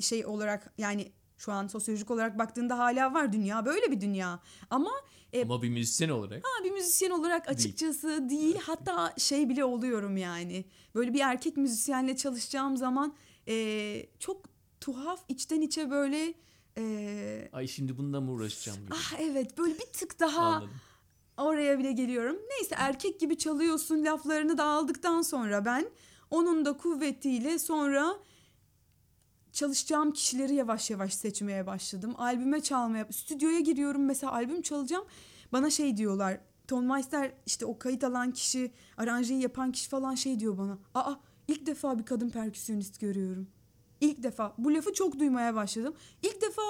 şey 0.00 0.26
olarak 0.26 0.72
yani 0.78 1.12
şu 1.38 1.52
an 1.52 1.66
sosyolojik 1.66 2.10
olarak 2.10 2.38
baktığında 2.38 2.78
hala 2.78 3.14
var 3.14 3.32
dünya 3.32 3.66
böyle 3.66 3.90
bir 3.90 4.00
dünya. 4.00 4.40
Ama 4.70 4.90
E, 5.32 5.42
Ama 5.42 5.62
bir 5.62 5.68
müzisyen 5.70 6.08
olarak. 6.08 6.44
ha, 6.44 6.64
bir 6.64 6.70
müzisyen 6.70 7.10
olarak 7.10 7.48
açıkçası 7.48 8.28
değil. 8.28 8.56
Hatta 8.62 9.14
şey 9.18 9.48
bile 9.48 9.64
oluyorum 9.64 10.16
yani. 10.16 10.64
Böyle 10.94 11.14
bir 11.14 11.20
erkek 11.20 11.56
müzisyenle 11.56 12.16
çalışacağım 12.16 12.76
zaman 12.76 13.14
e, 13.48 14.06
çok 14.18 14.42
tuhaf 14.80 15.20
içten 15.28 15.60
içe 15.60 15.90
böyle 15.90 16.34
e, 16.78 17.48
Ay 17.52 17.66
şimdi 17.66 17.98
bununla 17.98 18.20
mı 18.20 18.30
uğraşacağım 18.32 18.78
gibi. 18.78 18.94
ah 18.94 19.12
evet 19.20 19.58
böyle 19.58 19.74
bir 19.74 19.86
tık 19.92 20.20
daha 20.20 20.40
Anladım. 20.46 20.70
oraya 21.36 21.78
bile 21.78 21.92
geliyorum. 21.92 22.36
Neyse 22.50 22.74
erkek 22.78 23.20
gibi 23.20 23.38
çalıyorsun 23.38 24.04
laflarını 24.04 24.58
da 24.58 24.64
aldıktan 24.64 25.22
sonra 25.22 25.64
ben 25.64 25.90
onun 26.30 26.64
da 26.64 26.76
kuvvetiyle 26.76 27.58
sonra 27.58 28.16
çalışacağım 29.56 30.12
kişileri 30.12 30.54
yavaş 30.54 30.90
yavaş 30.90 31.14
seçmeye 31.14 31.66
başladım. 31.66 32.14
Albüme 32.18 32.60
çalmaya, 32.60 33.06
stüdyoya 33.12 33.60
giriyorum 33.60 34.04
mesela 34.04 34.32
albüm 34.32 34.62
çalacağım. 34.62 35.04
Bana 35.52 35.70
şey 35.70 35.96
diyorlar. 35.96 36.40
Ton 36.68 36.84
Meister 36.84 37.32
işte 37.46 37.66
o 37.66 37.78
kayıt 37.78 38.04
alan 38.04 38.32
kişi, 38.32 38.72
aranjeyi 38.96 39.42
yapan 39.42 39.72
kişi 39.72 39.88
falan 39.88 40.14
şey 40.14 40.40
diyor 40.40 40.58
bana. 40.58 40.78
Aa 40.94 41.14
ilk 41.48 41.66
defa 41.66 41.98
bir 41.98 42.04
kadın 42.04 42.30
perküsyonist 42.30 43.00
görüyorum. 43.00 43.48
İlk 44.00 44.22
defa. 44.22 44.54
Bu 44.58 44.74
lafı 44.74 44.92
çok 44.92 45.18
duymaya 45.18 45.54
başladım. 45.54 45.94
İlk 46.22 46.42
defa 46.42 46.62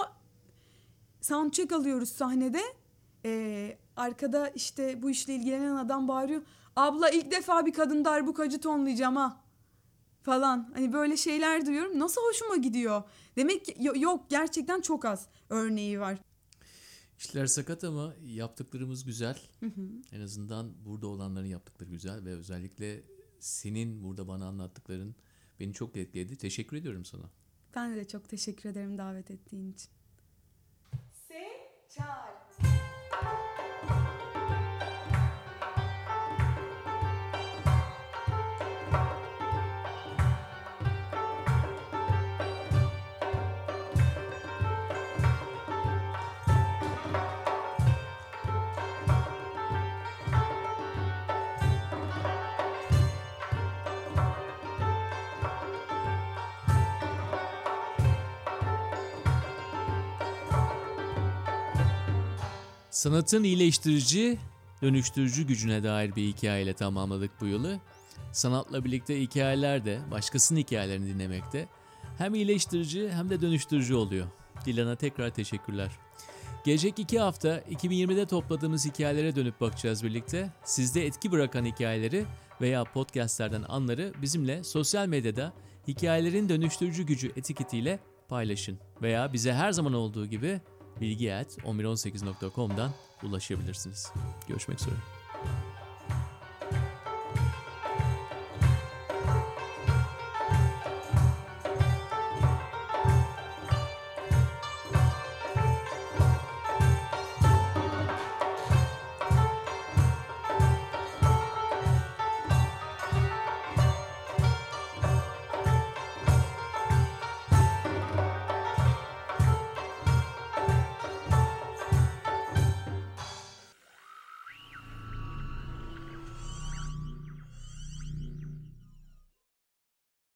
soundcheck 1.21 1.73
alıyoruz 1.73 2.09
sahnede. 2.09 2.61
Ee, 3.25 3.79
arkada 3.97 4.49
işte 4.49 5.03
bu 5.03 5.11
işle 5.11 5.35
ilgilenen 5.35 5.77
adam 5.77 6.09
bağırıyor. 6.09 6.43
Abla 6.77 7.11
ilk 7.11 7.31
defa 7.31 7.67
bir 7.67 7.73
kadın 7.73 8.05
darbukacı 8.05 8.61
tonlayacağım 8.61 9.17
ha. 9.17 9.46
Falan. 10.27 10.71
Hani 10.75 10.93
böyle 10.93 11.17
şeyler 11.17 11.67
duyuyorum. 11.67 11.99
Nasıl 11.99 12.21
hoşuma 12.29 12.57
gidiyor. 12.57 13.03
Demek 13.37 13.65
ki 13.65 13.77
yo- 13.81 13.93
yok 13.97 14.31
gerçekten 14.31 14.81
çok 14.81 15.05
az 15.05 15.29
örneği 15.49 16.01
var. 16.01 16.19
İşler 17.19 17.47
sakat 17.47 17.85
ama 17.85 18.15
yaptıklarımız 18.25 19.05
güzel. 19.05 19.39
En 20.13 20.21
azından 20.21 20.85
burada 20.85 21.07
olanların 21.07 21.47
yaptıkları 21.47 21.91
güzel 21.91 22.25
ve 22.25 22.31
özellikle 22.35 23.03
senin 23.41 24.05
burada 24.05 24.29
bana 24.29 24.47
anlattıkların 24.47 25.15
beni 25.61 25.73
çok 25.73 25.97
etkiledi. 25.97 26.37
Teşekkür 26.37 26.77
ediyorum 26.77 27.05
sana. 27.05 27.31
Ben 27.77 27.97
de 27.97 28.09
çok 28.09 28.29
teşekkür 28.29 28.69
ederim 28.71 28.99
davet 28.99 29.31
ettiğin 29.31 29.73
için. 29.73 29.91
Seçal. 31.29 32.37
Sanatın 63.07 63.45
iyileştirici, 63.45 64.39
dönüştürücü 64.83 65.47
gücüne 65.47 65.83
dair 65.85 66.17
bir 66.17 66.23
hikayeyle 66.23 66.73
tamamladık 66.73 67.31
bu 67.41 67.47
yılı. 67.47 67.81
Sanatla 68.33 68.85
birlikte 68.85 69.21
hikayeler 69.21 69.85
de 69.85 70.01
başkasının 70.11 70.59
hikayelerini 70.59 71.07
dinlemekte 71.15 71.69
hem 72.19 72.35
iyileştirici 72.35 73.11
hem 73.11 73.31
de 73.31 73.41
dönüştürücü 73.41 73.95
oluyor. 73.95 74.27
Dilan'a 74.65 74.97
tekrar 74.97 75.31
teşekkürler. 75.31 75.91
Gelecek 76.65 76.99
iki 76.99 77.21
hafta 77.21 77.59
2020'de 77.59 78.27
topladığımız 78.27 78.87
hikayelere 78.87 79.37
dönüp 79.37 79.61
bakacağız 79.61 80.05
birlikte. 80.05 80.53
Sizde 80.65 81.07
etki 81.07 81.33
bırakan 81.33 81.65
hikayeleri 81.65 82.25
veya 82.61 82.85
podcastlerden 82.85 83.63
anları 83.69 84.13
bizimle 84.23 84.65
sosyal 84.65 85.07
medyada 85.07 85.53
hikayelerin 85.89 86.49
dönüştürücü 86.49 87.03
gücü 87.03 87.33
etiketiyle 87.37 87.99
paylaşın. 88.29 88.79
Veya 89.03 89.33
bize 89.33 89.53
her 89.53 89.73
zaman 89.73 89.95
olduğu 89.95 90.27
gibi 90.27 90.61
bilgi 91.01 91.35
at 91.35 91.59
1118.com'dan 91.59 92.91
ulaşabilirsiniz. 93.23 94.13
Görüşmek 94.49 94.81
üzere. 94.81 95.16